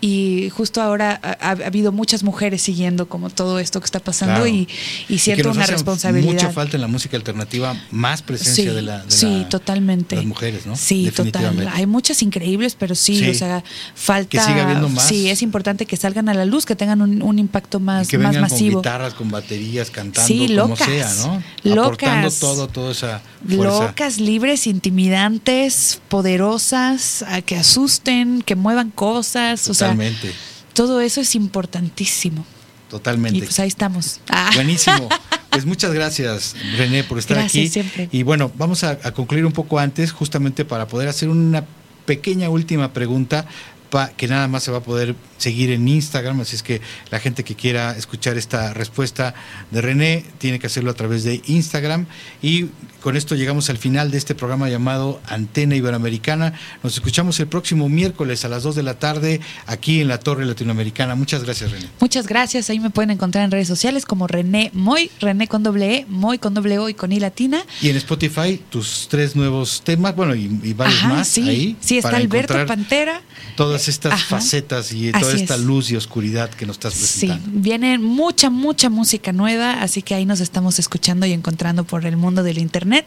[0.02, 4.36] Y justo ahora ha, ha habido muchas mujeres siguiendo como todo esto que está pasando
[4.36, 4.48] Claro.
[4.48, 4.68] y, y
[5.10, 6.32] Y que siento nos una hace responsabilidad.
[6.34, 10.16] Mucha falta en la música alternativa, más presencia Sí, de la de sí, la- totalmente.
[10.16, 10.76] las mujeres, ¿no?
[10.76, 11.68] Sí, total.
[11.74, 13.30] Hay muchas increíbles, pero sí, Sí.
[13.30, 13.64] o sea,
[13.96, 14.30] falta.
[14.30, 15.06] Que siga habiendo más.
[15.08, 18.08] Sí, es importante que salgan a la luz, que tengan un, un impacto Y más,
[18.08, 18.74] que más vengan masivo.
[18.76, 21.44] con guitarras, con baterías, cantando, Sí, como locas, sea, ¿no?
[21.64, 21.86] locas.
[22.10, 23.64] Aportando todo, toda esa fuerza.
[23.88, 29.68] Locas, libres, intimidantes, poderosas, a que asusten, que muevan cosas.
[29.92, 32.46] Totalmente, O sea, todo eso es importantísimo.
[32.90, 33.38] totalmente.
[33.38, 34.20] Y pues ahí estamos.
[34.30, 34.52] Ah.
[34.56, 35.10] Buenísimo.
[35.50, 37.70] Pues muchas gracias, René, por estar Gracias, aquí.
[37.70, 38.08] siempre.
[38.12, 41.66] Y bueno, vamos a, a concluir un poco antes, justamente para poder hacer una
[42.06, 43.46] pequeña última pregunta
[43.90, 47.20] pa- que nada más se va a poder seguir en Instagram, así es que la
[47.20, 49.34] gente que quiera escuchar esta respuesta
[49.72, 52.06] de René tiene que hacerlo a través de Instagram
[52.42, 52.66] y
[53.02, 56.54] con esto llegamos al final de este programa llamado Antena Iberoamericana.
[56.84, 60.46] Nos escuchamos el próximo miércoles a las 2 de la tarde aquí en la Torre
[60.46, 61.16] Latinoamericana.
[61.16, 61.88] Muchas gracias, René.
[62.02, 62.70] Muchas gracias.
[62.70, 66.40] Ahí me pueden encontrar en redes sociales como René Moy, René con doble E, Moy
[66.40, 67.64] con doble O y con I latina.
[67.82, 71.48] Y en Spotify, tus tres nuevos temas, bueno, y, y varios Ajá, más sí.
[71.48, 71.78] ahí.
[71.80, 73.22] Sí, está Alberto Pantera.
[73.56, 74.26] Todas estas Ajá.
[74.38, 75.62] facetas y Así toda esta es.
[75.62, 77.60] luz y oscuridad que nos estás Sí, presentando.
[77.62, 82.18] viene mucha, mucha música nueva, así que ahí nos estamos escuchando y encontrando por el
[82.18, 83.06] mundo del Internet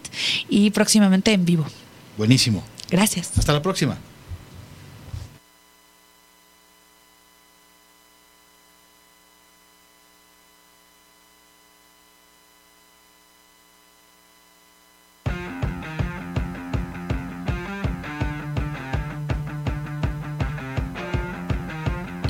[0.48, 1.66] y próximamente en vivo.
[2.16, 2.62] Buenísimo.
[2.90, 3.30] Gracias.
[3.36, 3.98] Hasta la próxima.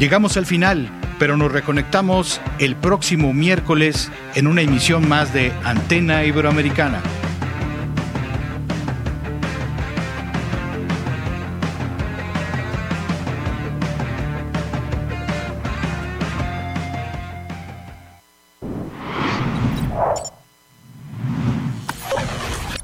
[0.02, 6.24] Llegamos al final, pero nos reconectamos el próximo miércoles en una emisión más de Antena
[6.24, 7.00] Iberoamericana.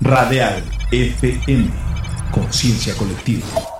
[0.00, 0.62] Radial
[0.92, 1.68] FM.
[2.30, 3.77] Conciencia colectiva.